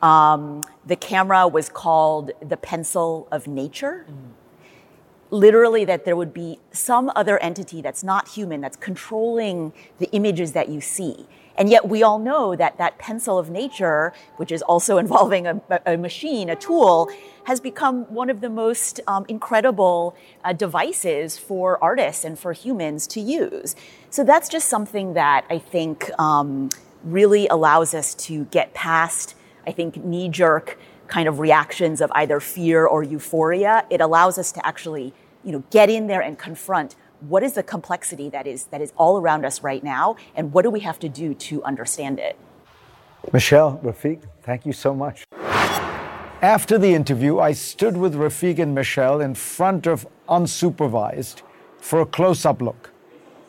um, 0.01 0.61
the 0.85 0.95
camera 0.95 1.47
was 1.47 1.67
called 1.67 2.31
the 2.41 2.57
pencil 2.57 3.27
of 3.29 3.45
nature. 3.45 4.05
Mm 4.09 4.42
literally 5.33 5.83
that 5.83 6.05
there 6.05 6.15
would 6.15 6.33
be 6.33 6.59
some 6.71 7.11
other 7.15 7.39
entity 7.39 7.81
that's 7.81 8.03
not 8.03 8.27
human 8.29 8.61
that's 8.61 8.77
controlling 8.77 9.73
the 9.97 10.09
images 10.11 10.51
that 10.51 10.69
you 10.69 10.79
see. 10.79 11.25
And 11.57 11.69
yet 11.69 11.87
we 11.89 12.03
all 12.03 12.19
know 12.19 12.55
that 12.55 12.77
that 12.77 12.97
pencil 12.99 13.39
of 13.39 13.49
nature, 13.49 14.13
which 14.37 14.51
is 14.51 14.61
also 14.61 14.97
involving 15.03 15.47
a, 15.47 15.61
a 15.85 15.97
machine, 15.97 16.49
a 16.49 16.55
tool, 16.55 17.09
has 17.45 17.59
become 17.59 18.03
one 18.13 18.29
of 18.29 18.41
the 18.41 18.49
most 18.49 18.99
um, 19.07 19.25
incredible 19.27 20.15
uh, 20.43 20.53
devices 20.53 21.37
for 21.37 21.83
artists 21.83 22.23
and 22.23 22.37
for 22.37 22.53
humans 22.53 23.07
to 23.07 23.19
use. 23.19 23.75
So 24.11 24.23
that's 24.23 24.47
just 24.47 24.69
something 24.69 25.13
that 25.15 25.45
I 25.49 25.57
think 25.57 26.09
um, 26.19 26.69
really 27.03 27.47
allows 27.47 27.93
us 27.93 28.13
to 28.15 28.45
get 28.45 28.73
past, 28.73 29.35
I 29.65 29.71
think, 29.71 30.03
knee 30.03 30.29
jerk 30.29 30.77
kind 31.07 31.27
of 31.27 31.39
reactions 31.39 32.01
of 32.01 32.11
either 32.15 32.39
fear 32.39 32.85
or 32.85 33.03
euphoria. 33.03 33.85
It 33.89 33.99
allows 33.99 34.37
us 34.37 34.51
to 34.53 34.65
actually 34.65 35.13
you 35.43 35.51
know, 35.51 35.63
get 35.69 35.89
in 35.89 36.07
there 36.07 36.21
and 36.21 36.37
confront 36.37 36.95
what 37.21 37.43
is 37.43 37.53
the 37.53 37.63
complexity 37.63 38.29
that 38.29 38.47
is 38.47 38.65
that 38.65 38.81
is 38.81 38.91
all 38.97 39.17
around 39.17 39.45
us 39.45 39.63
right 39.63 39.83
now, 39.83 40.15
and 40.35 40.51
what 40.51 40.63
do 40.63 40.69
we 40.69 40.81
have 40.81 40.99
to 40.99 41.09
do 41.09 41.33
to 41.33 41.63
understand 41.63 42.19
it. 42.19 42.37
Michelle, 43.31 43.79
Refik, 43.83 44.21
thank 44.41 44.65
you 44.65 44.73
so 44.73 44.93
much. 44.93 45.23
After 46.41 46.77
the 46.77 46.93
interview, 46.93 47.39
I 47.39 47.53
stood 47.53 47.95
with 47.95 48.15
Refik 48.15 48.59
and 48.59 48.75
Michelle 48.75 49.21
in 49.21 49.33
front 49.33 49.87
of 49.87 50.05
unsupervised 50.27 51.41
for 51.77 52.01
a 52.01 52.05
close 52.05 52.45
up 52.45 52.61
look. 52.61 52.91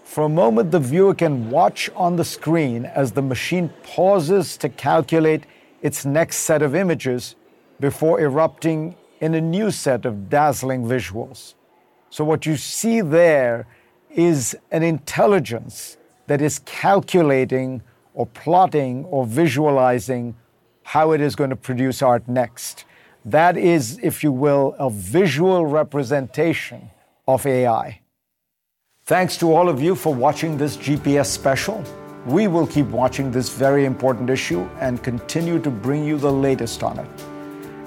For 0.05 0.25
a 0.25 0.29
moment, 0.29 0.71
the 0.71 0.79
viewer 0.79 1.15
can 1.15 1.51
watch 1.51 1.91
on 1.97 2.15
the 2.15 2.25
screen 2.25 2.85
as 2.85 3.11
the 3.11 3.23
machine 3.23 3.73
pauses 3.83 4.57
to 4.59 4.69
calculate 4.69 5.45
its 5.83 6.05
next 6.05 6.37
set 6.39 6.63
of 6.63 6.77
images 6.77 7.35
before 7.81 8.21
erupting 8.21 8.95
in 9.21 9.35
a 9.35 9.41
new 9.41 9.73
set 9.73 10.05
of 10.05 10.29
dazzling 10.29 10.85
visuals. 10.85 11.55
So, 12.15 12.23
what 12.23 12.47
you 12.47 12.57
see 12.57 13.01
there 13.01 13.67
is 14.09 14.57
an 14.71 14.85
intelligence 14.85 15.97
that 16.29 16.41
is 16.41 16.61
calculating 16.61 17.83
or 18.13 18.27
plotting 18.27 19.05
or 19.07 19.27
visualizing 19.27 20.37
how 20.85 21.11
it 21.11 21.21
is 21.21 21.35
going 21.35 21.51
to 21.51 21.57
produce 21.57 22.03
art 22.03 22.29
next. 22.29 22.85
That 23.25 23.57
is, 23.57 23.99
if 24.01 24.23
you 24.23 24.31
will, 24.31 24.77
a 24.79 24.89
visual 24.91 25.67
representation 25.67 26.89
of 27.27 27.47
AI. 27.47 27.99
Thanks 29.07 29.37
to 29.39 29.53
all 29.53 29.69
of 29.69 29.83
you 29.83 29.97
for 29.97 30.15
watching 30.15 30.57
this 30.57 30.77
GPS 30.77 31.27
special. 31.27 31.83
We 32.27 32.47
will 32.47 32.69
keep 32.69 32.87
watching 32.87 33.33
this 33.33 33.49
very 33.49 33.87
important 33.87 34.31
issue 34.31 34.61
and 34.79 35.03
continue 35.03 35.59
to 35.59 35.69
bring 35.69 36.05
you 36.05 36.19
the 36.19 36.33
latest 36.33 36.85
on 36.85 37.01
it. 37.01 37.11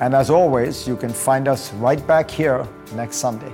And 0.01 0.13
as 0.13 0.29
always, 0.29 0.85
you 0.85 0.97
can 0.97 1.13
find 1.13 1.47
us 1.47 1.71
right 1.75 2.05
back 2.05 2.29
here 2.29 2.67
next 2.93 3.15
Sunday. 3.15 3.53